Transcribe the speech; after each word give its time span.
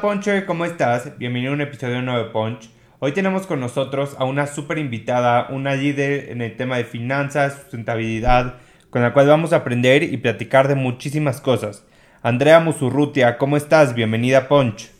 Puncher, 0.00 0.46
¿cómo 0.46 0.64
estás? 0.64 1.18
Bienvenido 1.18 1.50
a 1.50 1.54
un 1.54 1.60
episodio 1.60 2.00
nuevo 2.02 2.24
de 2.24 2.30
Punch. 2.30 2.70
Hoy 3.00 3.12
tenemos 3.12 3.46
con 3.46 3.58
nosotros 3.58 4.14
a 4.18 4.24
una 4.24 4.46
super 4.46 4.78
invitada, 4.78 5.48
una 5.50 5.74
líder 5.74 6.30
en 6.30 6.40
el 6.40 6.56
tema 6.56 6.76
de 6.76 6.84
finanzas, 6.84 7.62
sustentabilidad, 7.62 8.56
con 8.90 9.02
la 9.02 9.12
cual 9.12 9.26
vamos 9.26 9.52
a 9.52 9.56
aprender 9.56 10.04
y 10.04 10.16
platicar 10.18 10.68
de 10.68 10.76
muchísimas 10.76 11.40
cosas. 11.40 11.84
Andrea 12.22 12.60
Musurrutia, 12.60 13.38
¿cómo 13.38 13.56
estás? 13.56 13.94
Bienvenida 13.94 14.38
a 14.38 14.48
Punch. 14.48 14.90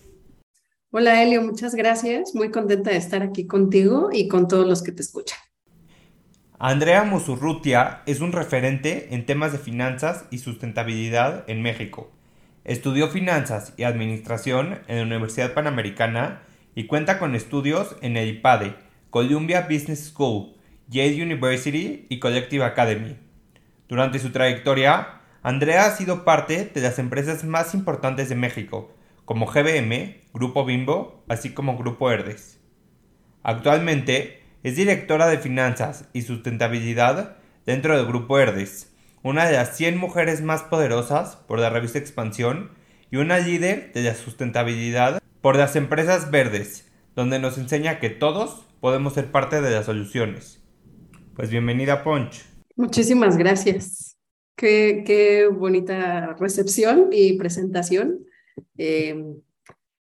Hola 0.91 1.23
Elio, 1.23 1.43
muchas 1.43 1.77
gracias. 1.77 2.35
Muy 2.35 2.51
contenta 2.51 2.91
de 2.91 2.97
estar 2.97 3.23
aquí 3.23 3.47
contigo 3.47 4.09
y 4.13 4.27
con 4.27 4.49
todos 4.49 4.67
los 4.67 4.83
que 4.83 4.91
te 4.91 5.03
escuchan. 5.03 5.39
Andrea 6.59 7.05
Musurrutia 7.05 8.03
es 8.07 8.21
un 8.21 8.33
referente 8.33 9.15
en 9.15 9.27
temas 9.27 9.53
de 9.53 9.59
finanzas 9.59 10.25
y 10.33 10.39
sustentabilidad 10.39 11.45
en 11.49 11.63
México. 11.63 12.11
Estudió 12.69 13.09
finanzas 13.09 13.73
y 13.79 13.85
administración 13.85 14.81
en 14.89 14.99
la 14.99 15.03
Universidad 15.05 15.55
Panamericana 15.55 16.43
y 16.75 16.85
cuenta 16.85 17.19
con 17.19 17.35
estudios 17.35 17.97
en 18.03 18.19
el 18.19 18.29
IPADE, 18.29 18.75
Columbia 19.09 19.67
Business 19.71 20.11
School, 20.11 20.55
Yale 20.87 21.23
University 21.23 22.05
y 22.11 22.19
Collective 22.19 22.63
Academy. 22.63 23.17
Durante 23.89 24.19
su 24.19 24.33
trayectoria, 24.33 25.23
Andrea 25.43 25.87
ha 25.87 25.97
sido 25.97 26.27
parte 26.27 26.71
de 26.75 26.81
las 26.83 26.99
empresas 26.99 27.43
más 27.43 27.73
importantes 27.73 28.29
de 28.29 28.35
México, 28.35 28.95
como 29.25 29.47
GBM, 29.47 30.21
Grupo 30.35 30.67
Bimbo, 30.67 31.25
así 31.27 31.55
como 31.55 31.79
Grupo 31.79 32.11
Herdes. 32.11 32.61
Actualmente 33.43 34.43
es 34.63 34.77
directora 34.77 35.27
de 35.29 35.39
finanzas 35.39 36.11
y 36.13 36.21
sustentabilidad 36.21 37.39
dentro 37.65 37.97
del 37.97 38.05
Grupo 38.05 38.39
Herdes, 38.39 38.88
una 39.23 39.47
de 39.47 39.55
las 39.55 39.77
100 39.77 39.99
mujeres 39.99 40.43
más 40.43 40.63
poderosas 40.63 41.37
por 41.37 41.59
la 41.59 41.71
revista 41.71 41.99
Expansión 41.99 42.71
y 43.11 43.17
una 43.17 43.39
líder 43.39 43.93
de 43.93 44.03
la 44.03 44.15
sustentabilidad 44.15 45.23
por 45.41 45.57
las 45.57 45.77
empresas 45.77 46.31
verdes, 46.31 46.91
donde 47.15 47.39
nos 47.39 47.59
enseña 47.59 48.01
que 48.01 48.11
todos 48.11 48.67
podemos 48.81 49.15
ser 49.15 49.31
parte 49.31 49.61
de 49.61 49.71
las 49.71 49.87
soluciones. 49.87 50.63
Pues 51.35 51.51
bienvenida 51.51 52.05
Ponch. 52.05 52.45
Muchísimas 52.77 53.37
gracias. 53.37 54.17
Qué, 54.57 55.03
qué 55.07 55.47
bonita 55.47 56.35
recepción 56.39 57.09
y 57.13 57.39
presentación. 57.39 58.27
Eh, 58.77 59.17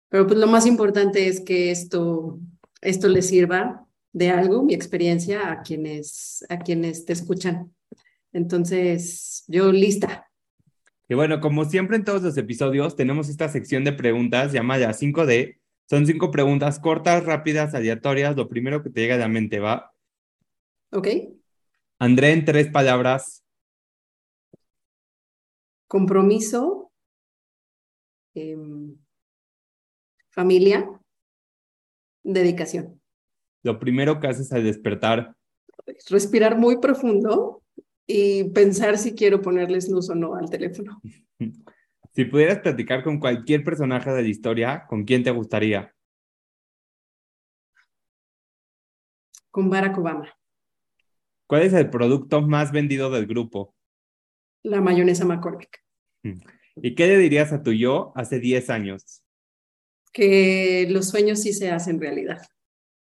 pero 0.09 0.27
pues 0.27 0.37
lo 0.37 0.47
más 0.47 0.67
importante 0.67 1.27
es 1.27 1.41
que 1.41 1.71
esto, 1.71 2.39
esto 2.81 3.07
le 3.07 3.23
sirva 3.23 3.83
de 4.11 4.29
algo, 4.29 4.61
mi 4.61 4.75
experiencia, 4.75 5.51
a 5.51 5.63
quienes, 5.63 6.45
a 6.49 6.59
quienes 6.59 7.05
te 7.05 7.13
escuchan. 7.13 7.73
Entonces, 8.33 9.45
yo 9.47 9.71
lista. 9.71 10.29
Y 11.07 11.13
bueno, 11.13 11.39
como 11.39 11.65
siempre 11.65 11.95
en 11.95 12.03
todos 12.03 12.23
los 12.23 12.35
episodios, 12.37 12.95
tenemos 12.95 13.29
esta 13.29 13.47
sección 13.47 13.83
de 13.83 13.93
preguntas 13.93 14.51
llamada 14.51 14.91
5D. 14.93 15.59
Son 15.89 16.07
cinco 16.07 16.31
preguntas 16.31 16.79
cortas, 16.79 17.25
rápidas, 17.25 17.75
aleatorias, 17.75 18.35
lo 18.35 18.49
primero 18.49 18.81
que 18.81 18.89
te 18.89 19.01
llega 19.01 19.15
a 19.15 19.19
la 19.19 19.27
mente, 19.27 19.59
¿va? 19.59 19.93
Ok. 20.91 21.07
André, 21.99 22.31
en 22.31 22.45
tres 22.45 22.69
palabras. 22.69 23.43
Compromiso, 25.87 26.91
eh, 28.33 28.57
familia, 30.31 30.89
dedicación. 32.23 32.99
Lo 33.61 33.77
primero 33.79 34.19
que 34.19 34.27
haces 34.27 34.51
al 34.51 34.63
despertar. 34.63 35.35
Respirar 36.09 36.57
muy 36.57 36.77
profundo 36.79 37.62
y 38.07 38.45
pensar 38.51 38.97
si 38.97 39.13
quiero 39.15 39.41
ponerles 39.41 39.89
luz 39.89 40.09
o 40.09 40.15
no 40.15 40.35
al 40.35 40.49
teléfono. 40.49 41.01
Si 42.15 42.25
pudieras 42.25 42.59
platicar 42.59 43.03
con 43.03 43.19
cualquier 43.19 43.63
personaje 43.63 44.11
de 44.11 44.21
la 44.21 44.27
historia, 44.27 44.85
¿con 44.87 45.03
quién 45.03 45.23
te 45.23 45.31
gustaría? 45.31 45.95
Con 49.49 49.67
Barack 49.71 49.97
Obama. 49.97 50.31
¿Cuál 51.47 51.63
es 51.63 51.73
el 51.73 51.89
producto 51.89 52.43
más 52.43 52.71
vendido 52.71 53.09
del 53.09 53.25
grupo? 53.25 53.75
La 54.61 54.79
mayonesa 54.79 55.25
McCormick. 55.25 55.83
¿Y 56.75 56.95
qué 56.95 57.07
le 57.07 57.17
dirías 57.17 57.51
a 57.51 57.63
tu 57.63 57.71
yo 57.71 58.13
hace 58.15 58.39
10 58.39 58.69
años? 58.69 59.23
Que 60.11 60.85
los 60.89 61.09
sueños 61.09 61.41
sí 61.41 61.51
se 61.51 61.71
hacen 61.71 61.99
realidad. 61.99 62.43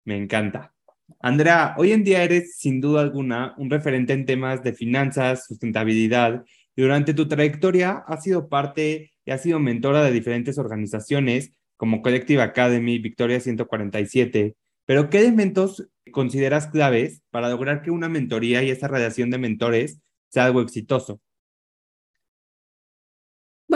Me 0.04 0.16
encanta. 0.16 0.75
Andrea, 1.20 1.74
hoy 1.78 1.92
en 1.92 2.04
día 2.04 2.22
eres 2.22 2.56
sin 2.58 2.80
duda 2.80 3.00
alguna 3.00 3.54
un 3.58 3.70
referente 3.70 4.12
en 4.12 4.26
temas 4.26 4.62
de 4.62 4.72
finanzas, 4.72 5.46
sustentabilidad, 5.46 6.44
y 6.74 6.82
durante 6.82 7.14
tu 7.14 7.26
trayectoria 7.28 8.04
has 8.06 8.22
sido 8.24 8.48
parte 8.48 9.12
y 9.24 9.30
has 9.30 9.42
sido 9.42 9.58
mentora 9.58 10.02
de 10.02 10.12
diferentes 10.12 10.58
organizaciones 10.58 11.52
como 11.76 12.02
Collective 12.02 12.42
Academy, 12.42 12.98
Victoria 12.98 13.40
147. 13.40 14.56
Pero, 14.84 15.10
¿qué 15.10 15.18
elementos 15.18 15.88
consideras 16.12 16.68
claves 16.68 17.22
para 17.30 17.48
lograr 17.48 17.82
que 17.82 17.90
una 17.90 18.08
mentoría 18.08 18.62
y 18.62 18.70
esa 18.70 18.88
relación 18.88 19.30
de 19.30 19.38
mentores 19.38 20.00
sea 20.28 20.46
algo 20.46 20.60
exitoso? 20.60 21.20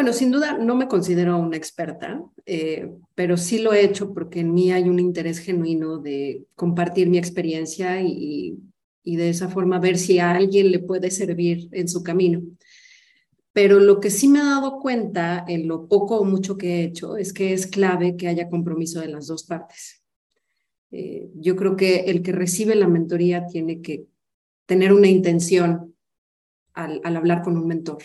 Bueno, 0.00 0.14
sin 0.14 0.30
duda 0.30 0.56
no 0.56 0.76
me 0.76 0.88
considero 0.88 1.36
una 1.36 1.58
experta, 1.58 2.24
eh, 2.46 2.90
pero 3.14 3.36
sí 3.36 3.58
lo 3.58 3.74
he 3.74 3.84
hecho 3.84 4.14
porque 4.14 4.40
en 4.40 4.54
mí 4.54 4.72
hay 4.72 4.88
un 4.88 4.98
interés 4.98 5.40
genuino 5.40 5.98
de 5.98 6.46
compartir 6.54 7.10
mi 7.10 7.18
experiencia 7.18 8.00
y, 8.00 8.56
de 9.04 9.28
esa 9.28 9.50
forma 9.50 9.78
ver 9.78 9.98
si 9.98 10.18
a 10.18 10.30
alguien 10.30 10.70
le 10.70 10.78
puede 10.78 11.10
servir 11.10 11.68
en 11.72 11.86
su 11.86 12.02
camino. 12.02 12.40
Pero 13.52 13.78
lo 13.78 14.00
que 14.00 14.08
sí 14.08 14.26
me 14.26 14.38
he 14.38 14.42
dado 14.42 14.80
cuenta 14.80 15.44
en 15.46 15.68
lo 15.68 15.86
poco 15.86 16.18
o 16.18 16.24
mucho 16.24 16.56
que 16.56 16.76
he 16.76 16.84
hecho 16.84 17.18
es 17.18 17.34
que 17.34 17.52
es 17.52 17.66
clave 17.66 18.16
que 18.16 18.26
haya 18.26 18.48
compromiso 18.48 19.00
de 19.02 19.08
las 19.08 19.26
dos 19.26 19.44
partes. 19.44 20.02
Eh, 20.92 21.28
yo 21.34 21.56
creo 21.56 21.76
que 21.76 22.04
el 22.06 22.22
que 22.22 22.32
recibe 22.32 22.74
la 22.74 22.88
mentoría 22.88 23.46
tiene 23.46 23.82
que 23.82 24.06
tener 24.64 24.94
una 24.94 25.08
intención 25.08 25.94
al, 26.72 27.02
al 27.04 27.16
hablar 27.18 27.42
con 27.42 27.58
un 27.58 27.66
mentor. 27.66 28.02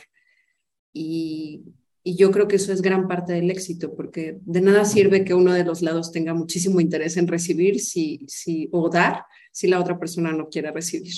Y, 0.91 1.63
y, 2.06 2.16
yo 2.16 2.32
creo 2.32 2.48
que 2.48 2.56
eso 2.58 2.72
es 2.72 2.82
gran 2.82 3.08
parte 3.08 3.34
del 3.34 3.50
éxito, 3.50 3.96
porque 3.96 4.38
de 4.42 4.62
nada 4.62 4.86
sirve 4.86 5.26
que 5.26 5.34
uno 5.34 5.52
de 5.54 5.66
los 5.66 5.82
lados 5.82 6.12
tenga 6.12 6.34
muchísimo 6.34 6.80
interés 6.80 7.18
en 7.18 7.28
recibir 7.28 7.80
si, 7.80 8.26
si, 8.28 8.70
o 8.72 8.90
dar 8.90 9.26
si 9.52 9.68
la 9.68 9.80
otra 9.80 10.00
persona 10.00 10.32
no 10.32 10.48
quiere 10.50 10.72
recibir. 10.72 11.14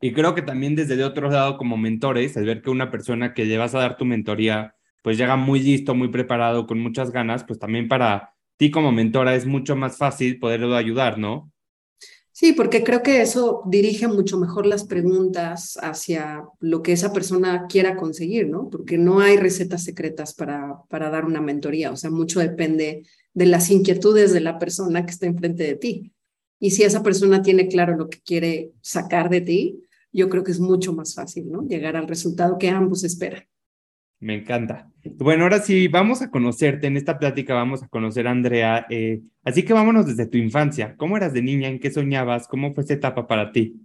Y 0.00 0.12
creo 0.12 0.34
que 0.34 0.42
también 0.42 0.74
desde 0.74 0.94
el 0.94 1.02
otro 1.02 1.30
lado, 1.30 1.56
como 1.58 1.76
mentores, 1.76 2.36
al 2.36 2.46
ver 2.46 2.62
que 2.62 2.70
una 2.70 2.90
persona 2.90 3.34
que 3.34 3.44
le 3.44 3.58
vas 3.58 3.74
a 3.74 3.80
dar 3.80 3.96
tu 3.96 4.04
mentoría, 4.04 4.74
pues 5.02 5.16
llega 5.16 5.36
muy 5.36 5.60
listo, 5.60 5.94
muy 5.94 6.08
preparado, 6.08 6.66
con 6.66 6.80
muchas 6.80 7.10
ganas, 7.10 7.44
pues 7.44 7.58
también 7.58 7.86
para 7.88 8.34
ti 8.56 8.70
como 8.70 8.92
mentora 8.92 9.34
es 9.34 9.46
mucho 9.46 9.76
más 9.76 9.96
fácil 9.96 10.38
poderlo 10.38 10.74
ayudar, 10.76 11.18
¿no? 11.18 11.52
Sí, 12.40 12.54
porque 12.54 12.82
creo 12.82 13.02
que 13.02 13.20
eso 13.20 13.60
dirige 13.66 14.08
mucho 14.08 14.38
mejor 14.38 14.64
las 14.64 14.84
preguntas 14.84 15.76
hacia 15.82 16.42
lo 16.58 16.80
que 16.80 16.92
esa 16.92 17.12
persona 17.12 17.66
quiera 17.68 17.96
conseguir, 17.96 18.48
¿no? 18.48 18.70
Porque 18.70 18.96
no 18.96 19.20
hay 19.20 19.36
recetas 19.36 19.84
secretas 19.84 20.32
para, 20.32 20.78
para 20.88 21.10
dar 21.10 21.26
una 21.26 21.42
mentoría, 21.42 21.92
o 21.92 21.98
sea, 21.98 22.08
mucho 22.08 22.40
depende 22.40 23.06
de 23.34 23.44
las 23.44 23.70
inquietudes 23.70 24.32
de 24.32 24.40
la 24.40 24.58
persona 24.58 25.04
que 25.04 25.10
está 25.10 25.26
enfrente 25.26 25.64
de 25.64 25.74
ti. 25.74 26.14
Y 26.58 26.70
si 26.70 26.82
esa 26.82 27.02
persona 27.02 27.42
tiene 27.42 27.68
claro 27.68 27.94
lo 27.94 28.08
que 28.08 28.22
quiere 28.22 28.72
sacar 28.80 29.28
de 29.28 29.42
ti, 29.42 29.82
yo 30.10 30.30
creo 30.30 30.42
que 30.42 30.52
es 30.52 30.60
mucho 30.60 30.94
más 30.94 31.14
fácil, 31.14 31.50
¿no? 31.50 31.68
Llegar 31.68 31.94
al 31.94 32.08
resultado 32.08 32.56
que 32.56 32.70
ambos 32.70 33.04
esperan. 33.04 33.49
Me 34.20 34.34
encanta. 34.34 34.90
Bueno, 35.16 35.44
ahora 35.44 35.60
sí, 35.60 35.88
vamos 35.88 36.20
a 36.20 36.30
conocerte. 36.30 36.86
En 36.86 36.98
esta 36.98 37.18
plática 37.18 37.54
vamos 37.54 37.82
a 37.82 37.88
conocer 37.88 38.28
a 38.28 38.32
Andrea. 38.32 38.86
Eh, 38.90 39.22
así 39.44 39.64
que 39.64 39.72
vámonos 39.72 40.06
desde 40.06 40.26
tu 40.26 40.36
infancia. 40.36 40.94
¿Cómo 40.98 41.16
eras 41.16 41.32
de 41.32 41.40
niña? 41.40 41.68
¿En 41.68 41.80
qué 41.80 41.90
soñabas? 41.90 42.46
¿Cómo 42.46 42.74
fue 42.74 42.84
esa 42.84 42.94
etapa 42.94 43.26
para 43.26 43.50
ti? 43.50 43.80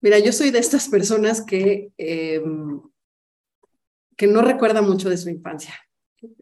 Mira, 0.00 0.20
yo 0.20 0.30
soy 0.30 0.52
de 0.52 0.60
estas 0.60 0.88
personas 0.88 1.44
que, 1.44 1.90
eh, 1.98 2.40
que 4.16 4.26
no 4.28 4.42
recuerda 4.42 4.80
mucho 4.80 5.10
de 5.10 5.16
su 5.16 5.28
infancia. 5.28 5.74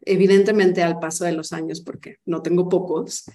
Evidentemente 0.05 0.83
al 0.83 0.99
paso 0.99 1.25
de 1.25 1.31
los 1.31 1.53
años, 1.53 1.81
porque 1.81 2.17
no 2.25 2.43
tengo 2.43 2.69
pocos, 2.69 3.25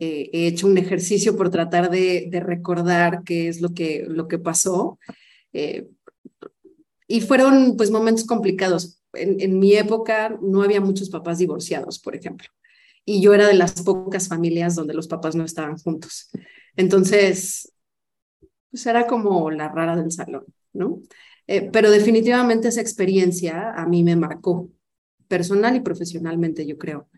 eh, 0.00 0.30
he 0.32 0.48
hecho 0.48 0.66
un 0.66 0.78
ejercicio 0.78 1.36
por 1.36 1.50
tratar 1.50 1.90
de, 1.90 2.26
de, 2.28 2.40
recordar 2.40 3.22
qué 3.24 3.46
es 3.46 3.60
lo 3.60 3.72
que, 3.72 4.04
lo 4.08 4.26
que 4.26 4.38
pasó. 4.38 4.98
Eh, 5.52 5.86
y 7.08 7.20
fueron 7.20 7.76
pues 7.76 7.90
momentos 7.90 8.24
complicados. 8.24 9.00
En, 9.12 9.58
mi 9.58 9.74
época 9.74 10.38
no 10.42 10.62
había 10.62 10.80
muchos 10.80 11.10
papás 11.10 11.38
divorciados, 11.38 11.98
por 11.98 12.14
ejemplo. 12.16 12.48
y 13.04 13.20
yo 13.20 13.34
era 13.34 13.46
de 13.46 13.54
las 13.54 13.82
pocas 13.82 14.28
familias 14.28 14.74
donde 14.74 14.94
los 14.94 15.08
papás 15.08 15.36
no 15.36 15.44
estaban 15.44 15.78
juntos. 15.78 16.30
Entonces, 16.76 17.72
pues 18.70 18.86
era 18.86 19.06
como 19.06 19.50
la 19.50 19.68
rara 19.68 19.96
del 19.96 20.10
salón, 20.10 20.44
¿no? 20.72 21.00
Eh, 21.46 21.70
pero 21.72 21.90
definitivamente 21.90 22.68
esa 22.68 22.80
experiencia 22.80 23.72
a 23.72 23.86
mí 23.86 24.02
me 24.02 24.16
marcó 24.16 24.70
personal 25.28 25.76
y 25.76 25.80
profesionalmente, 25.80 26.66
yo 26.66 26.76
creo. 26.78 27.08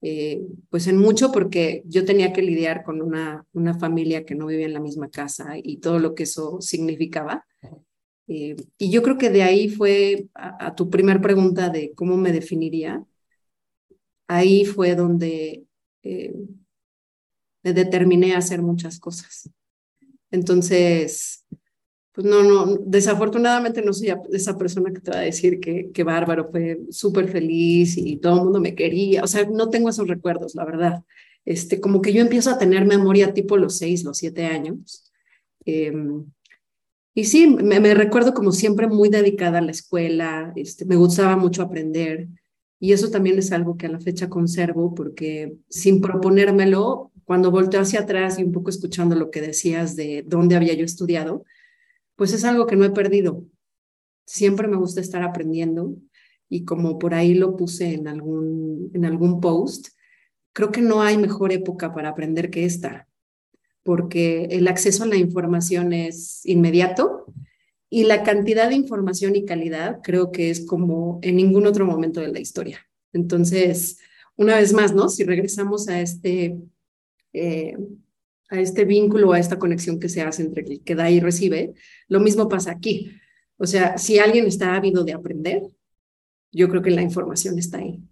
Eh, 0.00 0.42
pues 0.70 0.86
en 0.86 0.96
mucho 0.96 1.32
porque 1.32 1.82
yo 1.86 2.04
tenía 2.04 2.32
que 2.32 2.42
lidiar 2.42 2.84
con 2.84 3.02
una, 3.02 3.44
una 3.52 3.74
familia 3.74 4.24
que 4.24 4.36
no 4.36 4.46
vivía 4.46 4.66
en 4.66 4.74
la 4.74 4.80
misma 4.80 5.10
casa 5.10 5.54
y 5.60 5.78
todo 5.78 5.98
lo 5.98 6.14
que 6.14 6.24
eso 6.24 6.60
significaba. 6.60 7.46
Eh, 8.28 8.56
y 8.76 8.90
yo 8.90 9.02
creo 9.02 9.18
que 9.18 9.30
de 9.30 9.42
ahí 9.42 9.68
fue 9.70 10.28
a, 10.34 10.74
tu 10.74 10.90
primer 10.90 11.20
pregunta 11.20 11.70
de 11.70 11.92
cómo 11.94 12.16
me 12.16 12.32
definiría. 12.32 13.04
Ahí 14.26 14.64
fue 14.64 14.94
donde 14.94 15.64
eh, 16.02 16.34
me 17.62 17.72
determiné 17.72 18.34
a 18.34 18.38
hacer 18.38 18.62
muchas 18.62 19.00
cosas. 19.00 19.50
Entonces, 20.30 21.46
pues 22.12 22.26
no, 22.26 22.42
no, 22.42 22.76
desafortunadamente 22.84 23.80
no 23.80 23.92
soy 23.92 24.12
esa 24.32 24.58
persona 24.58 24.92
que 24.92 25.00
te 25.00 25.10
va 25.10 25.18
a 25.18 25.22
decir 25.22 25.60
que, 25.60 25.90
que 25.92 26.04
bárbaro, 26.04 26.50
fue 26.50 26.80
súper 26.90 27.28
feliz 27.28 27.96
y 27.96 28.18
todo 28.18 28.38
el 28.38 28.44
mundo 28.44 28.60
me 28.60 28.74
quería. 28.74 29.22
O 29.24 29.26
sea, 29.26 29.46
no 29.50 29.70
tengo 29.70 29.88
esos 29.88 30.08
recuerdos, 30.08 30.54
la 30.54 30.64
verdad. 30.64 31.04
Este, 31.44 31.80
como 31.80 32.02
que 32.02 32.12
yo 32.12 32.20
empiezo 32.20 32.50
a 32.50 32.58
tener 32.58 32.84
memoria 32.84 33.32
tipo 33.32 33.56
los 33.56 33.78
seis, 33.78 34.04
los 34.04 34.18
siete 34.18 34.44
años. 34.46 35.10
Em, 35.64 36.26
y 37.18 37.24
sí, 37.24 37.48
me, 37.48 37.94
recuerdo 37.94 38.32
como 38.32 38.52
siempre 38.52 38.86
muy 38.86 39.08
dedicada 39.08 39.58
a 39.58 39.60
la 39.60 39.72
escuela, 39.72 40.52
este, 40.54 40.84
me 40.84 40.94
gustaba 40.94 41.36
mucho 41.36 41.62
aprender. 41.62 42.28
Y 42.78 42.92
eso 42.92 43.10
también 43.10 43.36
es 43.40 43.50
algo 43.50 43.76
que 43.76 43.86
a 43.86 43.88
la 43.88 43.98
fecha 43.98 44.28
conservo 44.28 44.94
porque 44.94 45.56
sin 45.68 46.00
proponérmelo, 46.00 47.10
cuando 47.24 47.50
volteo 47.50 47.80
hacia 47.80 48.02
atrás 48.02 48.38
y 48.38 48.44
un 48.44 48.52
poco 48.52 48.70
escuchando 48.70 49.16
lo 49.16 49.32
que 49.32 49.40
decías 49.40 49.96
de 49.96 50.22
dónde 50.28 50.54
había 50.54 50.74
yo 50.74 50.84
estudiado, 50.84 51.44
pues 52.14 52.32
es 52.32 52.44
algo 52.44 52.66
que 52.68 52.76
no 52.76 52.84
he 52.84 52.90
perdido. 52.90 53.44
Siempre 54.24 54.68
me 54.68 54.76
gusta 54.76 55.00
estar 55.00 55.24
aprendiendo 55.24 55.96
y 56.48 56.64
como 56.64 57.00
por 57.00 57.14
ahí 57.14 57.34
lo 57.34 57.56
puse 57.56 57.94
en 57.94 58.06
algún, 58.06 58.92
en 58.94 59.04
algún 59.04 59.40
post, 59.40 59.88
creo 60.52 60.70
que 60.70 60.82
no 60.82 61.02
hay 61.02 61.18
mejor 61.18 61.50
época 61.50 61.92
para 61.92 62.10
aprender 62.10 62.48
que 62.48 62.64
esta, 62.64 63.07
porque 63.88 64.48
el 64.50 64.68
acceso 64.68 65.04
a 65.04 65.06
la 65.06 65.16
información 65.16 65.94
es 65.94 66.44
inmediato 66.44 67.24
y 67.88 68.04
la 68.04 68.22
cantidad 68.22 68.68
de 68.68 68.74
información 68.74 69.34
y 69.34 69.46
calidad 69.46 70.00
creo 70.02 70.30
que 70.30 70.50
es 70.50 70.66
como 70.66 71.18
en 71.22 71.36
ningún 71.36 71.66
otro 71.66 71.86
momento 71.86 72.20
de 72.20 72.28
la 72.28 72.38
historia. 72.38 72.86
Entonces, 73.14 73.98
una 74.36 74.56
vez 74.56 74.74
más, 74.74 74.94
¿no? 74.94 75.08
Si 75.08 75.24
regresamos 75.24 75.88
a 75.88 76.02
este 76.02 76.58
eh, 77.32 77.78
a 78.50 78.60
este 78.60 78.84
vínculo, 78.84 79.32
a 79.32 79.38
esta 79.38 79.58
conexión 79.58 79.98
que 79.98 80.10
se 80.10 80.20
hace 80.20 80.42
entre 80.42 80.64
el 80.64 80.82
que 80.82 80.94
da 80.94 81.10
y 81.10 81.20
recibe, 81.20 81.72
lo 82.08 82.20
mismo 82.20 82.46
pasa 82.46 82.72
aquí. 82.72 83.12
O 83.56 83.66
sea, 83.66 83.96
si 83.96 84.18
alguien 84.18 84.44
está 84.44 84.74
ávido 84.74 85.02
de 85.02 85.14
aprender, 85.14 85.62
yo 86.52 86.68
creo 86.68 86.82
que 86.82 86.90
la 86.90 87.00
información 87.00 87.58
está 87.58 87.78
ahí. 87.78 88.02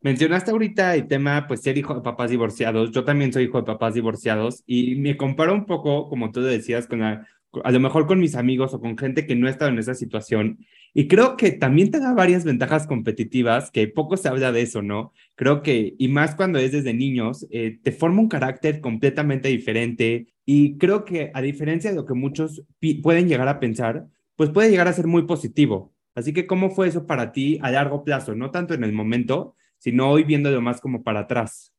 Mencionaste 0.00 0.50
ahorita 0.50 0.94
el 0.94 1.08
tema, 1.08 1.46
pues, 1.48 1.62
ser 1.62 1.76
hijo 1.76 1.94
de 1.94 2.02
papás 2.02 2.30
divorciados. 2.30 2.90
Yo 2.92 3.04
también 3.04 3.32
soy 3.32 3.44
hijo 3.44 3.58
de 3.58 3.66
papás 3.66 3.94
divorciados 3.94 4.62
y 4.66 4.94
me 4.96 5.16
comparo 5.16 5.54
un 5.54 5.66
poco, 5.66 6.08
como 6.08 6.30
tú 6.30 6.40
decías, 6.42 6.86
con 6.86 7.00
la, 7.00 7.26
a 7.64 7.70
lo 7.70 7.80
mejor 7.80 8.06
con 8.06 8.20
mis 8.20 8.34
amigos 8.34 8.74
o 8.74 8.80
con 8.80 8.96
gente 8.96 9.26
que 9.26 9.34
no 9.34 9.46
ha 9.46 9.50
estado 9.50 9.70
en 9.70 9.78
esa 9.78 9.94
situación. 9.94 10.58
Y 10.94 11.08
creo 11.08 11.36
que 11.36 11.52
también 11.52 11.90
te 11.90 12.00
da 12.00 12.14
varias 12.14 12.44
ventajas 12.44 12.86
competitivas, 12.86 13.70
que 13.70 13.88
poco 13.88 14.16
se 14.16 14.28
habla 14.28 14.52
de 14.52 14.62
eso, 14.62 14.82
¿no? 14.82 15.12
Creo 15.34 15.62
que, 15.62 15.94
y 15.98 16.08
más 16.08 16.34
cuando 16.34 16.58
es 16.58 16.72
desde 16.72 16.94
niños, 16.94 17.46
eh, 17.50 17.78
te 17.82 17.92
forma 17.92 18.20
un 18.20 18.28
carácter 18.28 18.80
completamente 18.80 19.48
diferente. 19.48 20.28
Y 20.44 20.78
creo 20.78 21.04
que, 21.04 21.30
a 21.34 21.42
diferencia 21.42 21.90
de 21.90 21.96
lo 21.96 22.06
que 22.06 22.14
muchos 22.14 22.62
pueden 23.02 23.28
llegar 23.28 23.48
a 23.48 23.60
pensar, 23.60 24.06
pues 24.36 24.50
puede 24.50 24.70
llegar 24.70 24.88
a 24.88 24.92
ser 24.92 25.06
muy 25.06 25.22
positivo. 25.22 25.92
Así 26.14 26.32
que, 26.32 26.46
¿cómo 26.46 26.70
fue 26.70 26.88
eso 26.88 27.06
para 27.06 27.32
ti 27.32 27.58
a 27.62 27.70
largo 27.70 28.02
plazo? 28.04 28.34
No 28.34 28.50
tanto 28.50 28.74
en 28.74 28.82
el 28.82 28.92
momento, 28.92 29.54
sino 29.78 30.10
hoy 30.10 30.24
viéndolo 30.24 30.60
más 30.60 30.80
como 30.80 31.02
para 31.02 31.20
atrás. 31.20 31.72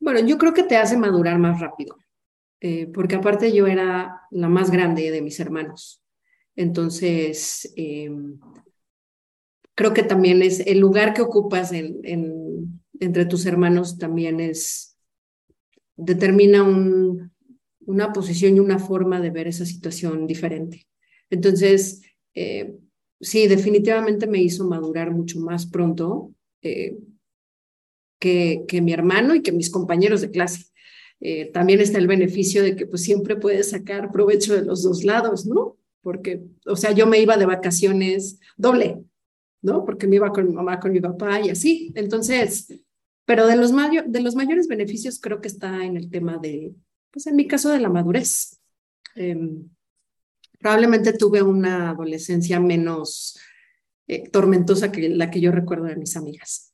Bueno, 0.00 0.20
yo 0.20 0.38
creo 0.38 0.54
que 0.54 0.62
te 0.62 0.76
hace 0.76 0.96
madurar 0.96 1.38
más 1.38 1.60
rápido. 1.60 1.96
Eh, 2.60 2.88
porque 2.92 3.14
aparte 3.16 3.52
yo 3.52 3.66
era 3.66 4.22
la 4.30 4.48
más 4.48 4.70
grande 4.70 5.10
de 5.10 5.22
mis 5.22 5.38
hermanos. 5.38 6.02
Entonces, 6.56 7.72
em, 7.76 8.40
creo 9.74 9.94
que 9.94 10.02
también 10.02 10.42
es 10.42 10.60
el 10.60 10.80
lugar 10.80 11.14
que 11.14 11.22
ocupas 11.22 11.72
en, 11.72 12.82
entre 12.98 13.26
tus 13.26 13.46
hermanos 13.46 13.96
también 13.96 14.40
es, 14.40 14.96
determina 15.96 16.64
una 17.86 18.12
posición 18.12 18.56
y 18.56 18.60
una 18.60 18.80
forma 18.80 19.20
de 19.20 19.30
ver 19.30 19.46
esa 19.46 19.64
situación 19.64 20.26
diferente. 20.26 20.88
Entonces, 21.30 22.02
eh, 22.34 22.76
sí, 23.20 23.46
definitivamente 23.46 24.26
me 24.26 24.42
hizo 24.42 24.66
madurar 24.66 25.12
mucho 25.12 25.38
más 25.38 25.66
pronto 25.66 26.32
eh, 26.62 26.98
que, 28.18 28.64
que 28.68 28.80
mi 28.80 28.92
hermano 28.92 29.34
y 29.34 29.42
que 29.42 29.52
mis 29.52 29.70
compañeros 29.70 30.20
de 30.20 30.30
clase. 30.30 30.66
Eh, 31.20 31.50
también 31.52 31.80
está 31.80 31.98
el 31.98 32.06
beneficio 32.06 32.62
de 32.62 32.76
que 32.76 32.86
pues 32.86 33.02
siempre 33.02 33.36
puedes 33.36 33.70
sacar 33.70 34.12
provecho 34.12 34.54
de 34.54 34.64
los 34.64 34.82
dos 34.82 35.04
lados, 35.04 35.46
¿no? 35.46 35.76
Porque, 36.00 36.42
o 36.64 36.76
sea, 36.76 36.92
yo 36.92 37.06
me 37.06 37.20
iba 37.20 37.36
de 37.36 37.46
vacaciones 37.46 38.38
doble, 38.56 39.02
¿no? 39.62 39.84
Porque 39.84 40.06
me 40.06 40.16
iba 40.16 40.32
con 40.32 40.46
mi 40.46 40.54
mamá, 40.54 40.78
con 40.78 40.92
mi 40.92 41.00
papá 41.00 41.40
y 41.40 41.50
así. 41.50 41.92
Entonces, 41.96 42.72
pero 43.24 43.46
de 43.46 43.56
los, 43.56 43.72
de 44.06 44.20
los 44.20 44.34
mayores 44.36 44.68
beneficios 44.68 45.20
creo 45.20 45.40
que 45.40 45.48
está 45.48 45.84
en 45.84 45.96
el 45.96 46.08
tema 46.08 46.38
de, 46.38 46.72
pues 47.10 47.26
en 47.26 47.36
mi 47.36 47.46
caso, 47.46 47.70
de 47.70 47.80
la 47.80 47.88
madurez. 47.88 48.60
Em, 49.16 49.68
probablemente 50.60 51.12
tuve 51.12 51.42
una 51.42 51.90
adolescencia 51.90 52.60
menos 52.60 53.38
eh, 54.06 54.28
tormentosa 54.30 54.92
que 54.92 55.08
la 55.08 55.30
que 55.30 55.40
yo 55.40 55.50
recuerdo 55.50 55.84
de 55.84 55.96
mis 55.96 56.16
amigas. 56.16 56.72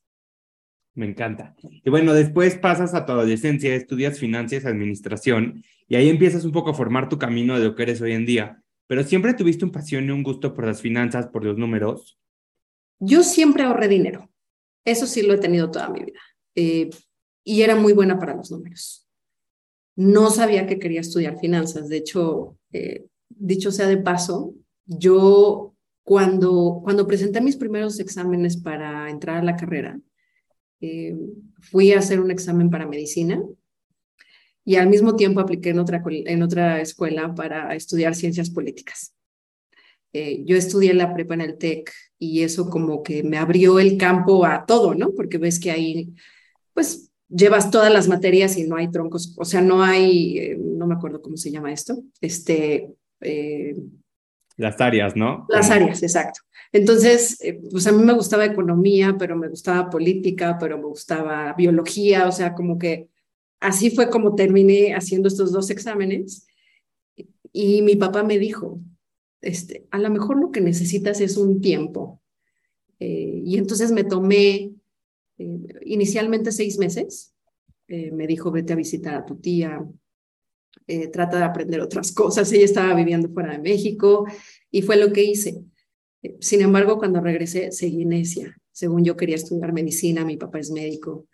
Me 0.95 1.05
encanta. 1.05 1.55
Y 1.83 1.89
bueno, 1.89 2.13
después 2.13 2.57
pasas 2.57 2.93
a 2.93 3.05
tu 3.05 3.11
adolescencia, 3.11 3.75
estudias 3.75 4.17
finanzas, 4.17 4.65
administración, 4.65 5.63
y 5.87 5.95
ahí 5.95 6.09
empiezas 6.09 6.45
un 6.45 6.53
poco 6.53 6.71
a 6.71 6.73
formar 6.73 7.09
tu 7.09 7.19
camino 7.19 7.59
de 7.59 7.65
lo 7.65 7.75
que 7.75 7.83
eres 7.83 8.01
hoy 8.01 8.13
en 8.13 8.25
día. 8.25 8.63
Pero 8.87 9.03
siempre 9.03 9.33
tuviste 9.33 9.65
un 9.65 9.71
pasión 9.71 10.05
y 10.05 10.11
un 10.11 10.23
gusto 10.23 10.53
por 10.53 10.65
las 10.65 10.81
finanzas, 10.81 11.27
por 11.27 11.43
los 11.43 11.57
números. 11.57 12.17
Yo 12.99 13.23
siempre 13.23 13.63
ahorré 13.63 13.87
dinero. 13.89 14.31
Eso 14.85 15.05
sí 15.05 15.21
lo 15.21 15.33
he 15.33 15.37
tenido 15.37 15.69
toda 15.69 15.89
mi 15.89 15.99
vida. 15.99 16.19
Eh, 16.55 16.89
y 17.43 17.61
era 17.61 17.75
muy 17.75 17.93
buena 17.93 18.17
para 18.17 18.35
los 18.35 18.49
números. 18.51 19.07
No 19.95 20.29
sabía 20.29 20.65
que 20.65 20.79
quería 20.79 21.01
estudiar 21.01 21.39
finanzas. 21.39 21.89
De 21.89 21.97
hecho, 21.97 22.57
eh, 22.71 23.05
dicho 23.29 23.71
sea 23.71 23.87
de 23.87 23.97
paso, 23.97 24.53
yo 24.85 25.75
cuando, 26.03 26.81
cuando 26.83 27.07
presenté 27.07 27.41
mis 27.41 27.57
primeros 27.57 27.99
exámenes 27.99 28.57
para 28.57 29.09
entrar 29.09 29.37
a 29.37 29.43
la 29.43 29.55
carrera, 29.55 29.99
eh, 30.81 31.15
fui 31.59 31.91
a 31.93 31.99
hacer 31.99 32.19
un 32.19 32.31
examen 32.31 32.69
para 32.69 32.87
medicina 32.87 33.41
y 34.63 34.75
al 34.75 34.89
mismo 34.89 35.15
tiempo 35.15 35.39
apliqué 35.39 35.69
en 35.69 35.79
otra, 35.79 36.03
en 36.05 36.43
otra 36.43 36.81
escuela 36.81 37.33
para 37.35 37.75
estudiar 37.75 38.15
ciencias 38.15 38.49
políticas. 38.49 39.13
Eh, 40.13 40.43
yo 40.45 40.55
estudié 40.55 40.93
la 40.93 41.13
prepa 41.13 41.33
en 41.33 41.41
el 41.41 41.57
TEC 41.57 41.91
y 42.17 42.41
eso 42.41 42.69
como 42.69 43.03
que 43.03 43.23
me 43.23 43.37
abrió 43.37 43.79
el 43.79 43.97
campo 43.97 44.45
a 44.45 44.65
todo, 44.65 44.95
¿no? 44.95 45.13
Porque 45.13 45.37
ves 45.37 45.59
que 45.59 45.71
ahí, 45.71 46.13
pues, 46.73 47.11
llevas 47.27 47.69
todas 47.69 47.91
las 47.91 48.07
materias 48.07 48.57
y 48.57 48.63
no 48.65 48.77
hay 48.77 48.89
troncos, 48.89 49.35
o 49.37 49.45
sea, 49.45 49.61
no 49.61 49.83
hay, 49.83 50.37
eh, 50.39 50.57
no 50.57 50.87
me 50.87 50.95
acuerdo 50.95 51.21
cómo 51.21 51.37
se 51.37 51.51
llama 51.51 51.71
esto, 51.71 52.03
este... 52.21 52.89
las 54.57 54.79
áreas, 54.79 55.15
¿no? 55.15 55.45
Las 55.49 55.69
áreas, 55.69 56.01
exacto. 56.01 56.41
Entonces, 56.71 57.41
eh, 57.41 57.59
pues 57.71 57.87
a 57.87 57.91
mí 57.91 58.03
me 58.03 58.13
gustaba 58.13 58.45
economía, 58.45 59.15
pero 59.17 59.35
me 59.37 59.49
gustaba 59.49 59.89
política, 59.89 60.57
pero 60.59 60.77
me 60.77 60.85
gustaba 60.85 61.53
biología, 61.53 62.27
o 62.27 62.31
sea, 62.31 62.53
como 62.53 62.77
que 62.77 63.09
así 63.59 63.91
fue 63.91 64.09
como 64.09 64.35
terminé 64.35 64.93
haciendo 64.93 65.27
estos 65.27 65.51
dos 65.51 65.69
exámenes. 65.69 66.47
Y 67.51 67.81
mi 67.81 67.95
papá 67.95 68.23
me 68.23 68.37
dijo, 68.37 68.79
este, 69.41 69.87
a 69.91 69.99
lo 69.99 70.09
mejor 70.09 70.37
lo 70.37 70.51
que 70.51 70.61
necesitas 70.61 71.21
es 71.21 71.37
un 71.37 71.61
tiempo. 71.61 72.21
Eh, 72.99 73.41
y 73.45 73.57
entonces 73.57 73.91
me 73.91 74.03
tomé 74.03 74.73
eh, 75.37 75.59
inicialmente 75.85 76.51
seis 76.51 76.77
meses. 76.77 77.33
me 77.87 78.25
dijo, 78.25 78.51
vete 78.51 78.73
a 78.73 78.75
visitar 78.75 79.13
a 79.15 79.25
tu 79.25 79.35
tía, 79.35 79.85
trata 81.11 81.37
de 81.37 81.43
aprender 81.43 81.81
otras 81.81 82.11
cosas. 82.11 82.51
Ella 82.51 82.65
estaba 82.65 82.93
viviendo 82.93 83.29
fuera 83.29 83.53
de 83.53 83.59
México 83.59 84.25
y 84.71 84.81
fue 84.81 84.97
lo 84.97 85.11
que 85.11 85.23
hice. 85.23 85.63
Sin 86.39 86.61
embargo, 86.61 86.97
cuando 86.97 87.21
regresé, 87.21 87.71
seguí 87.71 88.05
necia. 88.05 88.55
Según 88.71 89.03
yo 89.03 89.15
quería 89.15 89.35
estudiar 89.35 89.73
medicina, 89.73 90.25
mi 90.25 90.37
papá 90.37 90.59
es 90.59 90.71
médico. 90.71 91.27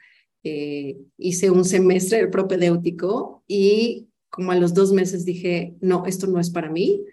Eh, 0.44 0.98
hice 1.18 1.52
un 1.52 1.66
semestre 1.66 2.18
del 2.18 2.30
propedéutico 2.30 3.44
y 3.48 4.08
como 4.30 4.52
a 4.52 4.56
los 4.56 4.74
dos 4.74 4.92
meses 4.92 5.26
dije, 5.26 5.76
no, 5.82 6.06
esto 6.06 6.28
no 6.28 6.40
es 6.40 6.50
para 6.50 6.70
mí. 6.70 7.04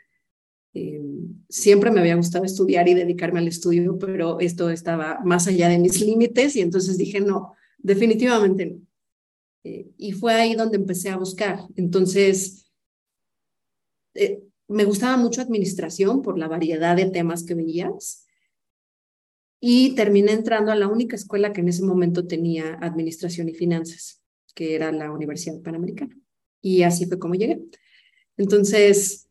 Eh, 0.75 1.03
siempre 1.49 1.91
me 1.91 2.01
había 2.01 2.15
gustado 2.15 2.45
estudiar 2.45 2.89
y 2.89 2.95
dedicarme 2.95 3.41
al 3.41 3.49
estudio, 3.49 3.99
pero 3.99 4.39
esto 4.41 4.71
estaba 4.71 5.21
más 5.25 5.49
allá 5.49 5.69
de 5.69 5.79
mis 5.79 6.01
límites 6.01 6.57
y 6.57 6.61
entonces 6.61 6.97
dije, 6.97 7.21
no, 7.21 7.55
definitivamente 7.79 8.67
no. 8.67 8.88
Eh, 9.69 9.91
y 9.99 10.13
fue 10.13 10.33
ahí 10.33 10.55
donde 10.55 10.79
empecé 10.79 11.11
a 11.11 11.19
buscar. 11.19 11.61
Entonces, 11.77 12.71
eh, 14.15 14.43
me 14.67 14.85
gustaba 14.85 15.19
mucho 15.19 15.43
administración 15.43 16.23
por 16.23 16.39
la 16.39 16.49
variedad 16.49 16.97
de 16.97 17.11
temas 17.11 17.45
que 17.45 17.55
veías 17.55 18.27
y 19.61 19.95
terminé 19.95 20.33
entrando 20.33 20.73
a 20.73 20.77
la 20.77 20.89
única 20.89 21.17
escuela 21.17 21.53
que 21.53 21.61
en 21.61 21.69
ese 21.69 21.85
momento 21.85 22.27
tenía 22.27 22.79
administración 22.81 23.51
y 23.51 23.55
finanzas, 23.55 24.23
que 24.55 24.75
era 24.75 24.91
la 24.91 25.13
Universidad 25.13 25.61
Panamericana. 25.61 26.17
Y 26.63 26.83
así 26.83 27.05
fue 27.05 27.19
como 27.19 27.35
llegué. 27.35 27.61
Entonces, 28.39 29.29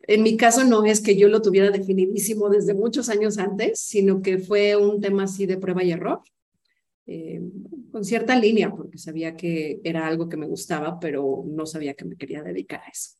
en 0.00 0.24
mi 0.24 0.36
caso 0.36 0.64
no 0.64 0.84
es 0.84 1.00
que 1.00 1.16
yo 1.16 1.28
lo 1.28 1.40
tuviera 1.40 1.70
definidísimo 1.70 2.48
desde 2.48 2.74
muchos 2.74 3.08
años 3.10 3.38
antes, 3.38 3.78
sino 3.78 4.22
que 4.22 4.38
fue 4.38 4.74
un 4.74 5.00
tema 5.00 5.24
así 5.24 5.46
de 5.46 5.58
prueba 5.58 5.84
y 5.84 5.92
error, 5.92 6.22
eh, 7.06 7.40
con 7.90 8.04
cierta 8.04 8.38
línea, 8.38 8.70
porque 8.70 8.98
sabía 8.98 9.36
que 9.36 9.80
era 9.84 10.06
algo 10.06 10.28
que 10.28 10.36
me 10.36 10.46
gustaba, 10.46 10.98
pero 11.00 11.44
no 11.46 11.66
sabía 11.66 11.94
que 11.94 12.04
me 12.04 12.16
quería 12.16 12.42
dedicar 12.42 12.80
a 12.80 12.90
eso. 12.90 13.16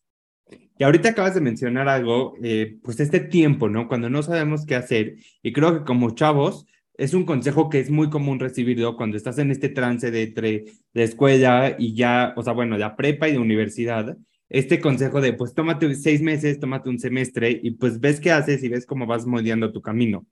Y 0.78 0.84
ahorita 0.84 1.10
acabas 1.10 1.34
de 1.34 1.40
mencionar 1.40 1.88
algo, 1.88 2.34
eh, 2.42 2.78
pues 2.82 3.00
este 3.00 3.20
tiempo, 3.20 3.68
¿no? 3.68 3.88
Cuando 3.88 4.08
no 4.08 4.22
sabemos 4.22 4.64
qué 4.64 4.76
hacer, 4.76 5.16
y 5.42 5.52
creo 5.52 5.78
que 5.78 5.84
como 5.84 6.14
chavos, 6.14 6.66
es 6.94 7.14
un 7.14 7.24
consejo 7.24 7.68
que 7.68 7.80
es 7.80 7.90
muy 7.90 8.10
común 8.10 8.40
recibirlo 8.40 8.96
cuando 8.96 9.16
estás 9.16 9.38
en 9.38 9.50
este 9.50 9.68
trance 9.68 10.10
de, 10.10 10.22
entre, 10.24 10.64
de 10.92 11.02
escuela 11.02 11.76
y 11.78 11.94
ya, 11.94 12.34
o 12.36 12.42
sea, 12.42 12.52
bueno, 12.52 12.76
de 12.76 12.90
prepa 12.96 13.28
y 13.28 13.32
de 13.32 13.38
universidad, 13.38 14.16
este 14.48 14.80
consejo 14.80 15.20
de, 15.20 15.32
pues 15.34 15.54
tómate 15.54 15.94
seis 15.94 16.22
meses, 16.22 16.58
tómate 16.58 16.88
un 16.88 16.98
semestre 16.98 17.60
y 17.62 17.72
pues 17.72 18.00
ves 18.00 18.18
qué 18.18 18.32
haces 18.32 18.62
y 18.64 18.68
ves 18.68 18.86
cómo 18.86 19.06
vas 19.06 19.26
moldeando 19.26 19.72
tu 19.72 19.80
camino. 19.80 20.26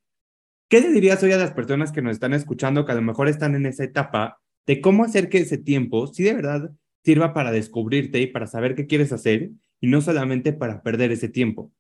¿Qué 0.68 0.80
le 0.80 0.90
dirías 0.90 1.23
hoy 1.23 1.30
a 1.30 1.37
las 1.37 1.52
personas 1.52 1.92
que 1.92 2.02
nos 2.02 2.12
están 2.14 2.32
escuchando, 2.32 2.85
que 2.85 2.90
a 2.90 2.96
lo 2.96 3.02
mejor 3.02 3.28
están 3.28 3.54
en 3.54 3.66
esa 3.66 3.85
etapa, 3.85 4.40
de 4.66 4.80
cómo 4.80 5.04
hacer 5.04 5.28
que 5.28 5.38
ese 5.38 5.58
tiempo, 5.58 6.08
si 6.08 6.25
de 6.25 6.35
verdad 6.35 6.73
sirva 7.04 7.32
para 7.32 7.52
descubrirte 7.52 8.20
y 8.20 8.26
para 8.26 8.49
saber 8.49 8.75
qué 8.75 8.88
quieres 8.88 9.12
hacer 9.12 9.52
y 9.80 9.87
no 9.87 10.00
solamente 10.00 10.52
para 10.52 10.82
perder 10.82 11.12
ese 11.12 11.28
tiempo? 11.28 11.70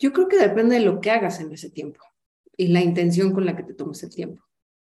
Yo 0.00 0.12
creo 0.12 0.26
que 0.26 0.40
depende 0.40 0.80
de 0.80 0.84
lo 0.84 1.00
que 1.00 1.12
hagas 1.12 1.38
en 1.38 1.52
ese 1.52 1.70
tiempo 1.70 2.00
y 2.56 2.66
la 2.68 2.80
intención 2.80 3.32
con 3.32 3.46
la 3.46 3.54
que 3.54 3.62
te 3.62 3.74
tomes 3.74 4.02
el 4.02 4.12
tiempo. 4.12 4.42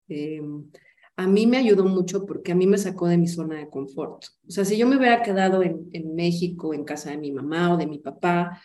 Em, 0.09 0.69
a 1.15 1.29
mí 1.29 1.47
me 1.47 1.59
ayudó 1.59 1.85
mucho 1.85 2.27
porque 2.27 2.51
a 2.51 2.57
mí 2.57 2.67
me 2.67 2.77
sacó 2.77 3.07
de 3.07 3.19
mi 3.19 3.29
zona 3.29 3.59
de 3.59 3.69
confort. 3.69 4.25
O 4.49 4.51
sea, 4.51 4.65
si 4.65 4.77
yo 4.77 4.89
me 4.89 4.97
hubiera 4.97 5.23
quedado 5.23 5.63
en, 5.63 5.89
en 5.93 6.17
México, 6.17 6.75
en 6.75 6.83
casa 6.83 7.11
de 7.11 7.19
mi 7.19 7.31
mamá 7.31 7.73
o 7.73 7.77
de 7.77 7.87
mi 7.87 8.01
papá, 8.01 8.61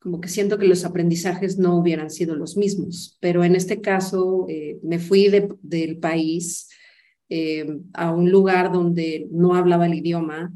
como 0.00 0.20
que 0.20 0.28
siento 0.28 0.58
que 0.58 0.66
los 0.66 0.84
aprendizajes 0.84 1.58
no 1.58 1.76
hubieran 1.76 2.10
sido 2.10 2.34
los 2.34 2.56
mismos. 2.56 3.18
Pero 3.20 3.44
en 3.44 3.54
este 3.54 3.80
caso, 3.80 4.46
eh, 4.48 4.78
me 4.82 4.98
fui 4.98 5.28
del 5.62 5.98
país 5.98 6.68
em, 7.28 7.84
a 7.92 8.12
un 8.12 8.30
lugar 8.30 8.72
donde 8.72 9.28
no 9.30 9.54
hablaba 9.54 9.86
el 9.86 9.94
idioma, 9.94 10.52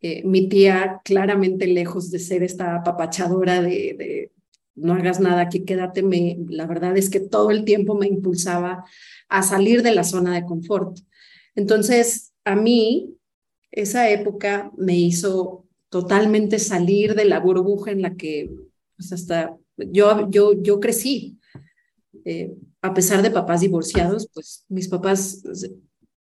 eh, 0.00 0.22
mi 0.24 0.48
tía 0.48 1.00
claramente 1.04 1.66
lejos 1.66 2.10
de 2.10 2.18
ser 2.18 2.42
esta 2.42 2.76
apapachadora 2.76 3.62
de, 3.62 4.30
no 4.74 4.92
hagas 4.92 5.20
nada 5.20 5.42
aquí, 5.42 5.64
quédate, 5.64 6.02
me, 6.02 6.36
la 6.48 6.66
verdad 6.66 6.96
es 6.96 7.08
que 7.08 7.20
todo 7.20 7.50
el 7.50 7.64
tiempo 7.64 7.94
me 7.94 8.06
impulsaba 8.06 8.84
a 9.28 9.42
salir 9.42 9.82
de 9.82 9.94
la 9.94 10.04
zona 10.04 10.34
de 10.34 10.44
confort. 10.44 10.98
Entonces, 11.54 12.34
a 12.44 12.56
mí, 12.56 13.16
esa 13.70 14.10
época 14.10 14.70
me 14.76 14.96
hizo 14.96 15.65
totalmente 15.88 16.58
salir 16.58 17.14
de 17.14 17.24
la 17.24 17.40
burbuja 17.40 17.90
en 17.90 18.02
la 18.02 18.14
que 18.14 18.50
pues 18.96 19.12
hasta 19.12 19.56
yo, 19.76 20.28
yo, 20.30 20.52
yo 20.60 20.80
crecí. 20.80 21.38
Eh, 22.24 22.52
a 22.82 22.94
pesar 22.94 23.22
de 23.22 23.30
papás 23.30 23.60
divorciados, 23.60 24.28
pues 24.32 24.64
mis 24.68 24.88
papás 24.88 25.42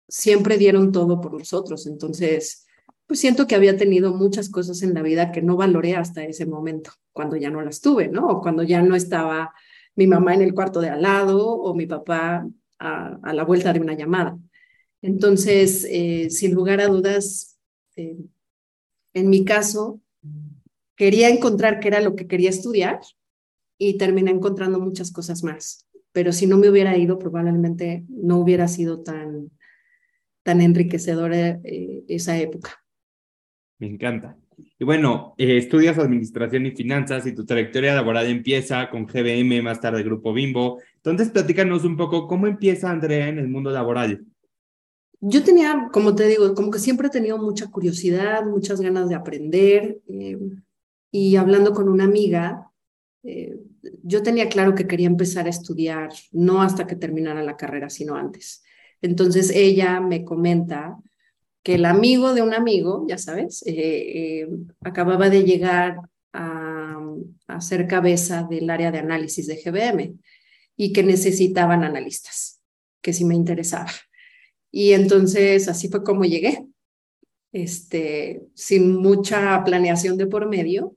siempre 0.08 0.56
dieron 0.58 0.92
todo 0.92 1.20
por 1.20 1.32
nosotros. 1.32 1.86
Entonces, 1.86 2.66
pues 3.06 3.20
siento 3.20 3.46
que 3.46 3.54
había 3.54 3.76
tenido 3.76 4.14
muchas 4.14 4.48
cosas 4.48 4.82
en 4.82 4.94
la 4.94 5.02
vida 5.02 5.32
que 5.32 5.42
no 5.42 5.56
valoré 5.56 5.96
hasta 5.96 6.24
ese 6.24 6.46
momento, 6.46 6.90
cuando 7.12 7.36
ya 7.36 7.50
no 7.50 7.60
las 7.60 7.80
tuve, 7.80 8.08
¿no? 8.08 8.40
Cuando 8.40 8.62
ya 8.62 8.82
no 8.82 8.96
estaba 8.96 9.52
mi 9.96 10.06
mamá 10.06 10.34
en 10.34 10.42
el 10.42 10.54
cuarto 10.54 10.80
de 10.80 10.90
al 10.90 11.02
lado 11.02 11.46
o 11.46 11.74
mi 11.74 11.86
papá 11.86 12.46
a, 12.78 13.32
la 13.32 13.44
vuelta 13.44 13.72
de 13.72 13.80
una 13.80 13.94
llamada. 13.94 14.38
Entonces, 15.02 15.86
eh, 15.90 16.30
sin 16.30 16.54
lugar 16.54 16.80
a 16.80 16.88
dudas, 16.88 17.58
eh, 17.96 18.16
en 19.14 19.30
mi 19.30 19.44
caso, 19.44 20.00
quería 20.96 21.28
encontrar 21.28 21.80
qué 21.80 21.88
era 21.88 22.00
lo 22.00 22.14
que 22.14 22.26
quería 22.26 22.50
estudiar 22.50 23.00
y 23.78 23.96
terminé 23.96 24.30
encontrando 24.30 24.80
muchas 24.80 25.12
cosas 25.12 25.42
más. 25.42 25.88
Pero 26.12 26.32
si 26.32 26.46
no 26.46 26.58
me 26.58 26.68
hubiera 26.68 26.96
ido, 26.96 27.18
probablemente 27.18 28.04
no 28.08 28.38
hubiera 28.38 28.68
sido 28.68 29.02
tan, 29.02 29.50
tan 30.42 30.60
enriquecedora 30.60 31.60
eh, 31.64 32.04
esa 32.08 32.38
época. 32.38 32.84
Me 33.78 33.88
encanta. 33.88 34.36
Y 34.78 34.84
bueno, 34.84 35.34
eh, 35.38 35.56
estudias 35.56 35.98
administración 35.98 36.66
y 36.66 36.70
finanzas 36.70 37.26
y 37.26 37.34
tu 37.34 37.44
trayectoria 37.44 37.94
laboral 37.94 38.26
empieza 38.26 38.88
con 38.90 39.06
GBM, 39.06 39.62
más 39.62 39.80
tarde 39.80 40.02
Grupo 40.02 40.32
Bimbo. 40.32 40.80
Entonces, 40.96 41.30
platícanos 41.30 41.84
un 41.84 41.96
poco 41.96 42.28
cómo 42.28 42.46
empieza 42.46 42.90
Andrea 42.90 43.28
en 43.28 43.38
el 43.38 43.48
mundo 43.48 43.70
laboral. 43.70 44.24
Yo 45.26 45.42
tenía, 45.42 45.88
como 45.90 46.14
te 46.14 46.28
digo, 46.28 46.54
como 46.54 46.70
que 46.70 46.78
siempre 46.78 47.08
he 47.08 47.10
tenido 47.10 47.38
mucha 47.38 47.70
curiosidad, 47.70 48.44
muchas 48.44 48.80
ganas 48.80 49.08
de 49.08 49.14
aprender. 49.14 50.00
Eh, 50.06 50.38
y 51.10 51.36
hablando 51.36 51.72
con 51.72 51.88
una 51.88 52.04
amiga, 52.04 52.70
eh, 53.22 53.56
yo 54.02 54.22
tenía 54.22 54.50
claro 54.50 54.74
que 54.74 54.86
quería 54.86 55.06
empezar 55.06 55.46
a 55.46 55.50
estudiar, 55.50 56.10
no 56.30 56.60
hasta 56.60 56.86
que 56.86 56.94
terminara 56.94 57.42
la 57.42 57.56
carrera, 57.56 57.88
sino 57.88 58.16
antes. 58.16 58.62
Entonces 59.00 59.50
ella 59.50 60.00
me 60.00 60.24
comenta 60.24 60.98
que 61.62 61.76
el 61.76 61.86
amigo 61.86 62.34
de 62.34 62.42
un 62.42 62.52
amigo, 62.52 63.06
ya 63.08 63.16
sabes, 63.16 63.62
eh, 63.66 63.72
eh, 64.42 64.48
acababa 64.82 65.30
de 65.30 65.44
llegar 65.44 66.00
a, 66.34 67.00
a, 67.46 67.60
ser 67.62 67.86
cabeza 67.86 68.46
del 68.50 68.68
área 68.68 68.92
de 68.92 68.98
análisis 68.98 69.46
de 69.46 69.56
GBM 69.56 70.18
y 70.76 70.92
que 70.92 71.02
necesitaban 71.02 71.82
analistas, 71.82 72.60
que 73.00 73.14
sí 73.14 73.24
me 73.24 73.34
interesaba. 73.34 73.90
Y 74.76 74.92
entonces 74.92 75.68
así 75.68 75.88
fue 75.88 76.02
como 76.02 76.24
llegué, 76.24 76.66
este, 77.52 78.42
sin 78.54 78.96
mucha 78.96 79.62
planeación 79.62 80.16
de 80.16 80.26
por 80.26 80.48
medio. 80.48 80.96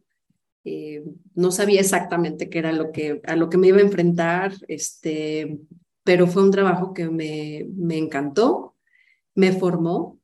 Eh, 0.66 1.04
no 1.36 1.52
sabía 1.52 1.82
exactamente 1.82 2.50
qué 2.50 2.58
era 2.58 2.72
lo 2.72 2.92
que, 2.92 3.22
a 3.24 3.36
lo 3.36 3.50
que 3.50 3.60
me 3.60 3.68
iba 3.68 3.78
a 3.78 3.82
enfrentar, 3.82 4.52
este, 4.68 5.60
pero 6.04 6.26
fue 6.26 6.42
un 6.42 6.50
trabajo 6.50 6.92
que 6.92 7.08
me, 7.08 7.68
me 7.76 8.00
encantó, 8.00 8.74
me 9.36 9.52
formó 9.52 10.20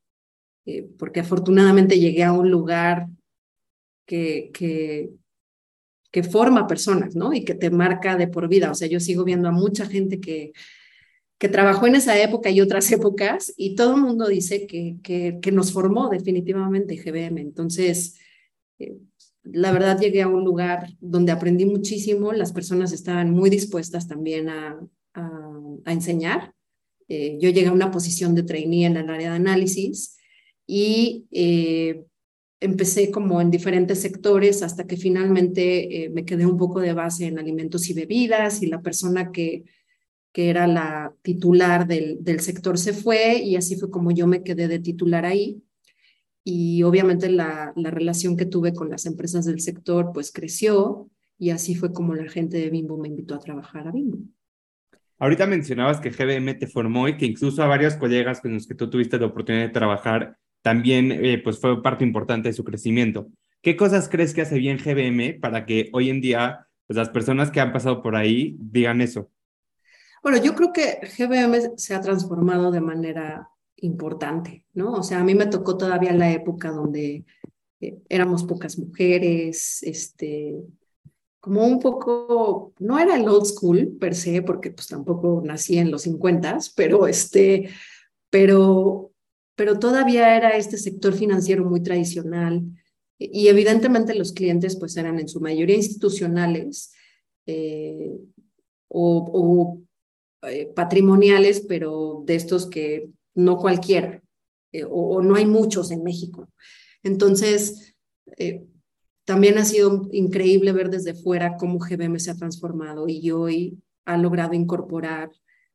eh, 0.65 0.89
porque 0.97 1.19
afortunadamente 1.19 1.99
llegué 1.99 2.23
a 2.23 2.33
un 2.33 2.49
lugar 2.49 3.05
que, 4.07 4.49
que, 4.51 5.11
que 6.09 6.23
forma 6.23 6.65
personas, 6.65 7.15
¿no? 7.15 7.33
Y 7.33 7.45
que 7.45 7.53
te 7.53 7.69
marca 7.69 8.15
de 8.15 8.27
por 8.27 8.47
vida. 8.47 8.71
O 8.71 8.73
sea, 8.73 8.87
yo 8.87 8.99
sigo 8.99 9.23
viendo 9.23 9.47
a 9.47 9.51
mucha 9.51 9.85
gente 9.85 10.19
que, 10.19 10.53
trabajó 11.49 11.87
en 11.87 11.95
esa 11.95 12.21
época 12.21 12.49
y 12.49 12.61
otras 12.61 12.91
épocas, 12.91 13.53
y 13.57 13.75
todo 13.75 13.95
el 13.95 14.01
mundo 14.01 14.27
dice 14.27 14.67
que, 14.67 14.97
que, 15.03 15.51
nos 15.51 15.71
formó 15.71 16.09
definitivamente 16.09 16.95
GBM. 16.95 17.39
Entonces, 17.41 18.17
eh, 18.79 18.97
la 19.43 19.71
verdad 19.71 19.99
llegué 19.99 20.21
a 20.21 20.27
un 20.27 20.43
lugar 20.43 20.89
donde 20.99 21.31
aprendí 21.31 21.65
muchísimo, 21.65 22.33
las 22.33 22.53
personas 22.53 22.91
estaban 22.93 23.31
muy 23.31 23.49
dispuestas 23.49 24.07
también 24.07 24.49
a, 24.49 24.79
a, 25.13 25.91
enseñar. 25.91 26.53
Eh, 27.09 27.37
yo 27.39 27.49
llegué 27.49 27.67
a 27.67 27.73
una 27.73 27.91
posición 27.91 28.35
de 28.35 28.43
trainee 28.43 28.85
en 28.85 28.97
el 28.97 29.09
área 29.09 29.31
de 29.31 29.35
análisis 29.35 30.17
y 30.65 31.25
eh, 31.31 32.05
empecé 32.61 33.11
como 33.11 33.41
en 33.41 33.51
diferentes 33.51 33.99
sectores 33.99 34.63
hasta 34.63 34.87
que 34.87 34.95
finalmente 34.95 36.09
me 36.13 36.23
quedé 36.23 36.45
un 36.45 36.57
poco 36.57 36.79
de 36.79 36.93
base 36.93 37.25
en 37.25 37.37
alimentos 37.37 37.89
y 37.89 37.93
bebidas 37.93 38.63
y 38.63 38.67
la 38.67 38.81
persona 38.81 39.31
que, 39.33 39.65
que 40.33 40.49
era 40.49 40.67
la 40.67 41.13
titular 41.21 41.87
del, 41.87 42.23
del 42.23 42.41
sector 42.41 42.77
se 42.77 42.91
fue 42.91 43.37
y 43.37 43.55
así 43.55 43.77
fue 43.77 43.89
como 43.89 44.11
yo 44.11 44.27
me 44.27 44.43
quedé 44.43 44.67
de 44.67 44.79
titular 44.79 45.25
ahí. 45.25 45.63
Y 46.43 46.83
obviamente 46.83 47.29
la, 47.29 47.71
la 47.77 47.91
relación 47.91 48.35
que 48.35 48.45
tuve 48.45 48.73
con 48.73 48.89
las 48.89 49.05
empresas 49.05 49.45
del 49.45 49.61
sector 49.61 50.11
pues 50.13 50.31
creció 50.33 51.09
y 51.37 51.51
así 51.51 51.75
fue 51.75 51.93
como 51.93 52.15
la 52.15 52.29
gente 52.29 52.57
de 52.57 52.69
Bimbo 52.69 52.97
me 52.97 53.07
invitó 53.07 53.35
a 53.35 53.39
trabajar 53.39 53.87
a 53.87 53.91
Bimbo. 53.91 54.17
Ahorita 55.19 55.45
mencionabas 55.45 56.01
que 56.01 56.09
GBM 56.09 56.55
te 56.55 56.67
formó 56.67 57.07
y 57.07 57.15
que 57.15 57.25
incluso 57.25 57.63
a 57.63 57.67
varios 57.67 57.95
colegas 57.95 58.41
con 58.41 58.53
los 58.53 58.67
que 58.67 58.75
tú 58.75 58.89
tuviste 58.89 59.19
la 59.19 59.27
oportunidad 59.27 59.67
de 59.67 59.69
trabajar 59.69 60.37
también 60.63 61.11
eh, 61.11 61.39
pues 61.43 61.59
fue 61.59 61.81
parte 61.83 62.03
importante 62.03 62.49
de 62.49 62.53
su 62.53 62.63
crecimiento. 62.63 63.29
¿Qué 63.61 63.77
cosas 63.77 64.09
crees 64.09 64.33
que 64.33 64.41
hace 64.41 64.57
bien 64.57 64.77
GBM 64.77 65.39
para 65.39 65.65
que 65.65 65.89
hoy 65.93 66.09
en 66.09 66.21
día 66.21 66.67
pues, 66.87 66.97
las 66.97 67.09
personas 67.09 67.51
que 67.51 67.61
han 67.61 67.71
pasado 67.71 68.01
por 68.01 68.15
ahí 68.15 68.57
digan 68.59 68.99
eso? 68.99 69.29
Bueno, 70.23 70.37
yo 70.41 70.55
creo 70.55 70.71
que 70.71 71.01
GBM 71.17 71.77
se 71.77 71.93
ha 71.93 71.99
transformado 71.99 72.71
de 72.71 72.79
manera 72.79 73.49
importante, 73.75 74.65
¿no? 74.73 74.93
O 74.93 75.03
sea, 75.03 75.19
a 75.19 75.23
mí 75.23 75.35
me 75.35 75.47
tocó 75.47 75.77
todavía 75.77 76.13
la 76.13 76.31
época 76.31 76.71
donde 76.71 77.25
eh, 77.81 77.99
éramos 78.07 78.45
pocas 78.45 78.79
mujeres, 78.79 79.83
este, 79.83 80.55
como 81.41 81.67
un 81.67 81.79
poco, 81.79 82.73
no 82.79 82.97
era 82.99 83.17
el 83.17 83.27
old 83.27 83.45
school 83.45 83.97
per 83.99 84.15
se, 84.15 84.41
porque 84.41 84.71
pues 84.71 84.87
tampoco 84.87 85.41
nací 85.43 85.77
en 85.77 85.91
los 85.91 86.03
50, 86.03 86.57
pero 86.77 87.05
este, 87.05 87.69
pero, 88.29 89.11
pero 89.55 89.77
todavía 89.77 90.37
era 90.37 90.51
este 90.51 90.77
sector 90.77 91.13
financiero 91.13 91.65
muy 91.65 91.83
tradicional 91.83 92.63
y 93.19 93.49
evidentemente 93.49 94.15
los 94.15 94.31
clientes 94.31 94.77
pues 94.77 94.95
eran 94.95 95.19
en 95.19 95.27
su 95.27 95.41
mayoría 95.41 95.75
institucionales 95.75 96.93
eh, 97.45 98.09
o, 98.87 99.81
eh, 100.47 100.71
patrimoniales, 100.75 101.61
pero 101.61 102.23
de 102.25 102.35
estos 102.35 102.67
que 102.67 103.09
no 103.35 103.57
cualquiera 103.57 104.21
eh, 104.71 104.85
o, 104.89 105.21
no 105.21 105.35
hay 105.35 105.45
muchos 105.45 105.91
en 105.91 106.03
México. 106.03 106.49
Entonces, 107.03 107.95
también 109.25 109.57
ha 109.57 109.65
sido 109.65 110.07
increíble 110.11 110.71
ver 110.71 110.89
desde 110.89 111.13
fuera 111.13 111.57
cómo 111.57 111.79
GBM 111.79 112.19
se 112.19 112.31
ha 112.31 112.35
transformado 112.35 113.05
y 113.07 113.31
hoy 113.31 113.77
ha 114.05 114.17
logrado 114.17 114.53
incorporar 114.53 115.31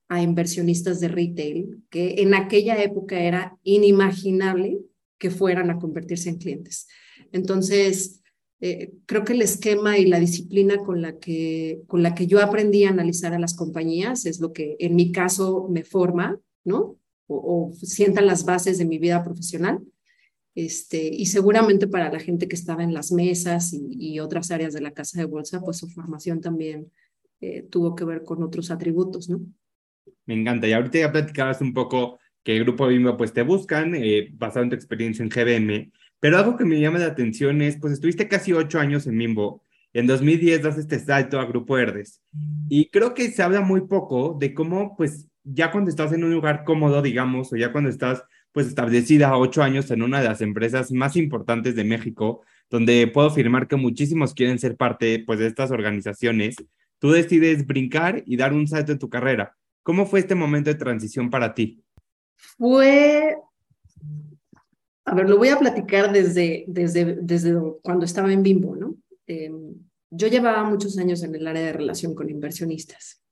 a 0.09 0.23
inversionistas 0.23 1.01
de 1.01 1.09
retail 1.09 1.83
que 1.91 2.17
en 2.19 2.35
aquella 2.35 2.83
época 2.83 3.21
era 3.21 3.59
inimaginable 3.63 4.81
que 5.19 5.31
fueran 5.31 5.71
a 5.71 5.79
convertirse 5.79 6.31
en 6.31 6.39
clientes. 6.39 6.89
Entonces, 7.33 8.23
eh, 8.61 8.93
creo 9.07 9.25
que 9.25 9.35
el 9.35 9.43
esquema 9.43 9.99
y 9.99 10.07
la 10.07 10.19
disciplina 10.19 10.79
con 10.79 11.01
la, 11.01 11.19
que, 11.19 11.83
con 11.87 12.03
la 12.03 12.15
que 12.15 12.27
yo 12.27 12.41
aprendí 12.41 12.85
a 12.85 12.91
analizar 12.91 13.33
a 13.33 13.39
las 13.39 13.55
compañías 13.55 14.27
es 14.27 14.41
lo 14.41 14.53
que 14.53 14.77
en 14.79 14.97
mi 14.97 15.13
caso 15.13 15.69
me 15.71 15.85
forma, 15.85 16.39
¿no? 16.65 16.97
O, 17.27 17.71
o 17.71 17.73
sientan 17.75 18.27
las 18.27 18.45
bases 18.45 18.79
de 18.79 18.85
mi 18.85 18.99
vida 18.99 19.23
profesional. 19.23 19.81
Este, 20.59 21.09
y 21.09 21.27
seguramente 21.27 21.87
para 21.87 22.11
la 22.11 22.19
gente 22.19 22.49
que 22.49 22.57
estaba 22.57 22.83
en 22.83 22.93
las 22.93 23.13
mesas 23.13 23.73
y, 23.73 24.19
otras 24.19 24.51
áreas 24.51 24.75
de 24.75 24.81
la 24.81 24.91
casa 24.91 25.21
de 25.21 25.25
bolsa, 25.25 25.61
pues 25.61 25.77
su 25.77 25.89
formación 25.89 26.41
también 26.41 26.91
eh, 27.41 27.63
tuvo 27.71 27.95
que 27.95 28.05
ver 28.05 28.25
con 28.25 28.43
otros 28.43 28.73
atributos, 28.73 29.29
¿no? 29.29 29.41
Me 30.27 30.35
encanta. 30.35 30.67
Y 30.67 30.73
ahorita 30.73 30.99
ya 30.99 31.13
platicabas 31.13 31.61
un 31.61 31.73
poco 31.73 32.19
que 32.43 32.57
el 32.57 32.65
grupo 32.65 32.89
Bimbo 32.89 33.17
pues 33.17 33.33
te 33.33 33.43
buscan, 33.43 33.95
eh, 33.95 34.31
basado 34.33 34.65
en 34.65 34.71
tu 34.71 34.75
experiencia 34.75 35.23
en 35.23 35.29
GBM, 35.29 35.93
pero 36.21 36.39
algo 36.39 36.57
que 36.57 36.65
me 36.65 36.81
llama 36.81 36.99
la 36.99 37.07
atención 37.07 37.63
es, 37.63 37.77
pues 37.77 37.93
estuviste 37.93 38.29
casi 38.29 38.53
ocho 38.53 38.81
años 38.81 39.07
en 39.07 39.19
Bimbo, 39.19 39.63
y 39.93 40.01
en 40.01 40.07
2010 40.07 40.63
das 40.63 40.79
este 40.79 40.99
salto 40.99 41.41
a 41.41 41.47
Grupo 41.47 41.75
Verdes. 41.75 42.23
Y 42.69 42.91
creo 42.91 43.15
que 43.15 43.31
se 43.31 43.43
habla 43.43 43.61
muy 43.61 43.83
poco 43.83 44.37
de 44.39 44.53
cómo, 44.55 44.97
pues, 44.97 45.29
ya 45.45 45.71
cuando 45.71 45.91
estás 45.91 46.13
en 46.13 46.25
un 46.25 46.33
lugar 46.33 46.65
cómodo, 46.65 47.01
digamos, 47.01 47.53
o 47.53 47.57
ya 47.57 47.73
cuando 47.73 47.89
estás, 47.89 48.23
pues, 48.53 48.67
establecida 48.67 49.37
ocho 49.37 49.63
años 49.63 49.91
en 49.91 50.03
una 50.03 50.21
de 50.21 50.29
las 50.29 50.41
empresas 50.43 50.93
más 50.93 51.17
importantes 51.17 51.75
de 51.75 51.85
México, 51.85 52.43
donde 52.71 53.07
puedo 53.07 53.29
afirmar 53.29 53.67
que 53.67 53.77
muchísimos 53.77 54.35
quieren 54.35 54.59
ser 54.59 54.77
parte, 54.77 55.23
pues, 55.27 55.39
de 55.39 55.47
estas 55.47 55.71
organizaciones, 55.71 56.57
tú 56.99 57.11
decides 57.11 57.67
brincar 57.67 58.23
y 58.27 58.37
dar 58.37 58.53
un 58.53 58.67
salto 58.67 58.93
en 58.93 58.99
tu 58.99 59.09
carrera. 59.09 59.57
¿Cómo 59.83 60.05
fue 60.05 60.21
este 60.21 60.35
momento 60.35 60.69
de 60.69 60.77
transición 60.77 61.31
para 61.31 61.55
ti? 61.55 61.83
Fue 62.37 63.37
a 65.09 65.15
ver, 65.15 65.29
lo 65.29 65.39
voy 65.39 65.49
a 65.49 65.59
platicar 65.59 66.13
desde, 66.13 66.65
desde, 66.69 67.17
desde 67.21 67.55
cuando 67.83 68.05
estaba 68.05 68.33
en 68.33 68.43
Bimbo, 68.43 68.77
¿no? 68.77 68.97
Em, 69.27 69.75
yo 70.11 70.29
llevaba 70.29 70.65
muchos 70.65 70.99
años 70.99 71.23
en 71.23 71.35
el 71.35 71.47
área 71.47 71.63
de 71.63 71.73
relación 71.73 72.15
con 72.15 72.31
inversionistas 72.31 73.23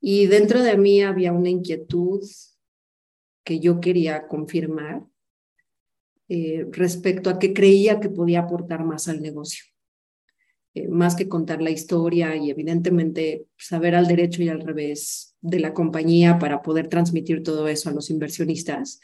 y 0.00 0.26
dentro 0.26 0.62
de 0.62 0.76
mí 0.76 1.02
había 1.02 1.32
una 1.32 1.50
inquietud 1.50 2.22
que 3.44 3.58
yo 3.58 3.80
quería 3.80 4.28
confirmar 4.28 5.04
eh, 6.28 6.66
respecto 6.70 7.30
a 7.30 7.38
que 7.38 7.52
creía 7.52 8.00
que 8.00 8.10
podía 8.10 8.40
aportar 8.40 8.84
más 8.84 9.08
al 9.08 9.22
negocio. 9.22 9.64
Eh, 10.74 10.86
más 10.88 11.16
que 11.16 11.28
contar 11.28 11.62
la 11.62 11.70
historia 11.70 12.36
y 12.36 12.50
evidentemente 12.50 13.46
saber 13.56 13.94
al 13.94 14.06
derecho 14.06 14.42
y 14.42 14.48
al 14.50 14.60
revés 14.60 15.34
de 15.40 15.60
la 15.60 15.72
compañía 15.72 16.38
para 16.38 16.62
poder 16.62 16.88
transmitir 16.88 17.42
todo 17.42 17.66
eso 17.68 17.88
a 17.88 17.92
los 17.92 18.10
inversionistas, 18.10 19.00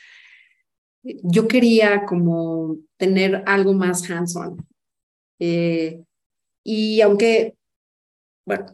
yo 1.05 1.49
quería 1.49 2.05
como 2.07 2.79
tener 2.97 3.43
algo 3.47 3.75
más 3.75 4.09
hands-on. 4.11 4.67
Eh, 5.39 6.03
y 6.65 7.01
aunque, 7.03 7.57
bueno, 8.47 8.67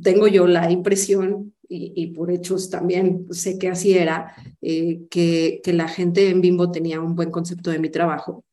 tengo 0.00 0.28
yo 0.28 0.46
la 0.46 0.70
impresión, 0.70 1.54
y, 1.68 2.08
por 2.08 2.30
hechos 2.30 2.70
también 2.70 3.26
sé 3.32 3.58
que 3.58 3.68
así 3.68 3.94
era, 3.94 4.36
eh, 4.60 5.06
que, 5.10 5.60
que 5.64 5.72
la 5.72 5.88
gente 5.88 6.30
en 6.30 6.40
Bimbo 6.40 6.70
tenía 6.70 7.00
un 7.00 7.16
buen 7.16 7.32
concepto 7.32 7.70
de 7.70 7.80
mi 7.80 7.90
trabajo. 7.90 8.44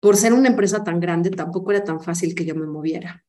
Por 0.00 0.16
ser 0.16 0.32
una 0.32 0.48
empresa 0.48 0.82
tan 0.82 0.98
grande, 0.98 1.30
tampoco 1.30 1.72
era 1.72 1.84
tan 1.84 2.00
fácil 2.00 2.34
que 2.34 2.46
yo 2.46 2.54
me 2.54 2.66
moviera. 2.66 3.22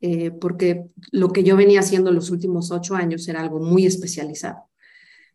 Eh, 0.00 0.30
porque 0.30 0.86
lo 1.12 1.28
que 1.30 1.44
yo 1.44 1.56
venía 1.56 1.80
haciendo 1.80 2.10
los 2.12 2.30
últimos 2.30 2.70
ocho 2.70 2.94
años 2.94 3.28
era 3.28 3.40
algo 3.40 3.60
muy 3.60 3.84
especializado. 3.84 4.70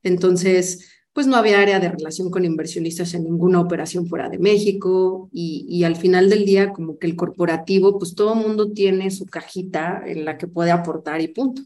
Entonces, 0.01 0.91
pues 1.15 1.27
no 1.27 1.37
había 1.37 1.61
área 1.61 1.79
de 1.79 1.87
relación 1.87 2.29
con 2.29 2.43
inversionistas 2.43 3.13
en 3.13 3.23
ninguna 3.23 3.61
operación 3.61 4.05
fuera 4.05 4.27
de 4.27 4.37
México 4.37 5.29
y, 5.31 5.81
al 5.85 5.95
final 5.95 6.29
del 6.29 6.43
día 6.45 6.73
como 6.73 6.99
que 6.99 7.07
el 7.07 7.15
corporativo, 7.15 7.97
pues 7.97 8.15
todo 8.15 8.35
mundo 8.35 8.73
tiene 8.73 9.09
su 9.11 9.25
cajita 9.25 10.03
en 10.05 10.25
la 10.25 10.37
que 10.37 10.47
puede 10.47 10.71
aportar 10.71 11.21
y 11.21 11.29
punto. 11.29 11.61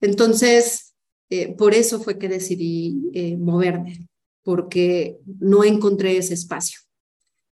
Entonces, 0.00 0.94
eh, 1.30 1.52
por 1.56 1.74
eso 1.74 1.98
fue 1.98 2.16
que 2.16 2.28
decidí 2.28 3.10
eh, 3.12 3.36
moverme, 3.36 4.06
porque 4.44 5.18
no 5.40 5.64
encontré 5.64 6.16
ese 6.16 6.34
espacio 6.34 6.78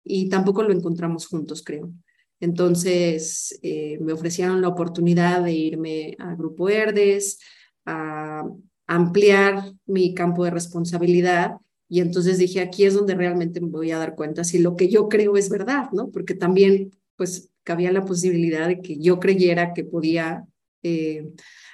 y 0.04 0.28
tampoco 0.28 0.62
lo 0.62 0.72
encontramos 0.72 1.26
juntos, 1.26 1.64
creo. 1.64 1.92
Entonces, 2.38 3.59
eh, 3.62 3.98
me 4.00 4.12
ofrecieron 4.12 4.61
la 4.62 4.68
oportunidad 4.68 5.42
de 5.42 5.52
irme 5.52 6.14
a 6.20 6.37
Grupo 6.37 6.66
Verdes, 6.66 7.40
a 7.85 8.44
ampliar 8.88 9.72
mi 9.87 10.14
campo 10.14 10.44
de 10.44 10.51
responsabilidad. 10.51 11.59
Y 11.88 12.01
entonces 12.01 12.38
dije, 12.38 12.61
aquí 12.61 12.85
es 12.85 12.94
donde 12.94 13.14
realmente 13.14 13.61
me 13.61 13.68
voy 13.68 13.92
a 13.92 13.98
dar 13.98 14.16
cuenta 14.16 14.42
si 14.42 14.59
lo 14.59 14.74
que 14.74 14.88
yo 14.88 15.09
creo 15.09 15.37
es 15.37 15.48
verdad, 15.48 15.90
¿no? 15.92 16.11
Porque 16.11 16.35
también, 16.35 16.90
pues, 17.16 17.51
cabía 17.62 17.92
la 17.92 18.05
posibilidad 18.05 18.66
de 18.66 18.81
que 18.81 18.98
yo 18.98 19.20
creyera 19.20 19.74
que 19.74 19.85
podía 19.85 20.46
eh, 20.83 21.31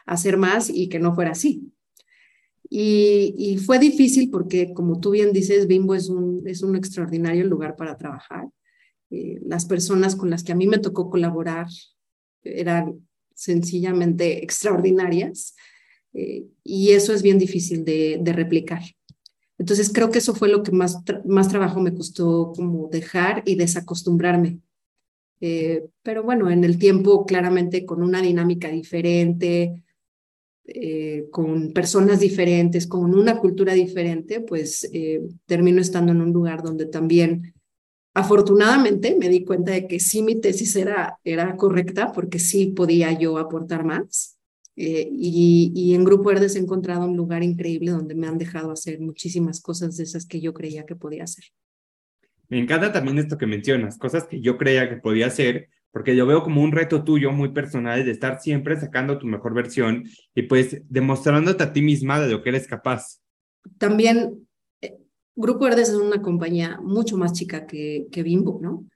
hacer 0.06 0.36
más 0.36 0.68
y 0.68 0.88
que 0.88 0.98
no 0.98 1.14
fuera 1.14 1.30
así. 1.30 1.72
Y, 2.68 3.58
fue 3.64 3.78
difícil 3.78 4.30
porque, 4.30 4.74
como 4.74 4.98
tú 4.98 5.10
bien 5.10 5.32
dices, 5.32 5.68
Bimbo 5.68 5.94
es 5.94 6.08
un, 6.08 6.42
es 6.46 6.62
un 6.62 6.74
extraordinario 6.74 7.44
lugar 7.44 7.76
para 7.76 7.96
trabajar. 7.96 8.48
Eh, 9.10 9.38
las 9.46 9.66
personas 9.66 10.16
con 10.16 10.30
las 10.30 10.42
que 10.42 10.50
a 10.50 10.56
mí 10.56 10.66
me 10.66 10.78
tocó 10.78 11.08
colaborar 11.08 11.68
eran 12.42 13.06
sencillamente 13.34 14.42
extraordinarias. 14.42 15.54
Eh, 16.14 16.46
y 16.62 16.92
eso 16.92 17.12
es 17.12 17.22
bien 17.22 17.38
difícil 17.38 17.84
de, 17.84 18.22
replicar. 18.24 18.82
Entonces 19.58 19.92
creo 19.92 20.10
que 20.10 20.18
eso 20.18 20.34
fue 20.34 20.48
lo 20.48 20.62
que 20.62 20.72
más, 20.72 20.98
más 21.24 21.48
trabajo 21.48 21.80
me 21.80 21.94
costó 21.94 22.52
como 22.54 22.88
dejar 22.88 23.42
y 23.44 23.56
desacostumbrarme. 23.56 24.60
Eh, 25.40 25.84
pero 26.02 26.22
bueno, 26.22 26.50
en 26.50 26.64
el 26.64 26.78
tiempo 26.78 27.26
claramente 27.26 27.84
con 27.84 28.02
una 28.02 28.22
dinámica 28.22 28.68
diferente, 28.68 29.84
eh, 30.66 31.26
con 31.30 31.72
personas 31.72 32.20
diferentes, 32.20 32.86
con 32.86 33.14
una 33.14 33.38
cultura 33.38 33.74
diferente, 33.74 34.40
pues 34.40 34.90
termino 35.44 35.80
estando 35.80 36.12
en 36.12 36.22
un 36.22 36.32
lugar 36.32 36.62
donde 36.62 36.86
también 36.86 37.54
afortunadamente 38.14 39.16
me 39.18 39.28
di 39.28 39.44
cuenta 39.44 39.72
de 39.72 39.86
que 39.86 40.00
sí 40.00 40.22
mi 40.22 40.40
tesis 40.40 40.76
era, 40.76 41.18
era 41.24 41.56
correcta 41.56 42.12
porque 42.12 42.38
sí 42.38 42.68
podía 42.68 43.12
yo 43.18 43.38
aportar 43.38 43.84
más 43.84 44.33
eh, 44.76 45.08
y, 45.10 45.94
en 45.94 46.04
Grupo 46.04 46.30
Verdes 46.30 46.56
he 46.56 46.58
encontrado 46.58 47.06
un 47.06 47.16
lugar 47.16 47.42
increíble 47.42 47.92
donde 47.92 48.14
me 48.14 48.26
han 48.26 48.38
dejado 48.38 48.72
hacer 48.72 49.00
muchísimas 49.00 49.60
cosas 49.60 49.96
de 49.96 50.04
esas 50.04 50.26
que 50.26 50.40
yo 50.40 50.52
creía 50.52 50.84
que 50.84 50.96
podía 50.96 51.24
hacer. 51.24 51.44
Me 52.48 52.58
encanta 52.58 52.92
también 52.92 53.18
esto 53.18 53.38
que 53.38 53.46
mencionas, 53.46 53.98
cosas 53.98 54.26
que 54.26 54.40
yo 54.40 54.58
creía 54.58 54.88
que 54.88 54.96
podía 54.96 55.28
hacer, 55.28 55.68
porque 55.92 56.16
yo 56.16 56.26
veo 56.26 56.42
como 56.42 56.62
un 56.62 56.72
reto 56.72 57.04
tuyo 57.04 57.30
muy 57.30 57.50
personal 57.52 58.04
de 58.04 58.10
estar 58.10 58.40
siempre 58.40 58.78
sacando 58.78 59.18
tu 59.18 59.26
mejor 59.26 59.54
versión 59.54 60.04
y 60.34 60.42
pues 60.42 60.82
demostrándote 60.88 61.62
a 61.62 61.72
ti 61.72 61.80
misma 61.80 62.20
de 62.20 62.30
lo 62.30 62.42
que 62.42 62.48
eres 62.48 62.66
capaz. 62.66 63.20
También 63.78 64.46
eh, 64.80 64.96
Grupo 65.36 65.64
Verdes 65.66 65.90
es 65.90 65.94
una 65.94 66.20
compañía 66.20 66.80
mucho 66.82 67.16
más 67.16 67.32
chica 67.32 67.66
que, 67.66 68.06
que 68.10 68.24
Bimbo, 68.24 68.58
¿no? 68.60 68.86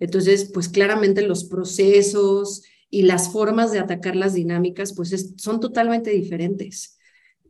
Entonces, 0.00 0.50
pues 0.52 0.68
claramente 0.68 1.26
los 1.26 1.44
procesos, 1.44 2.62
y 2.90 3.02
las 3.02 3.32
formas 3.32 3.72
de 3.72 3.78
atacar 3.78 4.16
las 4.16 4.34
dinámicas 4.34 4.94
pues 4.94 5.34
son 5.36 5.60
totalmente 5.60 6.10
diferentes. 6.10 6.98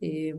Eh, 0.01 0.33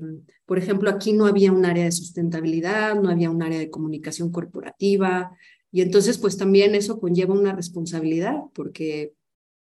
por 0.46 0.58
ejemplo, 0.58 0.90
aquí 0.90 1.12
no 1.12 1.26
había 1.26 1.52
un 1.52 1.64
área 1.64 1.84
de 1.84 1.92
sustentabilidad, 1.92 3.00
no 3.00 3.10
había 3.10 3.30
un 3.30 3.42
área 3.42 3.58
de 3.58 3.70
comunicación 3.70 4.30
corporativa 4.30 5.30
y 5.70 5.82
entonces 5.82 6.18
pues 6.18 6.36
también 6.36 6.74
eso 6.74 6.98
conlleva 6.98 7.34
una 7.34 7.54
responsabilidad 7.54 8.36
porque 8.54 9.14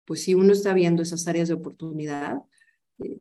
pues 0.06 0.24
si 0.24 0.34
uno 0.34 0.54
está 0.54 0.74
viendo 0.74 1.04
esas 1.04 1.28
áreas 1.28 1.48
de 1.50 1.54
oportunidad, 1.56 2.38
eh, 3.00 3.20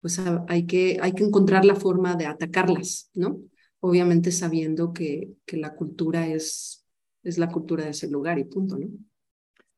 pues 0.00 0.18
hay 0.48 0.66
que, 0.66 0.98
hay 1.02 1.12
que 1.12 1.24
encontrar 1.24 1.64
la 1.64 1.74
forma 1.74 2.16
de 2.16 2.26
atacarlas, 2.26 3.10
¿no? 3.14 3.42
Obviamente 3.80 4.32
sabiendo 4.32 4.92
que, 4.92 5.34
que 5.44 5.58
la 5.58 5.74
cultura 5.74 6.26
es, 6.28 6.86
es 7.22 7.36
la 7.36 7.48
cultura 7.48 7.84
de 7.84 7.90
ese 7.90 8.08
lugar 8.08 8.38
y 8.38 8.44
punto, 8.44 8.78
¿no? 8.78 8.88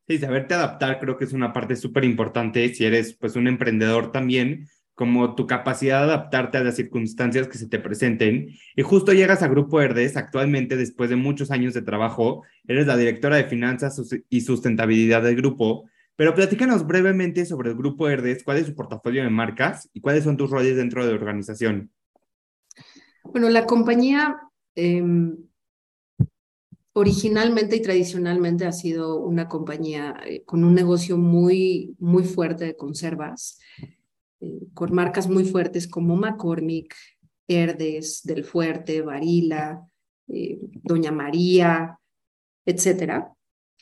Sí, 0.09 0.19
saberte 0.19 0.55
adaptar 0.55 0.99
creo 0.99 1.17
que 1.17 1.25
es 1.25 1.33
una 1.33 1.53
parte 1.53 1.77
súper 1.77 2.05
importante 2.05 2.75
si 2.75 2.85
eres 2.85 3.15
pues 3.15 3.37
un 3.37 3.47
emprendedor 3.47 4.11
también, 4.11 4.69
como 4.95 5.35
tu 5.35 5.47
capacidad 5.47 5.99
de 6.01 6.13
adaptarte 6.13 6.59
a 6.59 6.65
las 6.65 6.77
circunstancias 6.77 7.49
que 7.49 7.59
se 7.59 7.69
te 7.69 7.79
presenten. 7.79 8.49
Y 8.77 8.83
justo 8.83 9.13
llegas 9.13 9.43
a 9.43 9.49
Grupo 9.49 9.81
Herdes, 9.81 10.17
actualmente 10.17 10.77
después 10.77 11.09
de 11.09 11.17
muchos 11.17 11.51
años 11.51 11.73
de 11.75 11.83
trabajo, 11.83 12.43
eres 12.67 12.87
la 12.87 12.97
directora 12.97 13.37
de 13.37 13.45
finanzas 13.45 14.01
y 14.29 14.41
sustentabilidad 14.43 15.23
del 15.23 15.37
grupo. 15.37 15.89
Pero 16.17 16.35
platícanos 16.35 16.87
brevemente 16.87 17.47
sobre 17.47 17.71
el 17.71 17.77
Grupo 17.77 18.09
Herdes, 18.09 18.45
cuál 18.45 18.59
es 18.59 18.67
su 18.67 18.75
portafolio 18.75 19.23
de 19.23 19.31
marcas 19.31 19.89
y 19.95 20.01
cuáles 20.01 20.25
son 20.25 20.37
tus 20.37 20.51
roles 20.51 20.77
dentro 20.77 21.05
de 21.05 21.13
la 21.13 21.19
organización. 21.19 21.91
Bueno, 23.25 23.49
la 23.49 23.67
compañía 23.67 24.37
em, 24.75 25.37
originalmente 26.95 27.77
y 27.77 27.83
tradicionalmente 27.83 28.67
ha 28.67 28.73
sido 28.73 29.17
una 29.19 29.49
compañía 29.49 30.21
eh, 30.27 30.43
con 30.45 30.65
un 30.65 30.75
negocio 30.75 31.17
muy, 31.17 31.97
muy 31.99 32.25
fuerte 32.25 32.65
de 32.65 32.77
conservas. 32.77 33.59
Eh, 34.41 34.67
con 34.75 34.93
marcas 34.93 35.29
muy 35.29 35.45
fuertes 35.45 35.87
como 35.87 36.17
McCormick, 36.17 36.95
Herdes, 37.47 38.23
Del 38.25 38.45
Fuerte, 38.45 39.01
Varila, 39.01 39.87
eh, 40.29 40.59
Doña 40.83 41.13
María, 41.13 41.99
etcétera, 42.67 43.33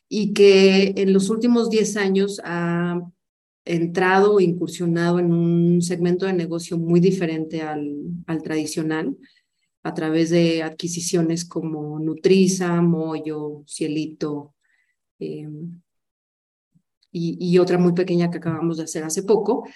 y 0.08 0.32
que 0.32 0.92
en 0.96 1.12
los 1.12 1.30
últimos 1.30 1.70
10 1.70 1.96
años 1.96 2.40
ha 2.44 3.00
entrado 3.64 4.34
o 4.34 4.40
incursionado 4.40 5.18
en 5.18 5.32
un 5.32 5.82
segmento 5.82 6.26
de 6.26 6.32
negocio 6.32 6.76
muy 6.76 7.00
diferente 7.00 7.62
al, 7.62 7.96
al 8.26 8.42
tradicional 8.42 9.16
a 9.82 9.94
través 9.94 10.30
de 10.30 10.62
adquisiciones 10.62 11.44
como 11.44 11.98
Nutriza, 11.98 12.80
Moyo, 12.82 13.62
Cielito 13.66 14.54
eh, 15.18 15.48
y, 17.12 17.58
otra 17.58 17.76
muy 17.78 17.92
pequeña 17.92 18.30
que 18.30 18.38
acabamos 18.38 18.76
de 18.76 18.84
hacer 18.84 19.02
hace 19.02 19.24
poco, 19.24 19.66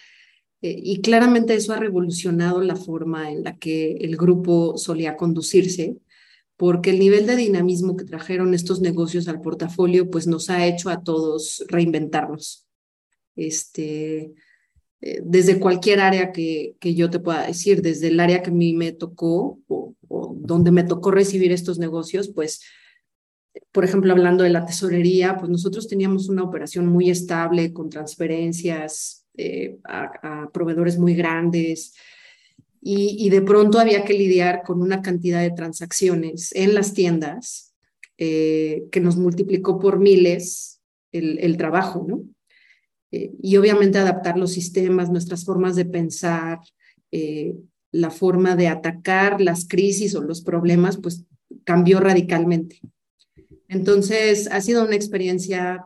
eh, 0.63 0.77
y 0.83 1.01
claramente 1.01 1.55
eso 1.55 1.73
ha 1.73 1.79
revolucionado 1.79 2.63
la 2.63 2.77
forma 2.77 3.31
en 3.33 3.43
la 3.43 3.59
que 3.59 3.97
el 3.97 4.17
grupo 4.17 4.79
solía 4.79 5.17
conducirse, 5.17 5.97
porque 6.57 6.91
el 6.91 7.01
nivel 7.01 7.27
de 7.27 7.35
dinamismo 7.35 7.97
que 7.97 8.05
trajeron 8.05 8.55
estos 8.55 8.81
negocios 8.81 9.27
al 9.27 9.41
portafolio, 9.41 10.11
pues 10.11 10.29
nos 10.29 10.49
ha 10.49 10.67
hecho 10.67 10.91
a 10.91 11.03
todos 11.03 11.65
reinventarnos. 11.69 12.69
Este, 13.35 14.33
eh, 15.07 15.21
desde 15.23 15.61
cualquier 15.61 16.01
área 16.01 16.33
que, 16.33 16.77
que, 16.81 16.95
yo 16.95 17.11
te 17.11 17.21
pueda 17.21 17.47
decir, 17.47 17.83
desde 17.83 18.09
el 18.09 18.19
área 18.19 18.43
que 18.43 18.49
a 18.49 18.55
mí 18.55 18.73
me 18.73 18.91
tocó 18.91 19.59
o, 19.69 19.95
donde 20.35 20.71
me 20.71 20.83
tocó 20.83 21.11
recibir 21.11 21.53
estos 21.53 21.79
negocios, 21.79 22.31
pues, 22.35 22.63
por 23.71 23.85
ejemplo, 23.85 24.13
hablando 24.13 24.45
de 24.45 24.49
la 24.49 24.65
tesorería, 24.65 25.37
pues 25.37 25.51
nosotros 25.51 25.89
teníamos 25.89 26.31
una 26.31 26.43
operación 26.43 26.87
muy 26.87 27.11
estable 27.11 27.75
con 27.75 27.91
transferencias 27.91 29.27
eh, 29.37 29.77
a, 29.85 30.49
proveedores 30.55 30.99
muy 30.99 31.15
grandes 31.15 31.93
y, 32.81 33.29
de 33.29 33.43
pronto 33.43 33.79
había 33.79 34.05
que 34.05 34.15
lidiar 34.15 34.63
con 34.63 34.81
una 34.81 35.03
cantidad 35.03 35.43
de 35.43 35.51
transacciones 35.51 36.51
en 36.55 36.73
las 36.73 36.95
tiendas 36.95 37.75
eh, 38.17 38.85
que 38.91 39.01
nos 39.01 39.19
multiplicó 39.19 39.79
por 39.79 39.99
miles 39.99 40.81
el, 41.13 41.57
trabajo, 41.59 42.07
¿no? 42.09 42.25
Eh, 43.15 43.33
y 43.43 43.57
obviamente 43.57 43.99
adaptar 43.99 44.39
los 44.39 44.53
sistemas, 44.53 45.11
nuestras 45.11 45.45
formas 45.45 45.77
de 45.77 45.85
pensar, 45.85 46.61
la 47.93 48.11
forma 48.11 48.57
de 48.57 48.67
atacar 48.67 49.41
las 49.41 49.69
crisis 49.69 50.17
o 50.17 50.23
los 50.23 50.41
problemas, 50.41 50.97
pues 50.97 51.25
cambió 51.63 52.01
radicalmente. 52.01 52.81
Entonces, 53.69 54.49
ha 54.51 54.61
sido 54.61 54.85
una 54.85 54.97
experiencia 54.97 55.85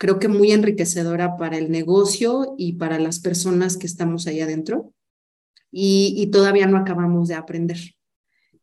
creo 0.00 0.18
que 0.18 0.28
muy 0.28 0.50
enriquecedora 0.50 1.36
para 1.36 1.58
el 1.58 1.70
negocio 1.70 2.54
y 2.56 2.72
para 2.72 2.98
las 2.98 3.20
personas 3.20 3.76
que 3.76 3.86
estamos 3.86 4.26
ahí 4.26 4.40
adentro. 4.40 4.94
Y, 5.70 6.30
todavía 6.32 6.66
no 6.66 6.78
acabamos 6.78 7.28
de 7.28 7.34
aprender. 7.34 7.76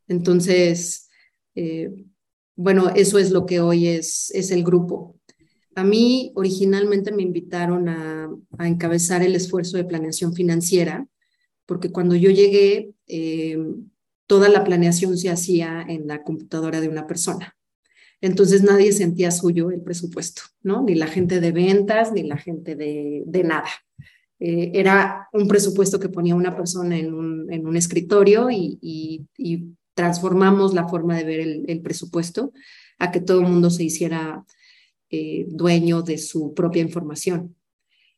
Entonces, 0.08 1.08
eh, 1.54 2.06
bueno, 2.56 2.89
eso 2.89 3.20
es 3.20 3.30
lo 3.30 3.46
que 3.46 3.60
hoy 3.60 3.88
es, 3.88 4.32
es 4.32 4.50
el 4.50 4.63
grupo. 4.63 5.16
A 5.78 5.84
mí 5.84 6.32
originalmente 6.34 7.12
me 7.12 7.22
invitaron 7.22 7.88
a, 7.88 8.32
encabezar 8.58 9.22
el 9.22 9.36
esfuerzo 9.36 9.78
de 9.78 9.86
planeación 9.86 10.34
financiera, 10.34 11.08
porque 11.68 11.92
cuando 11.92 12.16
yo 12.16 12.32
llegué, 12.32 12.94
eh, 13.06 13.60
toda 14.26 14.50
la 14.50 14.63
planeación 14.63 15.16
se 15.20 15.30
hacía 15.30 15.86
en 15.88 16.08
la 16.08 16.24
computadora 16.24 16.82
de 16.82 16.90
una 16.90 17.06
persona. 17.06 17.56
Entonces 18.22 18.63
nadie 18.63 18.92
sentía 18.92 19.30
suyo 19.30 19.70
el 19.70 19.82
presupuesto, 19.82 20.42
¿no? 20.63 20.82
Ni 20.82 20.96
la 20.96 21.06
gente 21.06 21.40
de 21.40 21.52
ventas, 21.52 22.12
ni 22.12 22.24
la 22.24 22.38
gente 22.38 22.76
de, 22.76 23.44
nada. 23.46 23.70
Eh, 24.40 24.72
era 24.74 25.28
un 25.32 25.48
presupuesto 25.48 26.00
que 26.00 26.10
ponía 26.10 26.34
una 26.34 26.56
persona 26.56 26.98
en 26.98 27.13
un, 27.13 27.78
escritorio 27.78 28.50
y, 28.50 29.28
transformamos 29.94 30.74
la 30.74 30.88
forma 30.88 31.18
de 31.18 31.24
ver 31.24 31.40
el, 31.68 31.82
presupuesto 31.82 32.52
a 32.98 33.12
que 33.12 33.20
todo 33.20 33.42
el 33.42 33.48
mundo 33.48 33.70
se 33.70 33.84
hiciera 33.84 34.44
eh, 35.10 35.46
dueño 35.50 36.02
de 36.02 36.17
su 36.17 36.54
propia 36.54 36.82
información. 36.82 37.56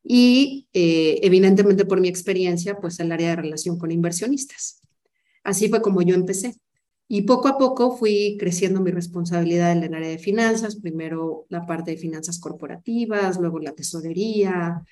Y 0.03 0.67
eh, 0.73 1.19
evidentemente 1.23 1.85
por 1.85 1.99
mi 2.01 2.07
experiencia, 2.07 2.77
pues 2.79 2.99
el 2.99 3.11
área 3.11 3.29
de 3.29 3.35
relación 3.37 3.77
con 3.77 3.91
inversionistas. 3.91 4.81
Así 5.43 5.69
fue 5.69 5.81
como 5.81 6.01
yo 6.01 6.15
empecé. 6.15 6.55
Y 7.07 7.23
poco 7.23 7.47
a 7.47 7.57
poco 7.57 7.97
fui 7.97 8.37
creciendo 8.39 8.81
mi 8.81 8.91
responsabilidad 8.91 9.71
en 9.71 9.83
el 9.83 9.93
área 9.95 10.09
de 10.09 10.19
finanzas, 10.19 10.75
primero 10.75 11.47
la 11.49 11.65
parte 11.65 11.91
de 11.91 11.97
finanzas 11.97 12.39
corporativas, 12.39 13.39
luego 13.39 13.59
la 13.59 13.73
tesorería. 13.73 14.83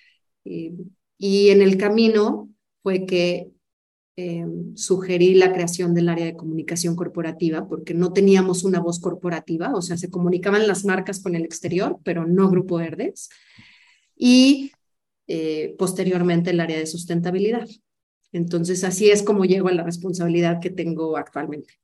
Eh, 0.43 0.73
y 1.17 1.49
en 1.49 1.61
el 1.61 1.77
camino 1.77 2.49
fue 2.81 3.05
que 3.05 3.51
eh, 4.19 4.47
sugerí 4.73 5.35
la 5.35 5.53
creación 5.53 5.93
del 5.93 6.09
área 6.09 6.25
de 6.25 6.35
comunicación 6.35 6.95
corporativa 6.95 7.67
porque 7.67 7.93
no 7.93 8.13
teníamos 8.13 8.63
una 8.63 8.79
voz 8.79 8.99
corporativa, 8.99 9.75
o 9.75 9.81
sea, 9.83 9.95
se 9.95 10.09
comunicaban 10.09 10.67
las 10.67 10.85
marcas 10.85 11.21
con 11.21 11.35
el 11.35 11.45
exterior, 11.45 11.99
pero 12.03 12.25
no 12.25 12.49
Grupo 12.49 12.77
Verdes. 12.77 13.29
Y 14.15 14.71
eh, 15.27 15.75
posteriormente 15.77 16.49
el 16.49 16.59
área 16.59 16.79
de 16.79 16.87
sustentabilidad. 16.87 17.67
Entonces, 18.31 18.83
así 18.83 19.11
es 19.11 19.21
como 19.21 19.45
llego 19.45 19.67
a 19.67 19.73
la 19.73 19.83
responsabilidad 19.83 20.59
que 20.59 20.71
tengo 20.71 21.15
actualmente. 21.15 21.75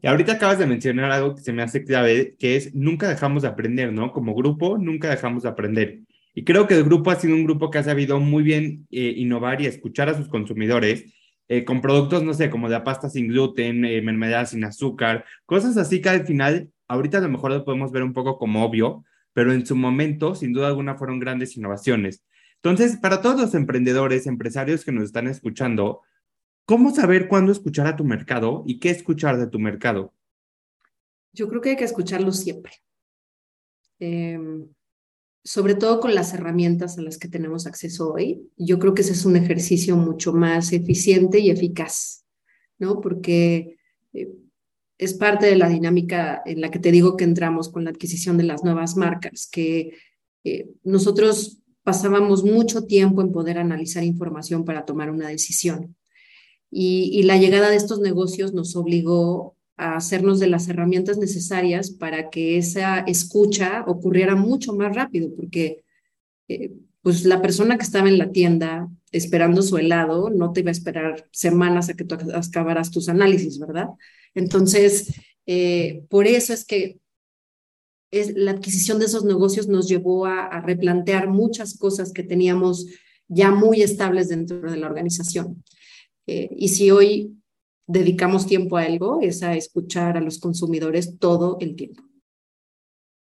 Y 0.00 0.06
ahorita 0.06 0.32
acabas 0.32 0.58
de 0.58 0.66
mencionar 0.66 1.12
algo 1.12 1.34
que 1.34 1.42
se 1.42 1.52
me 1.52 1.62
hace 1.62 1.84
clave, 1.84 2.34
que 2.38 2.56
es 2.56 2.74
nunca 2.74 3.10
dejamos 3.10 3.42
de 3.42 3.48
aprender, 3.48 3.92
¿no? 3.92 4.10
Como 4.10 4.34
grupo, 4.34 4.78
nunca 4.78 5.10
dejamos 5.10 5.42
de 5.42 5.50
aprender. 5.50 6.00
Y 6.34 6.44
creo 6.44 6.66
que 6.66 6.74
el 6.74 6.84
grupo 6.84 7.10
ha 7.10 7.16
sido 7.16 7.34
un 7.34 7.44
grupo 7.44 7.70
que 7.70 7.76
ha 7.76 7.82
sabido 7.82 8.20
muy 8.20 8.42
bien 8.42 8.86
eh, 8.90 9.12
innovar 9.16 9.60
y 9.60 9.66
escuchar 9.66 10.08
a 10.08 10.16
sus 10.16 10.28
consumidores 10.28 11.12
eh, 11.48 11.64
con 11.64 11.80
productos, 11.80 12.22
no 12.22 12.34
sé, 12.34 12.50
como 12.50 12.68
la 12.68 12.84
pasta 12.84 13.08
sin 13.08 13.28
gluten, 13.28 13.84
eh, 13.84 14.02
mermelada 14.02 14.46
sin 14.46 14.64
azúcar, 14.64 15.24
cosas 15.44 15.76
así 15.76 16.00
que 16.00 16.08
al 16.08 16.26
final, 16.26 16.70
ahorita 16.88 17.18
a 17.18 17.22
lo 17.22 17.28
mejor 17.28 17.52
lo 17.52 17.64
podemos 17.64 17.92
ver 17.92 18.02
un 18.02 18.12
poco 18.12 18.38
como 18.38 18.64
obvio, 18.64 19.04
pero 19.32 19.52
en 19.52 19.66
su 19.66 19.76
momento, 19.76 20.34
sin 20.34 20.52
duda 20.52 20.68
alguna, 20.68 20.96
fueron 20.96 21.20
grandes 21.20 21.56
innovaciones. 21.56 22.22
Entonces, 22.56 22.96
para 22.96 23.20
todos 23.20 23.40
los 23.40 23.54
emprendedores, 23.54 24.26
empresarios 24.26 24.84
que 24.84 24.92
nos 24.92 25.04
están 25.04 25.26
escuchando, 25.28 26.02
¿Cómo 26.66 26.90
saber 26.90 27.28
cuándo 27.28 27.52
escuchar 27.52 27.86
a 27.86 27.94
tu 27.94 28.02
mercado 28.02 28.64
y 28.66 28.80
qué 28.80 28.90
escuchar 28.90 29.38
de 29.38 29.46
tu 29.46 29.60
mercado? 29.60 30.12
Yo 31.32 31.48
creo 31.48 31.60
que 31.60 31.70
hay 31.70 31.76
que 31.76 31.84
escucharlo 31.84 32.32
siempre. 32.32 32.72
Em, 34.00 34.66
sobre 35.46 35.76
todo 35.76 36.00
con 36.00 36.12
las 36.12 36.34
herramientas 36.34 36.98
a 36.98 37.02
las 37.02 37.18
que 37.18 37.28
tenemos 37.28 37.68
acceso 37.68 38.12
hoy. 38.12 38.50
Yo 38.56 38.80
creo 38.80 38.94
que 38.94 39.02
ese 39.02 39.12
es 39.12 39.24
un 39.24 39.36
ejercicio 39.36 39.96
mucho 39.96 40.32
más 40.32 40.72
eficiente 40.72 41.38
y 41.38 41.50
eficaz, 41.50 42.24
¿no? 42.80 43.00
Porque 43.00 43.78
eh, 44.12 44.28
es 44.98 45.14
parte 45.14 45.46
de 45.46 45.54
la 45.54 45.68
dinámica 45.68 46.42
en 46.44 46.60
la 46.60 46.72
que 46.72 46.80
te 46.80 46.90
digo 46.90 47.16
que 47.16 47.22
entramos 47.22 47.68
con 47.68 47.84
la 47.84 47.90
adquisición 47.90 48.36
de 48.36 48.42
las 48.42 48.64
nuevas 48.64 48.96
marcas, 48.96 49.48
que 49.50 49.92
eh, 50.42 50.68
nosotros 50.82 51.58
pasábamos 51.84 52.42
mucho 52.42 52.84
tiempo 52.84 53.22
en 53.22 53.30
poder 53.30 53.58
analizar 53.58 54.02
información 54.02 54.64
para 54.64 54.84
tomar 54.84 55.12
una 55.12 55.28
decisión. 55.28 55.94
Y, 56.72 57.22
la 57.22 57.36
llegada 57.36 57.70
de 57.70 57.76
estos 57.76 58.00
negocios 58.00 58.52
nos 58.52 58.74
obligó 58.74 59.55
a 59.76 59.96
hacernos 59.96 60.40
de 60.40 60.46
las 60.48 60.68
herramientas 60.68 61.18
necesarias 61.18 61.90
para 61.90 62.30
que 62.30 62.58
esa 62.58 63.00
escucha 63.00 63.84
ocurriera 63.86 64.34
mucho 64.34 64.72
más 64.74 64.94
rápido, 64.94 65.30
porque 65.34 65.84
eh, 66.48 66.72
pues 67.02 67.24
la 67.24 67.40
persona 67.42 67.76
que 67.76 67.84
estaba 67.84 68.08
en 68.08 68.18
la 68.18 68.32
tienda 68.32 68.88
esperando 69.12 69.62
su 69.62 69.78
helado 69.78 70.30
no 70.30 70.52
te 70.52 70.60
iba 70.60 70.70
a 70.70 70.72
esperar 70.72 71.28
semanas 71.30 71.88
a 71.88 71.94
que 71.94 72.04
tú 72.04 72.16
acabaras 72.34 72.90
tus 72.90 73.08
análisis, 73.08 73.58
¿verdad? 73.58 73.88
Entonces, 74.34 75.14
eh, 75.46 76.04
por 76.08 76.26
eso 76.26 76.52
es 76.52 76.64
que 76.64 76.98
es, 78.10 78.34
la 78.34 78.52
adquisición 78.52 78.98
de 78.98 79.06
esos 79.06 79.24
negocios 79.24 79.68
nos 79.68 79.88
llevó 79.88 80.26
a, 80.26 80.60
replantear 80.60 81.28
muchas 81.28 81.78
cosas 81.78 82.12
que 82.12 82.22
teníamos 82.22 82.86
ya 83.28 83.50
muy 83.50 83.82
estables 83.82 84.28
dentro 84.28 84.70
de 84.70 84.76
la 84.76 84.86
organización. 84.86 85.62
Eh, 86.26 86.48
y 86.56 86.68
si 86.68 86.90
hoy 86.90 87.36
dedicamos 87.86 88.46
tiempo 88.46 88.76
a 88.76 88.82
algo, 88.82 89.20
es 89.20 89.42
a 89.42 89.54
escuchar 89.54 90.16
a 90.16 90.20
los 90.20 90.38
consumidores 90.38 91.18
todo 91.18 91.58
el 91.60 91.76
tiempo. 91.76 92.02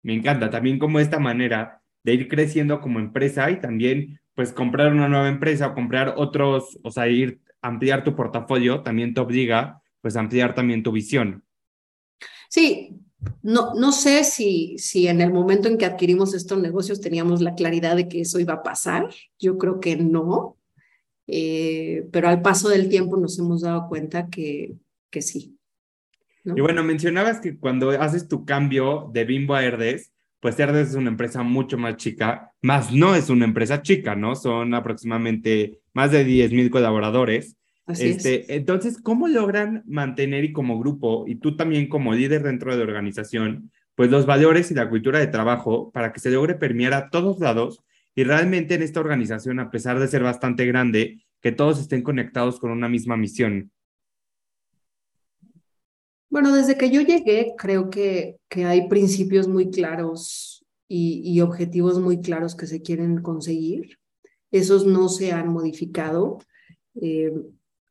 Me 0.04 0.14
encanta 0.14 0.50
también 0.50 0.80
como 0.80 1.00
esta 1.00 1.20
manera 1.20 1.82
de 2.04 2.14
ir 2.14 2.28
creciendo 2.28 2.80
como 2.82 3.00
empresa 3.00 3.50
y 3.52 3.60
también 3.60 4.20
pues 4.34 4.54
comprar 4.54 4.94
una 4.94 5.10
nueva 5.10 5.28
empresa 5.28 5.68
o 5.68 5.74
comprar 5.74 6.14
otros, 6.18 6.80
o 6.84 6.92
sea, 6.92 7.08
ir 7.08 7.42
ampliar 7.62 8.04
tu 8.04 8.16
portafolio 8.16 8.82
también 8.82 9.14
te 9.14 9.22
obliga 9.22 9.82
pues 10.02 10.16
a 10.16 10.22
ampliar 10.22 10.56
también 10.56 10.84
tu 10.84 10.92
visión. 10.92 11.44
Sí, 12.50 12.96
no, 13.44 13.74
no 13.76 13.92
sé 13.92 14.24
si, 14.24 14.78
si 14.78 15.08
en 15.08 15.22
el 15.22 15.34
momento 15.34 15.68
en 15.68 15.78
que 15.78 15.86
adquirimos 15.86 16.34
estos 16.34 16.58
negocios 16.60 17.02
teníamos 17.02 17.42
la 17.42 17.54
claridad 17.54 17.96
de 17.96 18.08
que 18.08 18.22
eso 18.22 18.40
iba 18.40 18.54
a 18.54 18.64
pasar. 18.64 19.10
Yo 19.38 19.58
creo 19.58 19.80
que 19.80 19.98
no, 19.98 20.58
eh, 21.32 22.08
pero 22.12 22.28
al 22.28 22.42
paso 22.42 22.70
del 22.70 22.90
tiempo 22.90 23.18
nos 23.18 23.38
hemos 23.40 23.62
dado 23.62 23.88
cuenta 23.88 24.30
que, 24.30 24.76
que 25.10 25.22
sí. 25.22 25.56
Y 26.44 26.62
bueno, 26.62 26.84
mencionabas 26.84 27.40
que 27.40 27.58
cuando 27.58 27.92
haces 27.92 28.28
tu 28.28 28.46
cambio 28.46 29.10
de 29.14 29.26
Bimbo 29.26 29.54
a 29.54 29.64
Herdes, 29.64 30.12
pues 30.40 30.60
Herdes 30.60 30.90
es 30.90 30.96
una 30.96 31.10
empresa 31.10 31.44
mucho 31.44 31.78
más 31.78 31.98
chica, 31.98 32.52
más 32.62 32.92
no 32.94 33.16
es 33.16 33.30
una 33.30 33.46
empresa 33.46 33.82
chica, 33.82 34.16
¿no? 34.16 34.36
Son 34.36 34.74
aproximadamente 34.74 35.80
más 35.94 36.12
de 36.12 36.24
10 36.24 36.52
mil 36.54 36.70
colaboradores. 36.70 37.58
este, 37.88 38.56
Entonces, 38.56 39.00
¿cómo 39.02 39.28
logran 39.28 39.84
mantener 39.86 40.46
y 40.46 40.54
como 40.54 40.80
grupo, 40.80 41.26
y 41.28 41.36
tú 41.36 41.56
también 41.56 41.90
como 41.90 42.14
líder 42.14 42.44
dentro 42.44 42.72
de 42.72 42.78
la 42.78 42.84
organización, 42.86 43.70
pues 43.96 44.10
los 44.10 44.26
valores 44.26 44.72
y 44.72 44.76
la 44.76 44.90
cultura 44.90 45.20
de 45.20 45.28
trabajo 45.28 45.92
para 45.92 46.14
que 46.14 46.22
se 46.22 46.32
logre 46.32 46.56
permear 46.56 46.94
a 46.94 47.10
todos 47.10 47.40
lados 47.40 47.84
y 48.20 48.24
realmente 48.26 48.74
en 48.74 48.82
esta 48.82 49.00
organización, 49.00 49.62
a 49.62 49.72
pesar 49.72 49.98
de 49.98 50.10
ser 50.10 50.24
bastante 50.24 50.66
grande, 50.66 51.24
que 51.40 51.54
todos 51.54 51.80
estén 51.80 52.04
conectados 52.04 52.60
con 52.60 52.70
una 52.70 52.90
misma 52.90 53.16
misión? 53.16 53.72
Bueno, 56.30 56.54
desde 56.54 56.78
que 56.78 56.90
yo 56.90 57.00
llegué, 57.00 57.54
creo 57.58 57.90
que, 57.90 58.36
que 58.50 58.66
hay 58.66 58.90
principios 58.90 59.48
muy 59.48 59.72
claros 59.72 60.66
y, 60.90 61.40
objetivos 61.40 61.98
muy 61.98 62.20
claros 62.20 62.58
que 62.58 62.68
se 62.68 62.82
quieren 62.82 63.22
conseguir. 63.22 64.00
Esos 64.52 64.86
no 64.86 65.08
se 65.08 65.32
han 65.32 65.48
modificado. 65.48 66.40
Eh, 67.02 67.32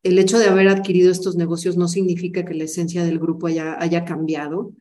el 0.03 0.19
hecho 0.19 0.39
de 0.39 0.49
haber 0.49 0.69
adquirido 0.69 1.11
estos 1.11 1.37
negocios 1.37 1.79
no 1.79 1.89
significa 1.89 2.45
que 2.45 2.53
la 2.53 2.65
esencia 2.65 3.03
del 3.03 3.19
grupo 3.19 3.47
haya, 3.47 3.81
haya 3.83 4.05
cambiado 4.05 4.75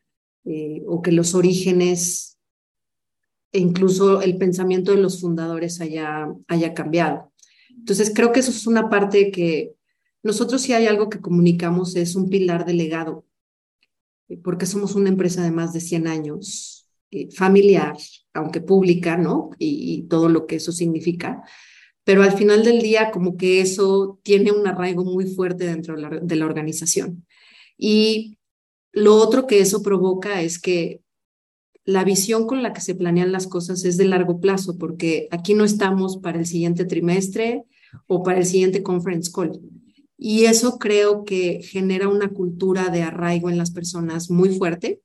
eh, 0.43 0.83
o 0.88 1.01
que 1.01 1.13
los 1.13 1.36
orígenes 1.36 2.37
e 3.58 3.60
incluso 3.60 4.22
el 4.22 4.38
pensamiento 4.38 4.91
de 4.91 5.02
los 5.02 5.20
fundadores 5.20 5.82
haya, 5.82 6.28
haya 6.48 6.76
cambiado. 6.76 7.32
Entonces, 7.76 8.12
creo 8.13 8.32
que 8.32 8.41
eso 8.41 8.52
es 8.52 8.67
una 8.67 8.88
parte 8.88 9.32
que 9.32 9.74
nosotros 10.22 10.62
si 10.62 10.74
hay 10.74 10.86
algo 10.86 11.10
que 11.10 11.22
comunicamos 11.22 11.96
es 11.96 12.15
un 12.15 12.30
pilar 12.30 12.65
de 12.65 12.74
legado 12.74 13.26
porque 14.43 14.67
somos 14.67 14.93
una 14.93 15.10
empresa 15.10 15.41
de 15.43 15.52
más 15.52 15.74
de 15.74 15.80
100 15.80 16.08
años, 16.08 16.88
eh, 17.12 17.30
familiar, 17.32 17.96
aunque 18.34 18.62
pública, 18.62 19.17
¿no? 19.17 19.52
Y, 19.58 20.04
todo 20.10 20.30
lo 20.30 20.46
que 20.46 20.58
eso 20.58 20.72
significa. 20.72 21.41
Pero 22.04 22.22
al 22.24 22.34
final 22.34 22.63
del 22.63 22.82
día, 22.82 23.10
como 23.12 23.38
que 23.38 23.62
eso 23.62 24.20
tiene 24.24 24.52
un 24.52 24.67
arraigo 24.67 25.04
muy 25.04 25.26
fuerte 25.26 25.65
dentro 25.65 25.96
de 26.22 26.36
la 26.36 26.46
organización. 26.46 27.26
Y 27.78 28.38
lo 28.91 29.15
otro 29.15 29.48
que 29.48 29.60
eso 29.60 29.82
provoca 29.82 30.41
es 30.41 30.60
que 30.60 31.02
la 31.88 32.04
visión 32.04 32.47
con 32.47 32.62
la 32.62 32.73
que 32.73 32.82
se 32.82 32.95
planean 32.95 33.32
las 33.32 33.47
cosas 33.47 33.86
es 33.86 33.95
de 33.95 34.04
largo 34.04 34.41
plazo, 34.41 34.78
porque 34.78 35.30
aquí 35.32 35.54
no 35.54 35.63
estamos 35.63 36.17
para 36.17 36.38
el 36.38 36.45
siguiente 36.45 36.84
trimestre 36.84 37.63
o 38.08 38.23
para 38.23 38.39
el 38.39 38.45
siguiente 38.45 38.84
conference 38.84 39.32
call. 39.34 39.58
Y 40.17 40.45
eso 40.45 40.80
creo 40.80 41.23
que 41.23 41.62
genera 41.63 42.10
una 42.10 42.28
cultura 42.28 42.89
de 42.89 43.04
arraigo 43.04 43.50
en 43.50 43.58
las 43.58 43.71
personas 43.71 44.30
muy 44.30 44.50
fuerte. 44.50 45.00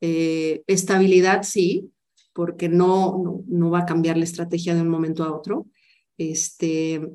Eh, 0.00 0.64
estabilidad 0.66 1.44
sí, 1.44 1.92
porque 2.32 2.68
no, 2.68 3.22
no, 3.22 3.44
no, 3.46 3.70
va 3.70 3.80
a 3.80 3.86
cambiar 3.86 4.16
la 4.16 4.24
estrategia 4.24 4.74
de 4.74 4.82
un 4.82 4.88
momento 4.88 5.22
a 5.22 5.32
otro. 5.32 5.68
Este, 6.18 7.08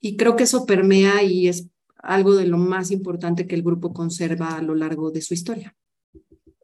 y 0.00 0.16
creo 0.16 0.36
que 0.36 0.44
eso 0.44 0.66
permea 0.66 1.24
y 1.24 1.48
es 1.48 1.66
algo 1.96 2.36
de 2.36 2.46
lo 2.46 2.58
más 2.58 2.92
importante 2.92 3.48
que 3.48 3.56
el 3.56 3.64
grupo 3.64 3.92
conserva 3.92 4.56
a 4.56 4.62
lo 4.62 4.76
largo 4.76 5.10
de 5.10 5.20
su 5.20 5.34
historia. 5.34 5.74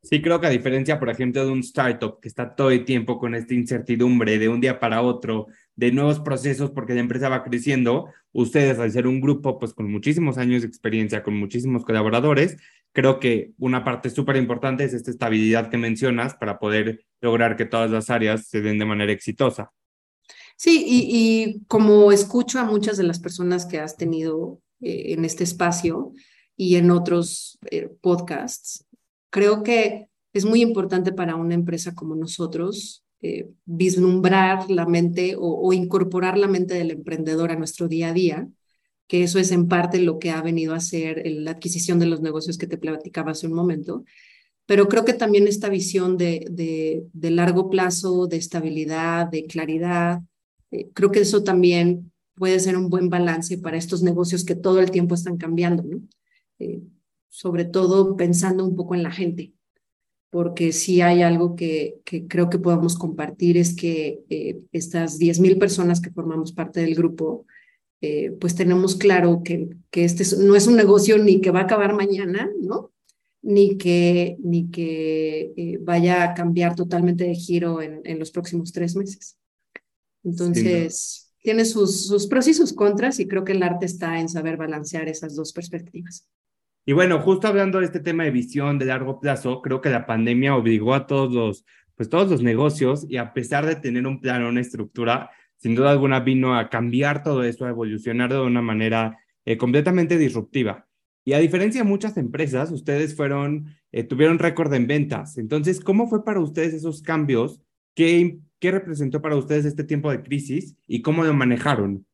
Sí, 0.03 0.23
creo 0.23 0.41
que 0.41 0.47
a 0.47 0.51
diferencia, 0.51 0.99
por 0.99 1.11
ejemplo, 1.11 1.45
de 1.45 1.51
un 1.51 1.61
startup 1.61 2.21
que 2.21 2.29
está 2.29 2.55
todo 2.55 2.71
el 2.71 2.85
tiempo 2.85 3.19
con 3.19 3.35
esta 3.35 3.55
incertidumbre 3.55 4.39
de 4.39 4.49
un 4.49 4.61
día 4.61 4.79
para 4.79 5.03
otro, 5.03 5.49
de 5.75 5.93
nuevos 5.93 6.21
procesos 6.21 6.71
porque 6.71 6.95
la 6.95 7.01
empresa 7.01 7.29
va 7.29 7.45
creciendo, 7.45 8.07
ustedes 8.33 8.79
al 8.79 8.91
ser 8.91 9.07
un 9.07 9.21
grupo 9.21 9.59
pues 9.59 9.75
con 9.75 9.91
muchísimos 9.91 10.39
años 10.39 10.63
de 10.63 10.69
experiencia, 10.69 11.23
con 11.23 11.39
muchísimos 11.39 11.85
colaboradores, 11.85 12.57
creo 12.93 13.21
que 13.21 13.53
una 13.59 13.85
parte 13.85 14.11
súper 14.11 14.37
importante 14.37 14.85
es 14.85 14.93
esta 14.93 15.11
estabilidad 15.11 15.71
que 15.71 15.79
mencionas 15.79 16.35
para 16.35 16.59
poder 16.59 17.05
lograr 17.21 17.57
que 17.57 17.65
todas 17.65 17.91
las 17.91 18.11
áreas 18.11 18.49
se 18.49 18.61
den 18.61 18.79
de 18.79 18.85
manera 18.87 19.13
exitosa. 19.13 19.73
Sí, 20.57 20.85
y, 20.89 21.65
como 21.69 22.11
escucho 22.11 22.59
a 22.59 22.65
muchas 22.65 22.97
de 22.97 23.05
las 23.05 23.21
personas 23.21 23.65
que 23.65 23.79
has 23.79 23.97
tenido 23.97 24.61
eh, 24.81 25.13
en 25.13 25.25
este 25.25 25.45
espacio 25.45 26.13
y 26.57 26.75
en 26.75 26.91
otros 26.91 27.61
eh, 27.71 27.89
podcasts, 28.01 28.85
Creo 29.31 29.63
que 29.63 30.09
es 30.33 30.45
muy 30.45 30.63
importante 30.63 31.13
para 31.13 31.37
una 31.37 31.55
empresa 31.55 31.95
como 31.95 32.15
nosotros 32.15 33.05
eh, 33.21 33.51
vislumbrar 33.65 34.71
la 34.71 34.87
mente 34.87 35.35
o, 35.37 35.73
incorporar 35.73 36.39
la 36.39 36.47
mente 36.47 36.75
del 36.75 36.93
emprendedor 36.93 37.51
a 37.51 37.57
nuestro 37.57 37.89
día 37.89 38.11
a 38.11 38.13
día, 38.13 38.49
que 39.09 39.25
eso 39.25 39.39
es 39.39 39.51
en 39.51 39.67
parte 39.67 39.99
lo 39.99 40.19
que 40.19 40.31
ha 40.31 40.41
venido 40.43 40.75
a 40.75 40.81
ser 40.81 41.23
la 41.27 41.53
adquisición 41.53 41.99
de 41.99 42.07
los 42.07 42.21
negocios 42.21 42.59
que 42.59 42.67
te 42.67 42.79
platicaba 42.79 43.33
hace 43.33 43.47
un 43.47 43.55
momento. 43.55 44.05
Pero 44.67 44.87
creo 44.87 45.05
que 45.05 45.15
también 45.15 45.49
esta 45.49 45.69
visión 45.69 46.17
de, 46.17 46.47
de, 47.13 47.31
largo 47.31 47.71
plazo, 47.71 48.27
de 48.27 48.37
estabilidad, 48.37 49.27
de 49.27 49.47
claridad, 49.47 50.21
eh, 50.71 50.91
creo 50.93 51.11
que 51.11 51.21
eso 51.21 51.43
también 51.43 52.13
puede 52.35 52.61
ser 52.61 52.77
un 52.77 52.89
buen 52.91 53.09
balance 53.09 53.59
para 53.59 53.79
estos 53.79 54.03
negocios 54.03 54.45
que 54.45 54.55
todo 54.55 54.81
el 54.81 54.91
tiempo 54.91 55.15
están 55.15 55.39
cambiando. 55.39 55.83
¿no? 55.83 56.01
Eh, 56.59 56.83
sobre 57.39 57.65
todo 57.65 58.17
pensando 58.17 58.65
un 58.65 58.75
poco 58.75 58.97
en 58.97 59.05
la 59.05 59.13
gente, 59.13 59.53
porque 60.29 60.73
si 60.73 61.03
hay 61.03 61.23
algo 61.23 61.55
que, 61.55 62.01
que 62.05 62.27
creo 62.27 62.51
que 62.51 62.59
podamos 62.59 62.99
compartir 62.99 63.57
es 63.57 63.77
que 63.77 64.25
eh, 64.29 64.59
estas 64.73 65.21
10.000 65.21 65.57
personas 65.57 66.01
que 66.01 66.11
formamos 66.11 66.51
parte 66.51 66.81
del 66.81 66.97
grupo, 66.97 67.47
eh, 68.01 68.33
pues 68.41 68.57
tenemos 68.57 68.97
claro 68.97 69.43
que, 69.45 69.69
que 69.93 70.03
este 70.03 70.25
no 70.39 70.57
es 70.57 70.67
un 70.67 70.75
negocio 70.75 71.17
ni 71.17 71.41
que 71.41 71.53
va 71.53 71.61
a 71.61 71.63
acabar 71.63 71.95
mañana, 71.95 72.51
¿no? 72.61 72.91
Ni 73.41 73.79
que, 73.79 74.37
ni 74.41 74.69
que 74.69 75.53
eh, 75.57 75.79
vaya 75.81 76.25
a 76.25 76.35
cambiar 76.35 76.75
totalmente 76.75 77.23
de 77.23 77.37
giro 77.37 77.81
en, 77.81 78.01
en 78.03 78.19
los 78.19 78.33
próximos 78.33 78.73
tres 78.73 78.97
meses. 78.97 79.39
Entonces, 80.25 81.33
tiene 81.41 81.65
sus, 81.65 82.09
sus 82.09 82.27
pros 82.27 82.49
y 82.49 82.55
sus 82.55 82.73
contras 82.73 83.21
y 83.21 83.29
creo 83.29 83.45
que 83.45 83.53
el 83.53 83.63
arte 83.63 83.87
está 83.87 84.19
en 84.19 84.29
saber 84.29 84.57
balancear 84.57 85.09
esas 85.09 85.37
dos 85.37 85.53
perspectivas. 85.53 86.27
Y 86.89 86.95
bueno, 86.95 87.21
justo 87.21 87.47
hablando 87.49 87.81
de 87.81 87.85
este 87.85 88.01
tema 88.01 88.25
de 88.25 88.31
visión 88.31 88.79
de 88.79 88.87
largo 88.87 89.21
plazo, 89.21 89.61
creo 89.61 89.83
que 89.83 89.91
la 89.91 90.07
pandemia 90.07 90.57
obligó 90.57 90.95
a 90.95 91.07
todos 91.07 91.31
los, 91.31 91.67
pues 91.95 92.09
todos 92.09 92.31
los 92.31 92.41
negocios 92.41 93.05
y 93.11 93.19
a 93.19 93.35
pesar 93.35 93.67
de 93.67 93.77
tener 93.77 94.07
un 94.07 94.23
plan 94.23 94.43
o 94.43 94.49
una 94.49 94.63
estructura, 94.63 95.31
sin 95.59 95.75
duda 95.75 95.91
alguna 95.91 96.21
vino 96.21 96.57
a 96.57 96.71
cambiar 96.71 97.23
todo 97.23 97.45
eso, 97.45 97.67
a 97.67 97.69
evolucionar 97.69 98.33
de 98.33 98.41
una 98.41 98.63
manera 98.63 99.19
eh, 99.45 99.59
completamente 99.59 100.17
disruptiva. 100.17 100.89
Y 101.27 101.35
a 101.35 101.41
diferencia 101.41 101.83
de 101.83 101.89
muchas 101.91 102.17
empresas, 102.17 102.71
ustedes 102.71 103.15
fueron, 103.15 103.67
eh, 103.93 104.05
tuvieron 104.05 104.39
récord 104.39 104.73
en 104.73 104.87
ventas. 104.87 105.37
Entonces, 105.37 105.81
¿cómo 105.81 106.09
fue 106.09 106.25
para 106.25 106.41
ustedes 106.41 106.73
esos 106.73 107.03
cambios? 107.03 107.61
¿Qué, 107.95 108.39
¿Qué 108.59 108.71
representó 108.71 109.21
para 109.21 109.37
ustedes 109.37 109.67
este 109.67 109.85
tiempo 109.85 110.11
de 110.11 110.23
crisis 110.23 110.75
y 110.87 111.03
cómo 111.03 111.23
lo 111.23 111.35
manejaron? 111.35 112.07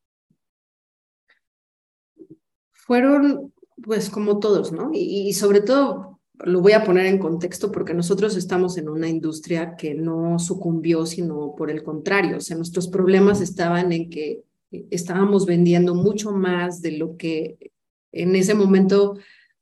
Fueron 2.73 3.54
pues 3.83 4.11
como 4.11 4.39
todos, 4.39 4.73
¿no? 4.73 4.91
Y, 4.93 5.33
sobre 5.35 5.61
todo 5.61 6.21
lo 6.39 6.61
voy 6.61 6.73
a 6.73 6.85
poner 6.85 7.07
en 7.07 7.19
contexto 7.19 7.71
porque 7.71 7.95
nosotros 7.95 8.37
estamos 8.37 8.77
en 8.77 8.89
una 8.89 9.09
industria 9.09 9.77
que 9.77 9.95
no 9.95 10.39
sucumbió, 10.39 11.07
sino 11.07 11.55
por 11.57 11.71
el 11.71 11.83
contrario, 11.83 12.39
o 12.39 12.41
sea, 12.41 12.57
nuestros 12.57 12.89
problemas 12.89 13.41
estaban 13.41 13.93
en 13.93 14.11
que 14.11 14.43
estábamos 14.91 15.47
vendiendo 15.47 15.95
mucho 15.95 16.33
más 16.33 16.83
de 16.83 16.93
lo 16.93 17.17
que 17.17 17.71
en 18.11 18.35
ese 18.35 18.55
momento 18.55 19.17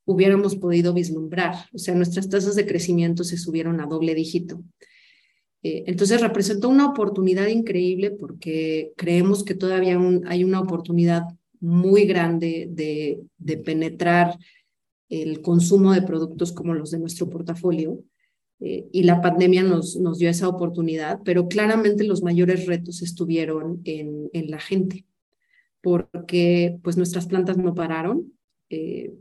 hubiéramos 0.07 0.57
podido 0.57 0.95
vislumbrar, 0.95 1.55
o 1.75 1.79
sea, 1.79 1.95
nuestras 1.95 2.29
tasas 2.29 2.57
de 2.57 2.67
crecimiento 2.67 3.23
se 3.23 3.37
subieron 3.37 3.81
a 3.81 3.87
doble 3.87 4.15
dígito. 4.15 4.63
Eh, 5.63 5.85
entonces 5.87 6.21
representó 6.21 6.69
una 6.69 6.87
oportunidad 6.87 7.47
increíble 7.47 8.11
porque 8.11 8.93
creemos 8.97 9.45
que 9.45 9.55
todavía 9.55 9.99
hay 10.27 10.43
una 10.43 10.61
oportunidad 10.61 11.23
muy 11.63 12.07
grande 12.07 12.67
de, 12.69 13.23
de 13.39 13.57
penetrar 13.57 14.37
el 15.09 15.41
consumo 15.43 15.93
de 15.93 16.03
productos 16.03 16.53
como 16.53 16.75
los 16.75 16.91
de 16.91 16.99
nuestro 16.99 17.31
portafolio. 17.31 18.03
Eh, 18.61 18.89
y 18.93 19.05
la 19.05 19.21
pandemia 19.21 19.63
nos, 19.63 19.97
nos 19.97 20.19
dio 20.19 20.29
esa 20.29 20.49
oportunidad, 20.49 21.21
pero 21.25 21.49
claramente 21.49 22.05
los 22.05 22.23
mayores 22.23 22.67
retos 22.67 23.03
estuvieron 23.03 23.81
en, 23.85 24.29
en 24.33 24.51
la 24.51 24.59
gente, 24.59 25.07
porque 25.81 26.79
pues 26.83 26.97
nuestras 26.97 27.27
plantas 27.27 27.57
no 27.59 27.75
pararon. 27.75 28.33
Eh, 28.69 29.15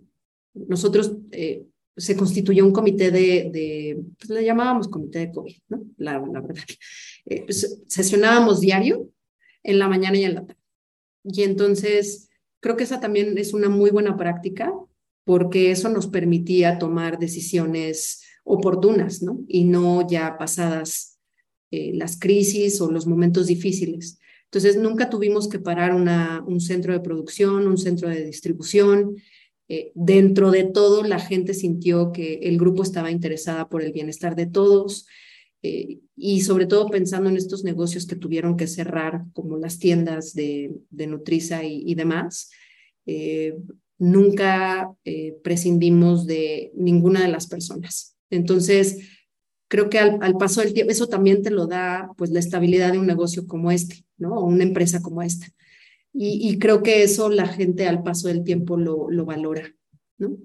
nosotros 0.53 1.17
eh, 1.31 1.65
se 1.95 2.15
constituyó 2.15 2.65
un 2.65 2.73
comité 2.73 3.11
de, 3.11 3.49
de 3.51 4.03
pues 4.17 4.29
le 4.29 4.43
llamábamos 4.43 4.87
comité 4.87 5.19
de 5.19 5.31
COVID, 5.31 5.57
¿no? 5.69 5.83
La, 5.97 6.13
la 6.13 6.41
verdad. 6.41 6.63
Pues, 7.25 7.83
sesionábamos 7.87 8.61
diario, 8.61 9.09
en 9.63 9.77
la 9.77 9.87
mañana 9.87 10.17
y 10.17 10.23
en 10.23 10.35
la 10.35 10.45
tarde 10.45 10.61
y 11.23 11.43
entonces 11.43 12.29
creo 12.61 12.77
que 12.77 12.85
esa 12.85 13.01
también 13.01 13.37
es 13.37 13.53
una 13.53 13.67
muy 13.67 13.91
buena 13.91 14.15
práctica 14.15 14.73
porque 15.25 15.71
eso 15.71 15.89
nos 15.89 16.07
permitía 16.07 16.79
tomar 16.79 17.19
decisiones 17.19 18.23
oportunas, 18.43 19.21
¿no? 19.21 19.39
Y 19.47 19.65
no 19.65 20.07
ya 20.07 20.37
pasadas 20.37 21.19
eh, 21.69 21.91
las 21.93 22.17
crisis 22.17 22.81
o 22.81 22.91
los 22.91 23.05
momentos 23.05 23.47
difíciles. 23.47 24.19
Entonces, 24.45 24.77
nunca 24.77 25.09
tuvimos 25.09 25.47
que 25.47 25.59
parar 25.59 25.93
un 25.93 26.59
centro 26.59 26.91
de 26.91 26.99
producción, 26.99 27.67
un 27.67 27.77
centro 27.77 28.09
de 28.09 28.25
distribución. 28.25 29.15
Eh, 29.69 29.93
dentro 29.95 30.51
de 30.51 30.65
todo, 30.65 31.03
la 31.03 31.19
gente 31.19 31.53
sintió 31.53 32.11
que 32.11 32.39
el 32.43 32.57
grupo 32.57 32.83
estaba 32.83 33.11
interesada 33.11 33.69
por 33.69 33.81
el 33.81 33.93
bienestar 33.93 34.35
de 34.35 34.47
todos 34.47 35.07
eh, 35.63 35.99
y 36.15 36.41
sobre 36.41 36.65
todo 36.65 36.89
pensando 36.89 37.29
en 37.29 37.37
estos 37.37 37.63
negocios 37.63 38.05
que 38.05 38.15
tuvieron 38.15 38.57
que 38.57 38.67
cerrar, 38.67 39.23
como 39.33 39.57
las 39.57 39.79
tiendas 39.79 40.33
de, 40.33 40.73
de 40.89 41.07
Nutriza 41.07 41.63
y, 41.63 41.83
y 41.85 41.95
demás. 41.95 42.49
nunca 43.97 44.91
prescindimos 45.43 46.25
de 46.25 46.71
ninguna 46.75 47.21
de 47.21 47.27
las 47.27 47.47
personas. 47.47 48.15
Entonces, 48.29 48.97
creo 49.71 49.89
que 49.89 49.99
al, 49.99 50.37
paso 50.37 50.59
del 50.59 50.73
tiempo, 50.73 50.91
eso 50.91 51.07
también 51.07 51.41
te 51.41 51.49
lo 51.49 51.65
da 51.65 52.11
pues 52.17 52.29
la 52.29 52.39
estabilidad 52.39 52.91
de 52.91 52.99
un 52.99 53.07
negocio 53.07 53.47
como 53.47 53.71
este, 53.71 54.05
¿no? 54.17 54.33
O 54.35 54.45
una 54.45 54.63
empresa 54.63 55.01
como 55.01 55.21
esta. 55.21 55.47
Y, 56.13 56.59
creo 56.59 56.83
que 56.83 57.03
eso 57.03 57.29
la 57.29 57.47
gente 57.47 57.87
al 57.87 58.03
paso 58.03 58.27
del 58.27 58.43
tiempo 58.43 58.75
lo, 58.75 59.09
lo 59.09 59.23
valora, 59.23 59.73
¿no? 60.17 60.37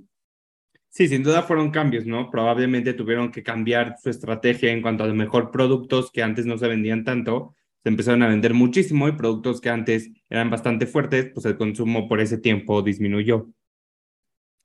Sí, 0.96 1.08
sin 1.08 1.22
duda 1.22 1.42
fueron 1.42 1.70
cambios, 1.70 2.06
¿no? 2.06 2.30
Probablemente 2.30 2.94
tuvieron 2.94 3.30
que 3.30 3.42
cambiar 3.42 3.96
su 4.02 4.08
estrategia 4.08 4.72
en 4.72 4.80
cuanto 4.80 5.04
a 5.04 5.06
los 5.06 5.14
mejor 5.14 5.50
productos 5.50 6.10
que 6.10 6.22
antes 6.22 6.46
no 6.46 6.56
se 6.56 6.68
vendían 6.68 7.04
tanto, 7.04 7.54
se 7.82 7.90
empezaron 7.90 8.22
a 8.22 8.28
vender 8.28 8.54
muchísimo 8.54 9.06
y 9.06 9.12
productos 9.12 9.60
que 9.60 9.68
antes 9.68 10.08
eran 10.30 10.48
bastante 10.48 10.86
fuertes, 10.86 11.30
pues 11.34 11.44
el 11.44 11.58
consumo 11.58 12.08
por 12.08 12.22
ese 12.22 12.38
tiempo 12.38 12.80
disminuyó. 12.80 13.50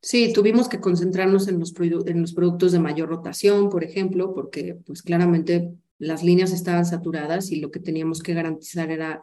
Sí, 0.01 0.31
tuvimos 0.31 0.69
que 0.69 0.79
concentrarnos 0.79 1.49
en 1.49 1.59
los, 1.59 1.73
en 1.77 2.21
los 2.21 2.33
productos 2.33 2.71
de 2.71 2.79
mayor 2.79 3.09
rotación, 3.09 3.69
por 3.69 3.83
ejemplo, 3.83 4.33
porque 4.33 4.75
pues 4.85 5.01
claramente 5.01 5.73
las 5.97 6.23
líneas 6.23 6.53
estaban 6.53 6.85
saturadas 6.85 7.51
y 7.51 7.59
lo 7.59 7.71
que 7.71 7.81
teníamos 7.81 8.23
que 8.23 8.33
garantizar 8.33 8.89
era 8.89 9.21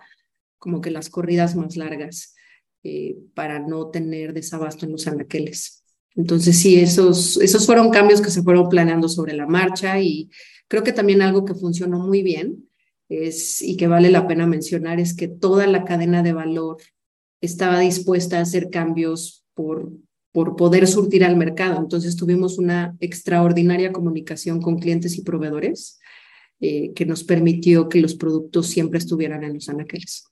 como 0.58 0.82
que 0.82 0.90
las 0.90 1.08
corridas 1.08 1.56
más 1.56 1.74
largas 1.74 2.34
eh, 2.82 3.16
para 3.32 3.60
no 3.60 3.88
tener 3.88 4.34
desabasto 4.34 4.84
en 4.84 4.92
los 4.92 5.06
anaqueles. 5.06 5.86
Entonces 6.14 6.58
sí, 6.58 6.80
esos, 6.80 7.36
esos 7.38 7.66
fueron 7.66 7.90
cambios 7.90 8.20
que 8.20 8.30
se 8.30 8.42
fueron 8.42 8.68
planeando 8.68 9.08
sobre 9.08 9.34
la 9.34 9.46
marcha 9.46 10.00
y 10.00 10.30
creo 10.66 10.82
que 10.82 10.92
también 10.92 11.22
algo 11.22 11.44
que 11.44 11.54
funcionó 11.54 12.00
muy 12.00 12.22
bien 12.22 12.68
es, 13.08 13.62
y 13.62 13.76
que 13.76 13.86
vale 13.86 14.10
la 14.10 14.26
pena 14.26 14.46
mencionar 14.46 15.00
es 15.00 15.14
que 15.14 15.28
toda 15.28 15.66
la 15.66 15.84
cadena 15.84 16.22
de 16.22 16.32
valor 16.32 16.78
estaba 17.40 17.78
dispuesta 17.78 18.38
a 18.38 18.42
hacer 18.42 18.68
cambios 18.70 19.44
por 19.54 19.92
por 20.38 20.54
poder 20.56 20.86
surtir 20.86 21.24
al 21.24 21.36
mercado. 21.36 21.80
Entonces 21.80 22.16
tuvimos 22.16 22.58
una 22.58 22.96
extraordinaria 23.00 23.92
comunicación 23.92 24.60
con 24.60 24.78
clientes 24.78 25.16
y 25.18 25.22
proveedores 25.22 25.98
eh, 26.60 26.92
que 26.94 27.06
nos 27.06 27.24
permitió 27.24 27.88
que 27.88 28.00
los 28.00 28.14
productos 28.14 28.68
siempre 28.68 28.98
estuvieran 28.98 29.42
en 29.42 29.54
los 29.54 29.68
anaqueles. 29.68 30.26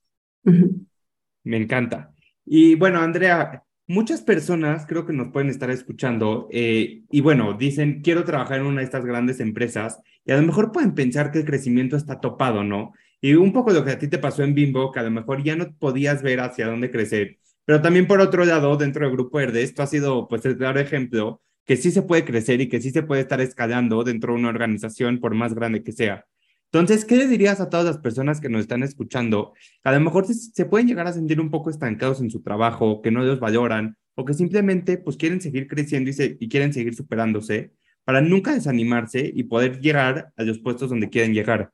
Me 0.45 1.57
encanta. 1.57 2.13
Y 2.45 2.77
bueno, 2.77 3.01
Andrea, 3.01 3.65
muchas 3.87 4.23
personas 4.23 4.87
creo 4.87 5.07
que 5.07 5.13
nos 5.13 5.33
pueden 5.33 5.51
estar 5.51 5.71
escuchando 5.71 6.49
eh, 6.51 7.03
y 7.11 7.21
bueno, 7.21 7.55
dicen, 7.55 8.01
quiero 8.03 8.25
trabajar 8.25 8.61
en 8.61 8.67
una 8.67 8.81
de 8.81 8.85
estas 8.85 9.05
grandes 9.05 9.41
empresas 9.41 10.01
y 10.25 10.33
a 10.33 10.37
lo 10.37 10.43
mejor 10.43 10.73
pueden 10.73 10.95
pensar 10.95 11.31
que 11.31 11.39
el 11.39 11.45
crecimiento 11.45 11.97
está 11.97 12.21
topado, 12.21 12.65
¿no? 12.65 12.93
Y 13.21 13.35
un 13.35 13.53
poco 13.53 13.73
lo 13.73 13.85
que 13.85 13.93
a 13.93 13.99
ti 13.99 14.09
te 14.09 14.19
pasó 14.19 14.43
en 14.43 14.55
Bimbo, 14.55 14.93
que 14.93 15.01
a 15.01 15.03
lo 15.03 15.11
mejor 15.11 15.43
ya 15.43 15.57
no 15.57 15.73
podías 15.79 16.23
ver 16.23 16.41
hacia 16.41 16.67
dónde 16.67 16.91
crecer 16.91 17.39
pero 17.67 17.83
también 17.83 18.07
por 18.07 18.21
otro 18.21 18.45
lado, 18.45 18.77
dentro 18.77 19.05
del 19.05 19.17
Grupo 19.17 19.39
Verde, 19.39 19.63
esto 19.63 19.83
ha 19.83 19.89
sido 19.89 20.29
pues 20.29 20.45
el 20.47 20.57
claro 20.57 20.81
ejemplo 20.81 21.43
que 21.67 21.77
sí 21.77 21.91
se 21.91 22.03
puede 22.03 22.25
crecer 22.25 22.61
y 22.61 22.69
que 22.69 22.81
sí 22.81 22.93
se 22.93 23.03
puede 23.03 23.23
estar 23.23 23.41
escalando 23.41 24.05
dentro 24.05 24.33
de 24.33 24.39
una 24.39 24.51
organización 24.51 25.19
por 25.19 25.35
más 25.35 25.53
grande 25.53 25.83
que 25.83 25.91
sea. 25.91 26.27
Entonces, 26.73 27.05
¿qué 27.05 27.17
le 27.17 27.29
dirías 27.29 27.61
a 27.61 27.71
todas 27.71 27.87
las 27.87 27.99
personas 27.99 28.41
que 28.41 28.49
nos 28.49 28.63
están 28.63 28.83
escuchando? 28.83 29.55
a 29.85 29.93
lo 29.93 30.01
mejor 30.01 30.27
se, 30.27 30.65
pueden 30.67 30.89
llegar 30.89 31.07
a 31.07 31.13
sentir 31.13 31.41
un 31.41 31.51
poco 31.51 31.71
estancados 31.71 32.21
en 32.21 32.31
su 32.31 32.43
trabajo, 32.43 33.01
que 33.03 33.11
no 33.11 33.23
los 33.23 33.41
valoran 33.41 33.97
o 34.15 34.25
que 34.25 34.35
simplemente 34.35 34.99
pues 34.99 35.17
quieren 35.17 35.41
seguir 35.41 35.69
creciendo 35.69 36.11
y, 36.11 36.49
quieren 36.49 36.73
seguir 36.73 36.95
superándose 36.95 37.73
para 38.05 38.21
nunca 38.21 38.53
desanimarse 38.53 39.31
y 39.35 39.45
poder 39.45 39.81
llegar 39.81 40.33
a 40.37 40.43
los 40.43 40.59
puestos 40.59 40.91
donde 40.91 41.09
quieren 41.09 41.35
llegar. 41.35 41.73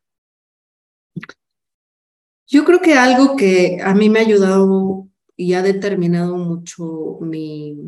Yo 2.47 2.65
creo 2.65 2.81
que 2.81 2.95
algo 2.95 3.37
que 3.37 3.79
a 3.83 3.95
mí 3.95 4.09
me 4.09 4.19
ha 4.19 4.23
ayudado 4.23 5.09
y 5.37 5.55
ha 5.55 5.63
determinado 5.63 6.37
mucho 6.37 7.19
mi, 7.21 7.79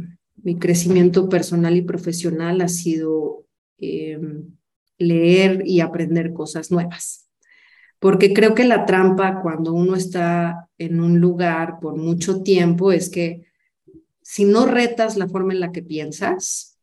mi 0.42 0.58
crecimiento 0.58 1.28
personal 1.28 1.76
y 1.76 1.82
profesional 1.82 2.60
ha 2.60 2.68
sido 2.68 3.46
em, 3.78 4.54
leer 5.08 5.62
y 5.64 5.80
aprender 5.80 6.32
cosas 6.32 6.70
nuevas. 6.70 7.28
Porque 7.98 8.34
creo 8.34 8.54
que 8.54 8.64
la 8.64 8.86
trampa 8.86 9.40
cuando 9.40 9.72
uno 9.72 9.96
está 9.96 10.68
en 10.78 11.00
un 11.00 11.20
lugar 11.20 11.78
por 11.80 11.96
mucho 11.96 12.42
tiempo 12.42 12.92
es 12.92 13.08
que 13.08 13.46
si 14.22 14.44
no 14.44 14.66
retas 14.66 15.16
la 15.16 15.28
forma 15.28 15.52
en 15.52 15.60
la 15.60 15.72
que 15.72 15.82
piensas, 15.82 16.78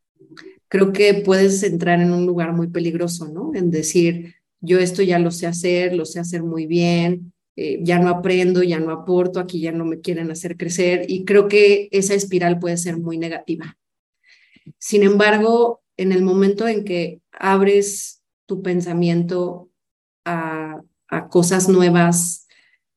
creo 0.67 0.93
que 0.93 1.13
puedes 1.15 1.63
entrar 1.63 1.99
en 1.99 2.13
un 2.13 2.25
lugar 2.25 2.53
muy 2.53 2.67
peligroso, 2.67 3.27
¿no? 3.27 3.51
En 3.53 3.71
decir, 3.71 4.35
yo 4.61 4.79
esto 4.79 5.01
ya 5.01 5.19
lo 5.19 5.31
sé 5.31 5.47
hacer, 5.47 5.93
lo 5.93 6.05
sé 6.05 6.19
hacer 6.19 6.43
muy 6.43 6.65
bien, 6.67 7.33
eh, 7.55 7.79
ya 7.83 7.99
no 7.99 8.09
aprendo, 8.09 8.63
ya 8.63 8.79
no 8.79 8.91
aporto, 8.91 9.39
aquí 9.39 9.59
ya 9.59 9.71
no 9.71 9.85
me 9.85 9.99
quieren 9.99 10.31
hacer 10.31 10.55
crecer 10.55 11.05
y 11.07 11.25
creo 11.25 11.47
que 11.47 11.89
esa 11.91 12.13
espiral 12.13 12.59
puede 12.59 12.77
ser 12.77 12.97
muy 12.97 13.17
negativa. 13.17 13.77
Sin 14.77 15.03
embargo, 15.03 15.81
en 15.97 16.11
el 16.11 16.21
momento 16.23 16.67
en 16.67 16.85
que 16.85 17.20
abres 17.41 18.21
tu 18.45 18.61
pensamiento 18.61 19.69
a, 20.25 20.81
cosas 21.29 21.67
nuevas, 21.67 22.47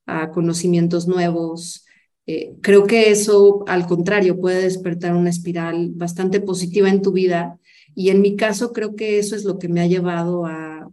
a 0.07 0.31
conocimientos 0.31 1.09
nuevos, 1.09 1.85
eh, 2.27 2.55
creo 2.63 2.87
que 2.87 3.11
eso, 3.11 3.65
al 3.67 3.87
contrario, 3.87 4.41
puede 4.41 4.63
despertar 4.63 5.15
una 5.15 5.31
espiral 5.31 5.91
bastante 5.95 6.41
positiva 6.41 6.89
en 6.89 7.03
tu 7.03 7.13
vida. 7.13 7.59
Y 7.95 8.11
en 8.11 8.21
mi 8.21 8.37
caso, 8.37 8.73
creo 8.73 8.95
que 8.95 9.19
eso 9.19 9.35
es 9.35 9.45
lo 9.45 9.59
que 9.59 9.69
me 9.69 9.81
ha 9.81 9.87
llevado 9.87 10.47
a, 10.47 10.89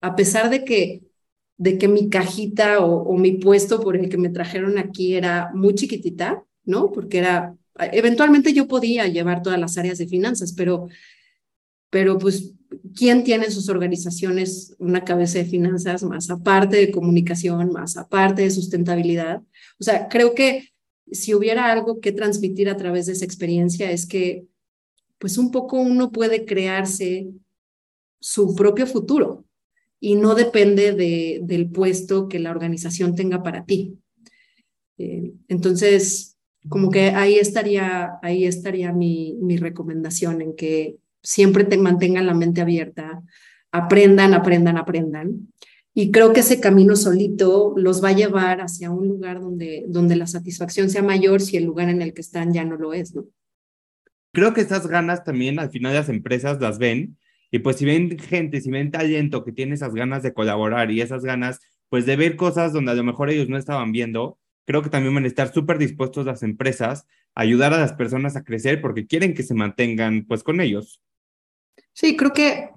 a 0.00 0.16
pesar 0.16 0.50
de 0.50 0.64
que 0.64 1.08
de 1.58 1.76
que 1.76 1.88
mi 1.88 2.08
cajita 2.08 2.78
o, 2.80 3.16
mi 3.18 3.32
puesto 3.32 3.80
por 3.80 3.96
el 3.96 4.08
que 4.08 4.16
me 4.16 4.28
trajeron 4.28 4.78
aquí 4.78 5.16
era 5.16 5.50
muy 5.54 5.74
chiquitita, 5.74 6.44
¿no? 6.64 6.92
Porque 6.92 7.18
era, 7.18 7.56
eventualmente 7.92 8.52
yo 8.52 8.68
podía 8.68 9.08
llevar 9.08 9.42
todas 9.42 9.58
las 9.58 9.76
áreas 9.76 9.98
de 9.98 10.06
finanzas, 10.06 10.52
pero, 10.52 10.86
pero 11.90 12.16
pues, 12.16 12.54
¿quién 12.94 13.24
tiene 13.24 13.46
en 13.46 13.52
sus 13.52 13.68
organizaciones 13.68 14.74
una 14.78 15.04
cabeza 15.04 15.38
de 15.38 15.44
finanzas 15.44 16.02
más 16.02 16.30
aparte 16.30 16.76
de 16.76 16.90
comunicación, 16.90 17.72
más 17.72 17.96
aparte 17.96 18.42
de 18.42 18.50
sustentabilidad? 18.50 19.42
O 19.80 19.84
sea, 19.84 20.08
creo 20.08 20.34
que 20.34 20.68
si 21.10 21.34
hubiera 21.34 21.72
algo 21.72 22.00
que 22.00 22.12
transmitir 22.12 22.68
a 22.68 22.76
través 22.76 23.06
de 23.06 23.12
esa 23.12 23.24
experiencia 23.24 23.90
es 23.90 24.06
que, 24.06 24.46
pues 25.18 25.38
un 25.38 25.50
poco 25.50 25.80
uno 25.80 26.12
puede 26.12 26.44
crearse 26.44 27.28
su 28.20 28.54
propio 28.54 28.86
futuro, 28.86 29.44
y 30.00 30.14
no 30.14 30.34
depende 30.34 30.92
de, 30.92 31.40
del 31.42 31.70
puesto 31.70 32.28
que 32.28 32.38
la 32.38 32.50
organización 32.50 33.14
tenga 33.14 33.42
para 33.42 33.64
ti. 33.64 33.98
Eh, 34.96 35.32
entonces, 35.48 36.36
como 36.68 36.90
que 36.90 37.10
ahí 37.10 37.36
estaría, 37.36 38.18
ahí 38.22 38.44
estaría 38.44 38.92
mi, 38.92 39.36
mi 39.40 39.56
recomendación 39.56 40.40
en 40.40 40.54
que 40.54 40.98
siempre 41.22 41.64
te 41.64 41.76
mantengan 41.76 42.26
la 42.26 42.34
mente 42.34 42.60
abierta, 42.60 43.22
aprendan, 43.72 44.34
aprendan, 44.34 44.76
aprendan. 44.76 45.48
Y 45.94 46.12
creo 46.12 46.32
que 46.32 46.40
ese 46.40 46.60
camino 46.60 46.94
solito 46.94 47.74
los 47.76 48.02
va 48.02 48.10
a 48.10 48.16
llevar 48.16 48.60
hacia 48.60 48.90
un 48.90 49.08
lugar 49.08 49.40
donde, 49.40 49.84
donde 49.88 50.16
la 50.16 50.26
satisfacción 50.26 50.90
sea 50.90 51.02
mayor 51.02 51.40
si 51.40 51.56
el 51.56 51.64
lugar 51.64 51.88
en 51.88 52.02
el 52.02 52.14
que 52.14 52.20
están 52.20 52.52
ya 52.52 52.64
no 52.64 52.76
lo 52.76 52.92
es. 52.94 53.14
Creo 54.32 54.54
que 54.54 54.60
esas 54.60 54.86
ganas 54.86 55.24
también 55.24 55.58
al 55.58 55.70
final 55.70 55.94
las 55.94 56.08
empresas 56.08 56.60
las 56.60 56.78
ven 56.78 57.16
y 57.50 57.60
pues 57.60 57.76
si 57.76 57.84
ven 57.84 58.18
gente, 58.18 58.60
si 58.60 58.70
ven 58.70 58.90
talento 58.90 59.44
que 59.44 59.52
tiene 59.52 59.74
esas 59.74 59.94
ganas 59.94 60.22
de 60.22 60.34
colaborar 60.34 60.90
y 60.90 61.00
esas 61.00 61.24
ganas, 61.24 61.60
pues 61.88 62.06
de 62.06 62.16
ver 62.16 62.36
cosas 62.36 62.72
donde 62.72 62.92
a 62.92 62.94
lo 62.94 63.04
mejor 63.04 63.30
ellos 63.30 63.48
no 63.48 63.56
estaban 63.56 63.90
viendo, 63.90 64.38
creo 64.66 64.82
que 64.82 64.90
también 64.90 65.14
van 65.14 65.24
a 65.24 65.28
estar 65.28 65.52
súper 65.52 65.78
dispuestos 65.78 66.26
las 66.26 66.42
empresas 66.42 67.06
a 67.34 67.40
ayudar 67.42 67.72
a 67.72 67.80
las 67.80 67.94
personas 67.94 68.36
a 68.36 68.44
crecer 68.44 68.82
porque 68.82 69.06
quieren 69.06 69.34
que 69.34 69.42
se 69.42 69.54
mantengan 69.54 70.26
pues 70.26 70.42
con 70.42 70.60
ellos. 70.60 71.00
Sí, 71.98 72.16
creo 72.16 72.32
que 72.32 72.70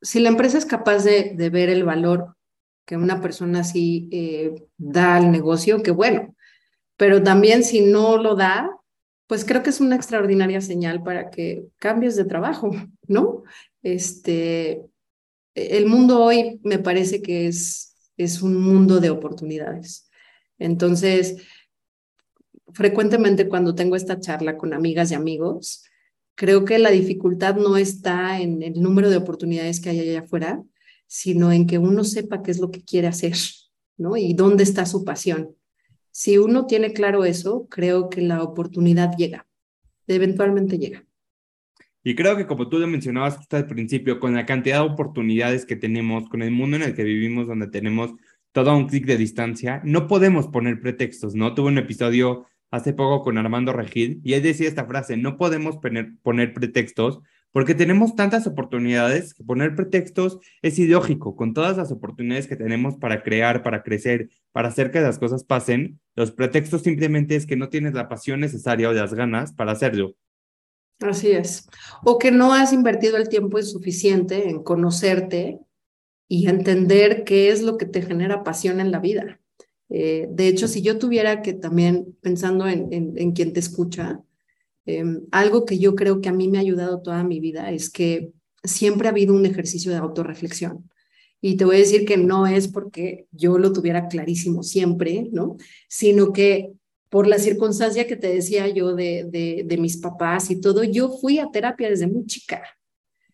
si 0.00 0.18
la 0.18 0.30
empresa 0.30 0.56
es 0.56 0.64
capaz 0.64 1.04
de, 1.04 1.34
ver 1.50 1.68
el 1.68 1.84
valor 1.84 2.38
que 2.86 2.96
una 2.96 3.20
persona 3.20 3.60
así 3.60 4.08
eh, 4.10 4.54
da 4.78 5.16
al 5.16 5.30
negocio, 5.30 5.82
que 5.82 5.90
bueno, 5.90 6.34
pero 6.96 7.22
también 7.22 7.64
si 7.64 7.82
no 7.82 8.16
lo 8.16 8.34
da, 8.34 8.70
pues 9.26 9.44
creo 9.44 9.62
que 9.62 9.68
es 9.68 9.80
una 9.82 9.94
extraordinaria 9.94 10.62
señal 10.62 11.02
para 11.02 11.28
que 11.28 11.66
cambies 11.78 12.16
de 12.16 12.24
trabajo, 12.24 12.70
¿no? 13.08 13.42
Este, 13.82 14.82
el 15.54 15.84
mundo 15.84 16.24
hoy 16.24 16.58
me 16.64 16.78
parece 16.78 17.20
que 17.20 17.48
es, 17.48 17.94
es 18.16 18.40
un 18.40 18.58
mundo 18.58 19.00
de 19.00 19.10
oportunidades. 19.10 20.08
Entonces, 20.58 21.42
frecuentemente 22.72 23.50
cuando 23.50 23.74
tengo 23.74 23.96
esta 23.96 24.18
charla 24.18 24.56
con 24.56 24.72
amigas 24.72 25.10
y 25.10 25.14
amigos, 25.14 25.84
creo 26.34 26.64
que 26.64 26.78
la 26.78 26.90
dificultad 26.90 27.56
no 27.56 27.76
está 27.76 28.40
en 28.40 28.62
el 28.62 28.80
número 28.80 29.10
de 29.10 29.16
oportunidades 29.16 29.80
que 29.80 29.90
hay 29.90 30.00
allá 30.00 30.20
afuera, 30.20 30.62
sino 31.06 31.52
en 31.52 31.66
que 31.66 31.78
uno 31.78 32.04
sepa 32.04 32.42
qué 32.42 32.50
es 32.50 32.58
lo 32.58 32.70
que 32.70 32.82
quiere 32.82 33.08
hacer, 33.08 33.34
¿no? 33.96 34.16
Y 34.16 34.34
dónde 34.34 34.62
está 34.62 34.86
su 34.86 35.04
pasión. 35.04 35.54
Si 36.10 36.38
uno 36.38 36.66
tiene 36.66 36.92
claro 36.92 37.24
eso, 37.24 37.66
creo 37.70 38.08
que 38.10 38.20
la 38.20 38.42
oportunidad 38.42 39.16
llega, 39.16 39.46
eventualmente 40.06 40.78
llega. 40.78 41.04
Y 42.04 42.14
creo 42.14 42.36
que 42.36 42.46
como 42.46 42.68
tú 42.68 42.78
lo 42.78 42.86
mencionabas 42.86 43.38
hasta 43.38 43.58
el 43.58 43.66
principio, 43.66 44.18
con 44.18 44.34
la 44.34 44.44
cantidad 44.44 44.80
de 44.80 44.90
oportunidades 44.90 45.64
que 45.64 45.76
tenemos, 45.76 46.28
con 46.28 46.42
el 46.42 46.50
mundo 46.50 46.76
en 46.76 46.82
el 46.82 46.94
que 46.94 47.04
vivimos, 47.04 47.46
donde 47.46 47.68
tenemos 47.68 48.12
todo 48.50 48.76
un 48.76 48.88
clic 48.88 49.06
de 49.06 49.16
distancia, 49.16 49.80
no 49.84 50.06
podemos 50.06 50.48
poner 50.48 50.80
pretextos, 50.80 51.34
¿no? 51.34 51.54
Tuve 51.54 51.68
un 51.68 51.78
episodio 51.78 52.46
hace 52.72 52.92
poco 52.92 53.22
con 53.22 53.38
Armando 53.38 53.72
Regil 53.72 54.20
y 54.24 54.32
él 54.32 54.42
decía 54.42 54.66
esta 54.66 54.86
frase, 54.86 55.16
no 55.16 55.36
podemos 55.36 55.76
poner, 55.76 56.14
poner 56.22 56.52
pretextos 56.52 57.20
porque 57.52 57.74
tenemos 57.74 58.16
tantas 58.16 58.46
oportunidades 58.46 59.34
que 59.34 59.44
poner 59.44 59.76
pretextos 59.76 60.38
es 60.62 60.78
ilógico. 60.78 61.36
Con 61.36 61.52
todas 61.52 61.76
las 61.76 61.92
oportunidades 61.92 62.48
que 62.48 62.56
tenemos 62.56 62.96
para 62.96 63.22
crear, 63.22 63.62
para 63.62 63.82
crecer, 63.82 64.30
para 64.52 64.68
hacer 64.68 64.90
que 64.90 65.02
las 65.02 65.18
cosas 65.18 65.44
pasen, 65.44 66.00
los 66.16 66.32
pretextos 66.32 66.80
simplemente 66.82 67.36
es 67.36 67.44
que 67.44 67.56
no 67.56 67.68
tienes 67.68 67.92
la 67.92 68.08
pasión 68.08 68.40
necesaria 68.40 68.88
o 68.88 68.92
las 68.94 69.12
ganas 69.12 69.52
para 69.52 69.72
hacerlo. 69.72 70.16
Así 71.00 71.32
es. 71.32 71.68
O 72.04 72.18
que 72.18 72.30
no 72.30 72.54
has 72.54 72.72
invertido 72.72 73.18
el 73.18 73.28
tiempo 73.28 73.60
suficiente 73.62 74.48
en 74.48 74.62
conocerte 74.62 75.58
y 76.26 76.48
entender 76.48 77.24
qué 77.24 77.50
es 77.50 77.60
lo 77.60 77.76
que 77.76 77.84
te 77.84 78.00
genera 78.00 78.44
pasión 78.44 78.80
en 78.80 78.90
la 78.90 78.98
vida. 78.98 79.41
Eh, 79.94 80.26
de 80.30 80.48
hecho, 80.48 80.68
si 80.68 80.80
yo 80.80 80.98
tuviera 80.98 81.42
que 81.42 81.52
también, 81.52 82.16
pensando 82.22 82.66
en, 82.66 82.88
en, 82.90 83.32
quien 83.32 83.52
te 83.52 83.60
escucha, 83.60 84.22
em, 84.86 85.20
algo 85.30 85.66
que 85.66 85.78
yo 85.78 85.94
creo 85.94 86.22
que 86.22 86.30
a 86.30 86.32
mí 86.32 86.48
me 86.48 86.56
ha 86.56 86.62
ayudado 86.62 87.02
toda 87.02 87.22
mi 87.24 87.40
vida 87.40 87.70
es 87.70 87.90
que 87.90 88.32
siempre 88.64 89.06
ha 89.06 89.10
habido 89.10 89.34
un 89.34 89.44
ejercicio 89.44 89.92
de 89.92 89.98
autorreflexión. 89.98 90.88
Y 91.42 91.56
te 91.56 91.66
voy 91.66 91.76
a 91.76 91.80
decir 91.80 92.06
que 92.06 92.16
no 92.16 92.46
es 92.46 92.68
porque 92.68 93.26
yo 93.32 93.58
lo 93.58 93.72
tuviera 93.72 94.08
clarísimo 94.08 94.62
siempre, 94.62 95.28
¿no? 95.30 95.56
Sino 95.88 96.32
que 96.32 96.72
por 97.10 97.26
la 97.26 97.38
circunstancia 97.38 98.06
que 98.06 98.16
te 98.16 98.32
decía 98.32 98.68
yo 98.68 98.94
de, 98.94 99.26
de, 99.66 99.76
mis 99.76 99.98
papás 99.98 100.50
y 100.50 100.62
todo, 100.62 100.82
yo 100.82 101.10
fui 101.10 101.38
a 101.38 101.50
terapia 101.50 101.90
desde 101.90 102.06
muy 102.06 102.24
chica. 102.24 102.62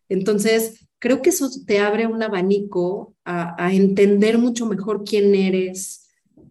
Entonces, 0.08 0.88
creo 0.98 1.22
que 1.22 1.30
eso 1.30 1.48
te 1.64 1.78
abre 1.78 2.08
un 2.08 2.20
abanico 2.20 3.14
a, 3.24 3.72
entender 3.72 4.36
mucho 4.36 4.66
mejor 4.66 5.04
quién 5.04 5.32
eres, 5.32 6.07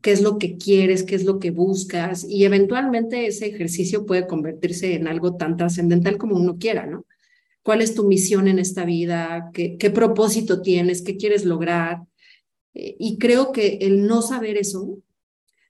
qué 0.07 0.13
es 0.13 0.21
lo 0.21 0.37
que 0.37 0.55
quieres, 0.55 1.03
qué 1.03 1.15
es 1.15 1.25
lo 1.25 1.37
que 1.37 1.51
buscas 1.51 2.23
y 2.23 2.45
eventualmente 2.45 3.27
ese 3.27 3.47
ejercicio 3.47 4.05
puede 4.05 4.25
convertirse 4.25 4.95
en 4.95 5.05
algo 5.05 5.35
tan 5.35 5.57
trascendental 5.57 6.17
como 6.17 6.37
uno 6.37 6.57
quiera, 6.57 6.85
¿no? 6.85 7.05
¿Cuál 7.61 7.81
es 7.81 7.93
tu 7.93 8.07
misión 8.07 8.47
en 8.47 8.57
esta 8.57 8.85
vida? 8.85 9.51
¿Qué, 9.51 9.91
propósito 9.93 10.61
tienes? 10.61 11.01
¿Qué 11.01 11.17
quieres 11.17 11.43
lograr? 11.43 12.03
Eh, 12.73 12.95
y 12.97 13.17
creo 13.17 13.51
que 13.51 13.79
el 13.81 14.07
no 14.07 14.21
saber 14.21 14.55
eso 14.55 14.97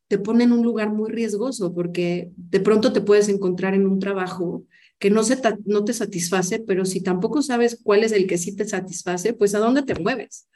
te 0.07 0.19
pone 0.19 0.43
en 0.43 0.51
un 0.51 0.61
lugar 0.61 0.93
muy 0.93 1.09
riesgoso 1.09 1.73
porque 1.73 2.31
de 2.35 2.59
pronto 2.59 2.93
te 2.93 3.01
puedes 3.01 3.29
encontrar 3.29 3.73
en 3.73 3.87
un 3.87 3.97
trabajo 3.97 4.65
que 4.99 5.09
no, 5.09 5.23
se 5.23 5.41
no 5.65 5.83
te 5.83 5.93
satisface, 5.93 6.59
pero 6.59 6.85
si 6.85 7.01
tampoco 7.01 7.41
sabes 7.41 7.79
cuál 7.81 8.03
es 8.03 8.11
el 8.11 8.27
que 8.27 8.37
sí 8.37 8.55
te 8.55 8.65
satisface, 8.67 9.33
pues 9.33 9.55
a 9.55 9.59
dónde 9.59 9.81
te 9.81 9.95
mueves. 9.95 10.47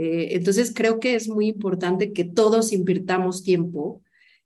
Eh, 0.00 0.36
entonces 0.36 0.72
creo 0.72 1.00
que 1.00 1.16
es 1.16 1.28
muy 1.28 1.48
importante 1.48 2.12
que 2.12 2.22
todos 2.22 2.72
invirtamos 2.72 3.42
tiempo 3.42 4.00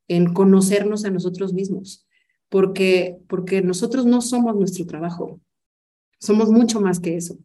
en 0.08 0.32
conocernos 0.32 1.04
a 1.04 1.10
nosotros 1.10 1.52
mismos, 1.52 2.08
porque, 2.48 3.18
porque 3.28 3.60
nosotros 3.60 4.06
no 4.06 4.22
somos 4.22 4.56
nuestro 4.56 4.86
trabajo, 4.86 5.42
somos 6.18 6.50
mucho 6.50 6.80
más 6.80 7.00
que 7.00 7.18
eso. 7.18 7.36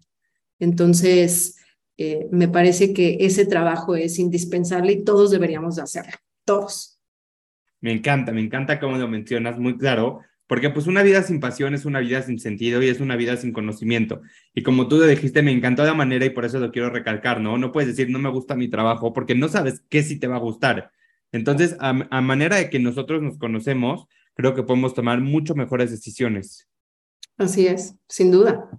Entonces, 0.57 1.57
eh, 1.97 2.29
me 2.31 2.47
parece 2.47 2.93
que 2.93 3.17
ese 3.19 3.45
trabajo 3.45 3.97
es 3.97 4.19
indispensable 4.19 4.93
y 4.93 5.03
todos 5.03 5.29
deberíamos 5.29 5.75
de 5.75 5.81
hacerlo, 5.81 6.13
todos. 6.45 7.01
Me 7.81 7.91
encanta, 7.91 8.31
me 8.31 8.39
encanta 8.39 8.79
cómo 8.79 8.97
lo 8.97 9.09
mencionas, 9.09 9.59
muy 9.59 9.77
claro, 9.77 10.21
porque 10.47 10.69
pues 10.69 10.87
una 10.87 11.03
vida 11.03 11.21
sin 11.23 11.39
pasión 11.39 11.73
es 11.73 11.85
una 11.85 11.99
vida 11.99 12.21
sin 12.21 12.39
sentido 12.39 12.81
y 12.81 12.87
es 12.87 12.99
una 12.99 13.15
vida 13.15 13.37
sin 13.37 13.51
conocimiento. 13.51 14.21
Y 14.53 14.63
como 14.63 14.87
tú 14.87 14.97
lo 14.97 15.05
dijiste, 15.05 15.43
me 15.43 15.51
encantó 15.51 15.83
la 15.83 15.93
manera 15.93 16.25
y 16.25 16.29
por 16.29 16.45
eso 16.45 16.59
lo 16.59 16.71
quiero 16.71 16.89
recalcar, 16.89 17.41
¿no? 17.41 17.57
No 17.57 17.71
puedes 17.71 17.89
decir 17.89 18.09
no 18.09 18.19
me 18.19 18.29
gusta 18.29 18.55
mi 18.55 18.69
trabajo 18.69 19.13
porque 19.13 19.35
no 19.35 19.49
sabes 19.49 19.83
qué 19.89 20.03
sí 20.03 20.17
te 20.17 20.27
va 20.27 20.37
a 20.37 20.39
gustar. 20.39 20.91
Entonces, 21.31 21.75
a, 21.79 21.89
a 21.89 22.21
manera 22.21 22.55
de 22.55 22.69
que 22.69 22.79
nosotros 22.79 23.21
nos 23.21 23.37
conocemos, 23.37 24.07
creo 24.33 24.55
que 24.55 24.63
podemos 24.63 24.93
tomar 24.93 25.19
mucho 25.19 25.55
mejores 25.55 25.91
decisiones. 25.91 26.67
Así 27.37 27.67
es, 27.67 27.95
sin 28.07 28.31
duda. 28.31 28.69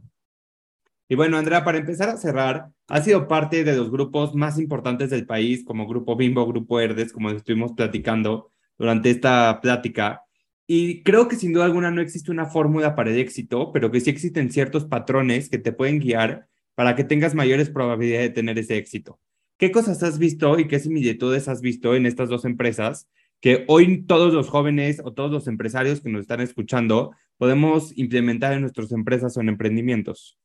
Y 1.08 1.14
bueno, 1.14 1.38
Andrea, 1.38 1.64
para 1.64 1.78
empezar 1.78 2.08
a 2.10 2.16
cerrar, 2.16 2.70
ha 2.86 3.00
sido 3.00 3.28
parte 3.28 3.64
de 3.64 3.76
los 3.76 3.90
grupos 3.90 4.34
más 4.34 4.58
importantes 4.58 5.10
del 5.10 5.26
país, 5.26 5.64
como 5.64 5.86
Grupo 5.86 6.16
Bimbo, 6.16 6.46
Grupo 6.46 6.80
Herdes, 6.80 7.12
como 7.12 7.30
estuvimos 7.30 7.72
platicando 7.72 8.52
durante 8.76 9.10
esta 9.10 9.60
plática. 9.60 10.22
Y 10.70 11.02
creo 11.02 11.28
que 11.28 11.36
sin 11.36 11.54
duda 11.54 11.64
alguna 11.64 11.90
no 11.90 12.02
existe 12.02 12.30
una 12.30 12.44
fórmula 12.44 12.94
para 12.94 13.10
el 13.10 13.18
éxito, 13.18 13.72
pero 13.72 13.90
que 13.90 14.00
sí 14.00 14.10
existen 14.10 14.52
ciertos 14.52 14.84
patrones 14.84 15.48
que 15.48 15.56
te 15.56 15.72
pueden 15.72 15.98
guiar 15.98 16.46
para 16.74 16.94
que 16.94 17.04
tengas 17.04 17.34
mayores 17.34 17.70
probabilidades 17.70 18.28
de 18.28 18.34
tener 18.34 18.58
ese 18.58 18.76
éxito. 18.76 19.18
¿Qué 19.56 19.72
cosas 19.72 20.02
has 20.02 20.18
visto 20.18 20.58
y 20.58 20.68
qué 20.68 20.78
similitudes 20.78 21.48
has 21.48 21.62
visto 21.62 21.94
en 21.94 22.04
estas 22.04 22.28
dos 22.28 22.44
empresas 22.44 23.08
que 23.40 23.64
hoy 23.66 24.04
todos 24.04 24.34
los 24.34 24.50
jóvenes 24.50 25.00
o 25.02 25.14
todos 25.14 25.30
los 25.30 25.48
empresarios 25.48 26.02
que 26.02 26.10
nos 26.10 26.20
están 26.20 26.42
escuchando 26.42 27.12
podemos 27.38 27.96
implementar 27.96 28.52
en 28.52 28.60
nuestras 28.60 28.92
empresas 28.92 29.38
o 29.38 29.40
en 29.40 29.48
emprendimientos? 29.48 30.38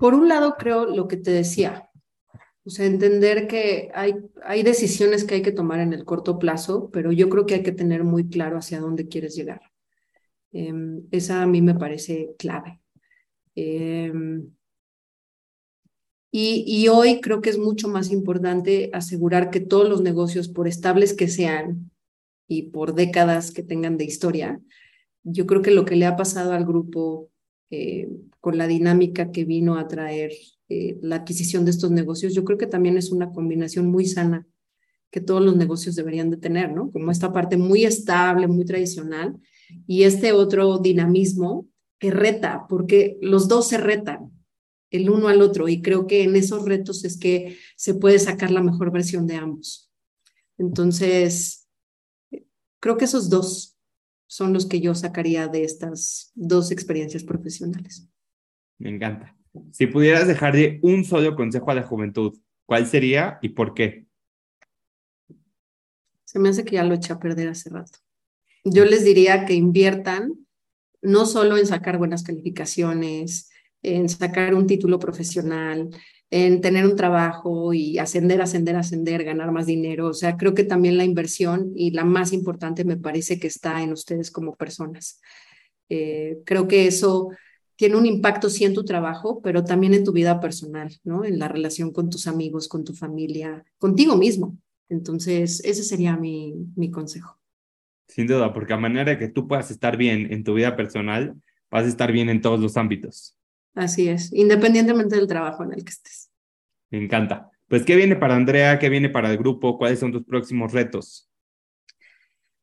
Por 0.00 0.14
un 0.14 0.28
lado, 0.28 0.56
creo 0.58 0.84
lo 0.84 1.06
que 1.06 1.16
te 1.16 1.30
decía, 1.30 1.85
o 2.66 2.70
sea, 2.70 2.84
entender 2.84 3.46
que 3.46 3.92
hay, 3.94 4.16
hay 4.42 4.64
decisiones 4.64 5.24
que 5.24 5.36
hay 5.36 5.42
que 5.42 5.52
tomar 5.52 5.78
en 5.78 5.92
el 5.92 6.04
corto 6.04 6.36
plazo, 6.38 6.90
pero 6.92 7.12
yo 7.12 7.28
creo 7.28 7.46
que 7.46 7.54
hay 7.54 7.62
que 7.62 7.70
tener 7.70 8.02
muy 8.02 8.28
claro 8.28 8.58
hacia 8.58 8.80
dónde 8.80 9.06
quieres 9.06 9.36
llegar. 9.36 9.60
Eh, 10.52 10.72
esa 11.12 11.42
a 11.42 11.46
mí 11.46 11.62
me 11.62 11.76
parece 11.76 12.34
clave. 12.36 12.80
Eh, 13.54 14.12
y, 16.32 16.64
y, 16.66 16.88
hoy 16.88 17.20
creo 17.20 17.40
que 17.40 17.50
es 17.50 17.58
mucho 17.58 17.88
más 17.88 18.10
importante 18.10 18.90
asegurar 18.92 19.50
que 19.50 19.60
todos 19.60 19.88
los 19.88 20.02
negocios, 20.02 20.48
por 20.48 20.66
estables 20.66 21.14
que 21.14 21.28
sean 21.28 21.92
y 22.48 22.70
por 22.70 22.94
décadas 22.94 23.52
que 23.52 23.62
tengan 23.62 23.96
de 23.96 24.04
historia, 24.04 24.60
yo 25.22 25.46
creo 25.46 25.62
que 25.62 25.70
lo 25.70 25.84
que 25.84 25.96
le 25.96 26.04
ha 26.04 26.16
pasado 26.16 26.52
al 26.52 26.66
grupo 26.66 27.30
eh, 27.70 28.08
con 28.40 28.58
la 28.58 28.66
dinámica 28.66 29.32
que 29.32 29.44
vino 29.44 29.76
a 29.76 29.88
traer 29.88 30.32
eh, 30.68 30.98
la 31.02 31.16
adquisición 31.16 31.64
de 31.64 31.72
estos 31.72 31.90
negocios, 31.90 32.34
yo 32.34 32.44
creo 32.44 32.58
que 32.58 32.66
también 32.66 32.96
es 32.96 33.10
una 33.10 33.32
combinación 33.32 33.86
muy 33.86 34.06
sana 34.06 34.46
que 35.10 35.20
todos 35.20 35.42
los 35.42 35.56
negocios 35.56 35.96
deberían 35.96 36.30
de 36.30 36.36
tener, 36.36 36.72
¿no? 36.72 36.90
Como 36.90 37.10
esta 37.10 37.32
parte 37.32 37.56
muy 37.56 37.84
estable, 37.84 38.48
muy 38.48 38.64
tradicional 38.64 39.40
y 39.86 40.02
este 40.02 40.32
otro 40.32 40.78
dinamismo 40.78 41.68
que 41.98 42.10
reta, 42.10 42.66
porque 42.68 43.16
los 43.20 43.48
dos 43.48 43.68
se 43.68 43.78
retan 43.78 44.30
el 44.90 45.10
uno 45.10 45.28
al 45.28 45.42
otro 45.42 45.68
y 45.68 45.82
creo 45.82 46.06
que 46.06 46.22
en 46.22 46.36
esos 46.36 46.64
retos 46.64 47.04
es 47.04 47.16
que 47.16 47.56
se 47.76 47.94
puede 47.94 48.18
sacar 48.18 48.50
la 48.50 48.62
mejor 48.62 48.92
versión 48.92 49.26
de 49.26 49.36
ambos. 49.36 49.90
Entonces, 50.58 51.68
creo 52.80 52.96
que 52.96 53.06
esos 53.06 53.28
dos 53.28 53.75
son 54.26 54.52
los 54.52 54.66
que 54.66 54.80
yo 54.80 54.94
sacaría 54.94 55.48
de 55.48 55.64
estas 55.64 56.32
dos 56.34 56.70
experiencias 56.70 57.24
profesionales. 57.24 58.08
Me 58.78 58.90
encanta. 58.90 59.36
Si 59.72 59.86
pudieras 59.86 60.26
dejarle 60.26 60.80
un 60.82 61.04
solo 61.04 61.34
consejo 61.34 61.70
a 61.70 61.74
la 61.74 61.82
juventud, 61.82 62.38
¿cuál 62.66 62.86
sería 62.86 63.38
y 63.40 63.50
por 63.50 63.74
qué? 63.74 64.06
Se 66.24 66.38
me 66.38 66.48
hace 66.48 66.64
que 66.64 66.74
ya 66.74 66.84
lo 66.84 66.94
eché 66.94 67.12
a 67.12 67.18
perder 67.18 67.48
hace 67.48 67.70
rato. 67.70 67.98
Yo 68.64 68.84
les 68.84 69.04
diría 69.04 69.46
que 69.46 69.54
inviertan 69.54 70.46
no 71.00 71.24
solo 71.24 71.56
en 71.56 71.66
sacar 71.66 71.98
buenas 71.98 72.24
calificaciones, 72.24 73.48
en 73.86 74.08
sacar 74.08 74.54
un 74.54 74.66
título 74.66 74.98
profesional, 74.98 75.90
en 76.30 76.60
tener 76.60 76.84
un 76.84 76.96
trabajo 76.96 77.72
y 77.72 77.98
ascender, 77.98 78.42
ascender, 78.42 78.76
ascender, 78.76 79.24
ganar 79.24 79.52
más 79.52 79.66
dinero. 79.66 80.08
O 80.08 80.14
sea, 80.14 80.36
creo 80.36 80.54
que 80.54 80.64
también 80.64 80.96
la 80.96 81.04
inversión 81.04 81.72
y 81.76 81.92
la 81.92 82.04
más 82.04 82.32
importante 82.32 82.84
me 82.84 82.96
parece 82.96 83.38
que 83.38 83.46
está 83.46 83.82
en 83.82 83.92
ustedes 83.92 84.30
como 84.30 84.56
personas. 84.56 85.20
Eh, 85.88 86.38
creo 86.44 86.66
que 86.66 86.88
eso 86.88 87.30
tiene 87.76 87.96
un 87.96 88.06
impacto 88.06 88.50
sí 88.50 88.64
en 88.64 88.74
tu 88.74 88.84
trabajo, 88.84 89.40
pero 89.40 89.62
también 89.62 89.94
en 89.94 90.02
tu 90.02 90.12
vida 90.12 90.40
personal, 90.40 90.92
¿no? 91.04 91.24
En 91.24 91.38
la 91.38 91.46
relación 91.46 91.92
con 91.92 92.10
tus 92.10 92.26
amigos, 92.26 92.68
con 92.68 92.84
tu 92.84 92.92
familia, 92.92 93.64
contigo 93.78 94.16
mismo. 94.16 94.58
Entonces, 94.88 95.62
ese 95.64 95.84
sería 95.84 96.16
mi, 96.16 96.54
mi 96.74 96.90
consejo. 96.90 97.38
Sin 98.08 98.26
duda, 98.26 98.52
porque 98.52 98.72
a 98.72 98.78
manera 98.78 99.18
que 99.18 99.28
tú 99.28 99.46
puedas 99.46 99.70
estar 99.70 99.96
bien 99.96 100.32
en 100.32 100.42
tu 100.42 100.54
vida 100.54 100.74
personal, 100.74 101.34
vas 101.70 101.84
a 101.84 101.88
estar 101.88 102.12
bien 102.12 102.28
en 102.30 102.40
todos 102.40 102.60
los 102.60 102.76
ámbitos. 102.76 103.35
Así 103.76 104.08
es, 104.08 104.32
independientemente 104.32 105.14
del 105.14 105.28
trabajo 105.28 105.62
en 105.62 105.74
el 105.74 105.84
que 105.84 105.90
estés. 105.90 106.30
Me 106.90 106.98
encanta. 106.98 107.50
Pues, 107.68 107.84
¿qué 107.84 107.94
viene 107.94 108.16
para 108.16 108.34
Andrea? 108.34 108.80
¿Qué 108.80 108.88
viene 108.88 109.08
para 109.08 109.30
el 109.30 109.38
grupo? 109.38 109.78
¿Cuáles 109.78 110.00
son 110.00 110.10
tus 110.10 110.24
próximos 110.24 110.72
retos? 110.72 111.30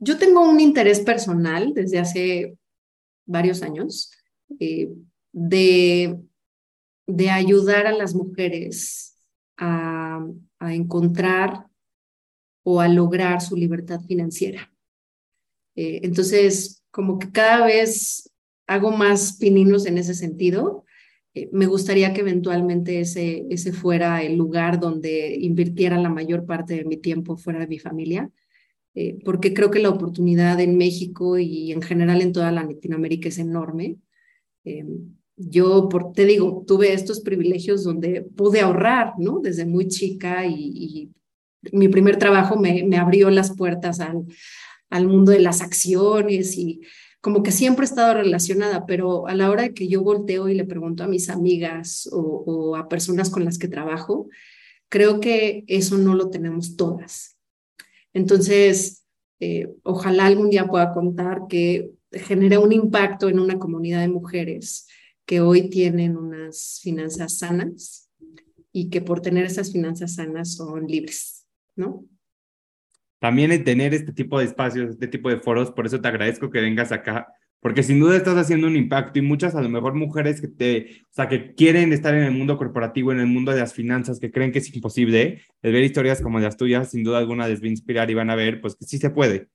yo 0.03 0.17
tengo 0.17 0.41
un 0.41 0.59
interés 0.59 0.99
personal 0.99 1.73
desde 1.73 1.99
hace 1.99 2.57
varios 3.25 3.63
años 3.63 4.11
eh, 4.59 4.89
de, 5.31 6.19
de 7.07 7.29
ayudar 7.29 7.87
a 7.87 7.93
las 7.93 8.13
mujeres 8.13 9.15
a, 9.57 10.25
a 10.59 10.73
encontrar 10.73 11.67
o 12.63 12.81
a 12.81 12.89
lograr 12.89 13.41
su 13.41 13.55
libertad 13.55 14.01
financiera. 14.01 14.73
Eh, 15.75 16.01
entonces, 16.03 16.83
como 16.91 17.17
que 17.17 17.31
cada 17.31 17.65
vez 17.65 18.29
hago 18.67 18.91
más 18.91 19.37
pininos 19.37 19.85
en 19.85 19.97
ese 19.97 20.15
sentido. 20.15 20.85
Eh, 21.33 21.49
me 21.51 21.65
gustaría 21.65 22.13
que 22.13 22.21
eventualmente 22.21 22.99
ese, 22.99 23.45
ese 23.49 23.73
fuera 23.73 24.23
el 24.23 24.35
lugar 24.35 24.79
donde 24.79 25.35
invirtiera 25.35 25.97
la 25.97 26.09
mayor 26.09 26.45
parte 26.45 26.75
de 26.75 26.85
mi 26.85 26.97
tiempo 26.97 27.37
fuera 27.37 27.59
de 27.59 27.67
mi 27.67 27.79
familia, 27.79 28.29
eh, 28.95 29.17
porque 29.25 29.53
creo 29.53 29.71
que 29.71 29.79
la 29.79 29.89
oportunidad 29.89 30.59
en 30.59 30.77
México 30.77 31.39
y 31.39 31.71
en 31.71 31.81
general 31.81 32.21
en 32.21 32.33
toda 32.33 32.51
Latinoamérica 32.51 33.29
es 33.29 33.39
enorme. 33.39 33.97
yo, 35.35 35.89
por, 35.89 36.13
te 36.13 36.25
digo, 36.25 36.63
tuve 36.67 36.93
estos 36.93 37.19
privilegios 37.21 37.83
donde 37.83 38.21
pude 38.21 38.61
ahorrar, 38.61 39.13
¿no? 39.17 39.39
Desde 39.39 39.65
muy 39.65 39.87
chica 39.87 40.45
y, 40.45 40.53
y 40.53 41.11
mi 41.71 41.87
primer 41.87 42.17
trabajo 42.17 42.57
me, 42.57 42.83
me 42.83 42.97
abrió 42.97 43.29
las 43.29 43.55
puertas 43.55 43.99
al, 43.99 44.25
al 44.93 45.07
mundo 45.07 45.31
de 45.31 45.39
las 45.39 45.61
acciones 45.61 46.55
y 46.55 46.81
como 47.23 47.41
que 47.41 47.53
siempre 47.53 47.85
he 47.85 47.87
estado 47.87 48.15
relacionada, 48.15 48.85
pero 48.85 49.27
a 49.27 49.33
la 49.33 49.49
hora 49.49 49.63
de 49.63 49.73
que 49.73 49.87
yo 49.87 50.03
volteo 50.03 50.49
y 50.49 50.55
le 50.55 50.65
pregunto 50.65 51.05
a 51.05 51.07
mis 51.07 51.29
amigas 51.29 52.09
o, 52.11 52.75
a 52.75 52.89
personas 52.89 53.29
con 53.29 53.45
las 53.45 53.57
que 53.57 53.69
trabajo, 53.69 54.27
creo 54.89 55.21
que 55.21 55.63
eso 55.67 55.97
no 55.97 56.15
lo 56.15 56.29
tenemos 56.29 56.75
todas. 56.75 57.37
Entonces, 58.11 59.05
eh, 59.39 59.73
ojalá 59.83 60.25
algún 60.25 60.49
día 60.49 60.67
pueda 60.67 60.93
contar 60.93 61.43
que 61.47 61.91
genere 62.11 62.57
un 62.57 62.73
impacto 62.73 63.29
en 63.29 63.39
una 63.39 63.57
comunidad 63.57 64.01
de 64.01 64.09
mujeres 64.09 64.87
que 65.25 65.39
hoy 65.39 65.69
tienen 65.69 66.17
unas 66.17 66.81
finanzas 66.83 67.37
sanas 67.37 68.09
y 68.73 68.89
que 68.89 68.99
por 68.99 69.21
tener 69.21 69.45
esas 69.45 69.71
finanzas 69.71 70.15
sanas 70.15 70.55
son 70.55 70.87
libres, 70.87 71.47
¿no? 71.77 72.03
También 73.23 73.53
en 73.53 73.63
tener 73.63 73.93
este 73.93 74.11
tipo 74.11 74.37
de 74.37 74.43
espacios, 74.43 74.89
este 74.89 75.07
tipo 75.07 75.29
de 75.29 75.37
foros, 75.37 75.71
por 75.71 75.85
eso 75.85 76.01
te 76.01 76.09
agradezco 76.09 76.49
que 76.49 76.59
vengas 76.59 76.91
acá, 76.91 77.29
porque 77.61 77.81
sin 77.81 77.97
duda 78.01 78.17
estás 78.17 78.35
haciendo 78.35 78.67
un 78.67 78.75
impacto 78.75 79.17
y 79.17 79.21
muchas 79.21 79.55
a 79.55 79.61
lo 79.61 79.69
mejor 79.69 79.93
mujeres 79.93 80.41
que 80.41 80.49
te, 80.49 81.03
o 81.03 81.13
sea, 81.13 81.29
que 81.29 81.55
quieren 81.55 81.93
estar 81.93 82.13
en 82.13 82.23
el 82.23 82.33
mundo 82.33 82.57
corporativo, 82.57 83.13
en 83.13 83.21
el 83.21 83.27
mundo 83.27 83.53
de 83.53 83.59
las 83.61 83.73
finanzas, 83.73 84.19
que 84.19 84.29
creen 84.29 84.51
que 84.51 84.59
es 84.59 84.75
imposible, 84.75 85.41
el 85.61 85.71
ver 85.71 85.85
historias 85.85 86.19
como 86.19 86.37
las 86.41 86.57
tuyas, 86.57 86.91
sin 86.91 87.05
duda 87.05 87.19
alguna 87.19 87.47
les 87.47 87.61
va 87.61 87.67
a 87.67 87.69
inspirar 87.69 88.11
y 88.11 88.13
van 88.13 88.29
a 88.29 88.35
ver, 88.35 88.59
pues 88.59 88.75
que 88.75 88.83
sí 88.83 88.97
se 88.97 89.09
puede. 89.09 89.47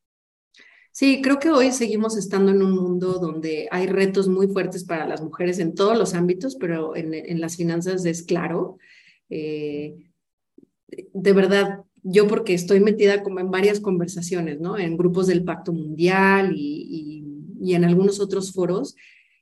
Sí, 0.92 1.20
creo 1.20 1.38
que 1.38 1.50
hoy 1.50 1.70
seguimos 1.70 2.16
estando 2.16 2.52
en 2.52 2.62
un 2.62 2.74
mundo 2.74 3.18
donde 3.18 3.68
hay 3.70 3.86
retos 3.86 4.28
muy 4.28 4.48
fuertes 4.48 4.84
para 4.84 5.06
las 5.06 5.20
mujeres 5.20 5.58
en 5.58 5.74
todos 5.74 5.98
los 5.98 6.14
ámbitos, 6.14 6.56
pero 6.56 6.96
en, 6.96 7.12
en 7.12 7.38
las 7.42 7.58
finanzas 7.58 8.06
es 8.06 8.22
claro. 8.22 8.78
Eh, 9.28 10.06
de 11.12 11.32
verdad, 11.34 11.84
yo 12.03 12.26
porque 12.26 12.55
estoy 12.55 12.80
metida 12.80 13.22
como 13.22 13.40
en 13.40 13.51
varias 13.51 13.80
conversaciones, 13.80 14.61
¿no? 14.61 14.78
En 14.78 14.96
grupos 14.96 15.26
del 15.26 15.44
Pacto 15.44 15.72
Mundial 15.72 16.53
y, 16.57 17.24
en 17.61 17.84
algunos 17.84 18.20
otros 18.20 18.53
foros, 18.53 18.94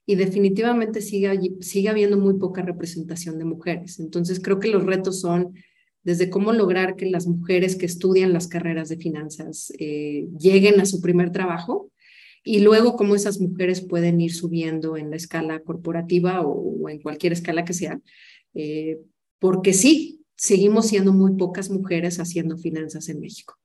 y 0.06 0.14
definitivamente 0.14 1.00
sigue, 1.00 1.38
sigue 1.60 1.88
habiendo 1.88 2.16
muy 2.16 2.34
poca 2.34 2.62
representación 2.62 3.38
de 3.38 3.44
mujeres. 3.44 4.00
Entonces, 4.00 4.40
creo 4.40 4.58
que 4.58 4.68
los 4.68 4.84
retos 4.84 5.20
son 5.20 5.54
desde 6.02 6.30
cómo 6.30 6.52
lograr 6.52 6.94
que 6.94 7.06
las 7.06 7.26
mujeres 7.26 7.74
que 7.74 7.86
estudian 7.86 8.32
las 8.32 8.46
carreras 8.46 8.88
de 8.88 8.96
finanzas 8.96 9.72
eh, 9.78 10.28
lleguen 10.38 10.80
a 10.80 10.86
su 10.86 11.00
primer 11.00 11.32
trabajo 11.32 11.90
y 12.44 12.60
luego 12.60 12.94
cómo 12.94 13.16
esas 13.16 13.40
mujeres 13.40 13.80
pueden 13.80 14.20
ir 14.20 14.32
subiendo 14.32 14.96
en 14.96 15.10
la 15.10 15.16
escala 15.16 15.58
corporativa 15.58 16.42
o, 16.42 16.88
en 16.88 17.00
cualquier 17.00 17.32
escala 17.32 17.64
que 17.64 17.72
sea. 17.72 18.00
Eh, 18.54 19.00
porque 19.40 19.72
sí, 19.72 20.24
seguimos 20.36 20.88
siendo 20.88 21.12
muy 21.12 21.36
pocas 21.36 21.70
mujeres 21.70 22.20
haciendo 22.20 22.56
finanzas 22.56 23.08
en 23.08 23.20
México. 23.20 23.58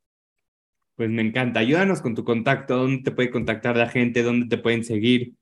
Pues 0.95 1.09
me 1.09 1.21
encanta. 1.21 1.59
Ayúdanos 1.59 2.01
con 2.01 2.15
tu 2.15 2.23
contacto, 2.23 2.77
dónde 2.77 3.03
te 3.03 3.11
puede 3.11 3.31
contactar 3.31 3.77
la 3.77 3.89
gente, 3.89 4.23
dónde 4.23 4.47
te 4.47 4.61
pueden 4.61 4.83
seguir. 4.83 5.33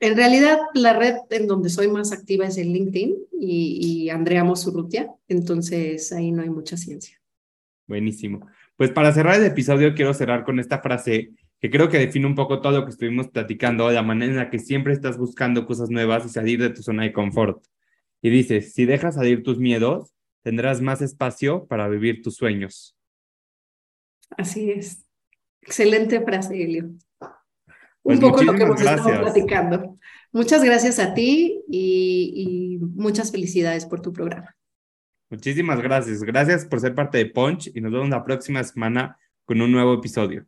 En 0.00 0.16
realidad, 0.16 0.58
la 0.74 0.92
red 0.92 1.16
en 1.30 1.46
donde 1.46 1.70
soy 1.70 1.88
más 1.88 2.12
activa 2.12 2.46
es 2.46 2.58
en 2.58 2.72
LinkedIn 2.72 3.16
y, 3.40 4.08
Andrea 4.10 4.44
Mosurrutia, 4.44 5.10
entonces 5.28 6.12
ahí 6.12 6.32
no 6.32 6.42
hay 6.42 6.50
mucha 6.50 6.76
ciencia. 6.76 7.20
Buenísimo. 7.86 8.46
Pues 8.76 8.90
para 8.90 9.12
cerrar 9.12 9.40
el 9.40 9.46
episodio, 9.46 9.94
quiero 9.94 10.14
cerrar 10.14 10.44
con 10.44 10.58
esta 10.58 10.80
frase 10.80 11.30
que 11.60 11.70
creo 11.70 11.88
que 11.88 11.98
define 11.98 12.26
un 12.26 12.34
poco 12.34 12.60
todo 12.60 12.72
lo 12.72 12.84
que 12.84 12.90
estuvimos 12.90 13.28
platicando, 13.28 13.90
la 13.90 14.02
manera 14.02 14.32
en 14.32 14.38
la 14.38 14.50
que 14.50 14.58
siempre 14.58 14.92
estás 14.92 15.16
buscando 15.16 15.66
cosas 15.66 15.90
nuevas 15.90 16.26
y 16.26 16.28
salir 16.28 16.60
de 16.60 16.70
tu 16.70 16.82
zona 16.82 17.04
de 17.04 17.12
confort. 17.12 17.64
Y 18.20 18.30
dices, 18.30 18.72
si 18.72 18.86
dejas 18.86 19.14
salir 19.14 19.42
tus 19.42 19.58
miedos, 19.58 20.13
tendrás 20.44 20.80
más 20.80 21.02
espacio 21.02 21.66
para 21.66 21.88
vivir 21.88 22.22
tus 22.22 22.36
sueños. 22.36 22.96
Así 24.36 24.70
es. 24.70 25.04
Excelente 25.62 26.20
frase, 26.20 26.62
Elio. 26.62 26.84
Un 26.84 27.00
pues 28.02 28.20
poco 28.20 28.42
lo 28.42 28.52
que 28.52 28.62
hemos 28.62 28.80
estado 28.80 29.20
platicando. 29.22 29.98
Muchas 30.30 30.62
gracias 30.62 30.98
a 30.98 31.14
ti 31.14 31.64
y, 31.70 32.32
y 32.36 32.78
muchas 32.78 33.32
felicidades 33.32 33.86
por 33.86 34.02
tu 34.02 34.12
programa. 34.12 34.54
Muchísimas 35.30 35.80
gracias. 35.80 36.22
Gracias 36.22 36.66
por 36.66 36.80
ser 36.80 36.94
parte 36.94 37.18
de 37.18 37.26
Punch 37.26 37.70
y 37.74 37.80
nos 37.80 37.90
vemos 37.90 38.10
la 38.10 38.22
próxima 38.22 38.62
semana 38.62 39.18
con 39.46 39.62
un 39.62 39.72
nuevo 39.72 39.94
episodio. 39.94 40.46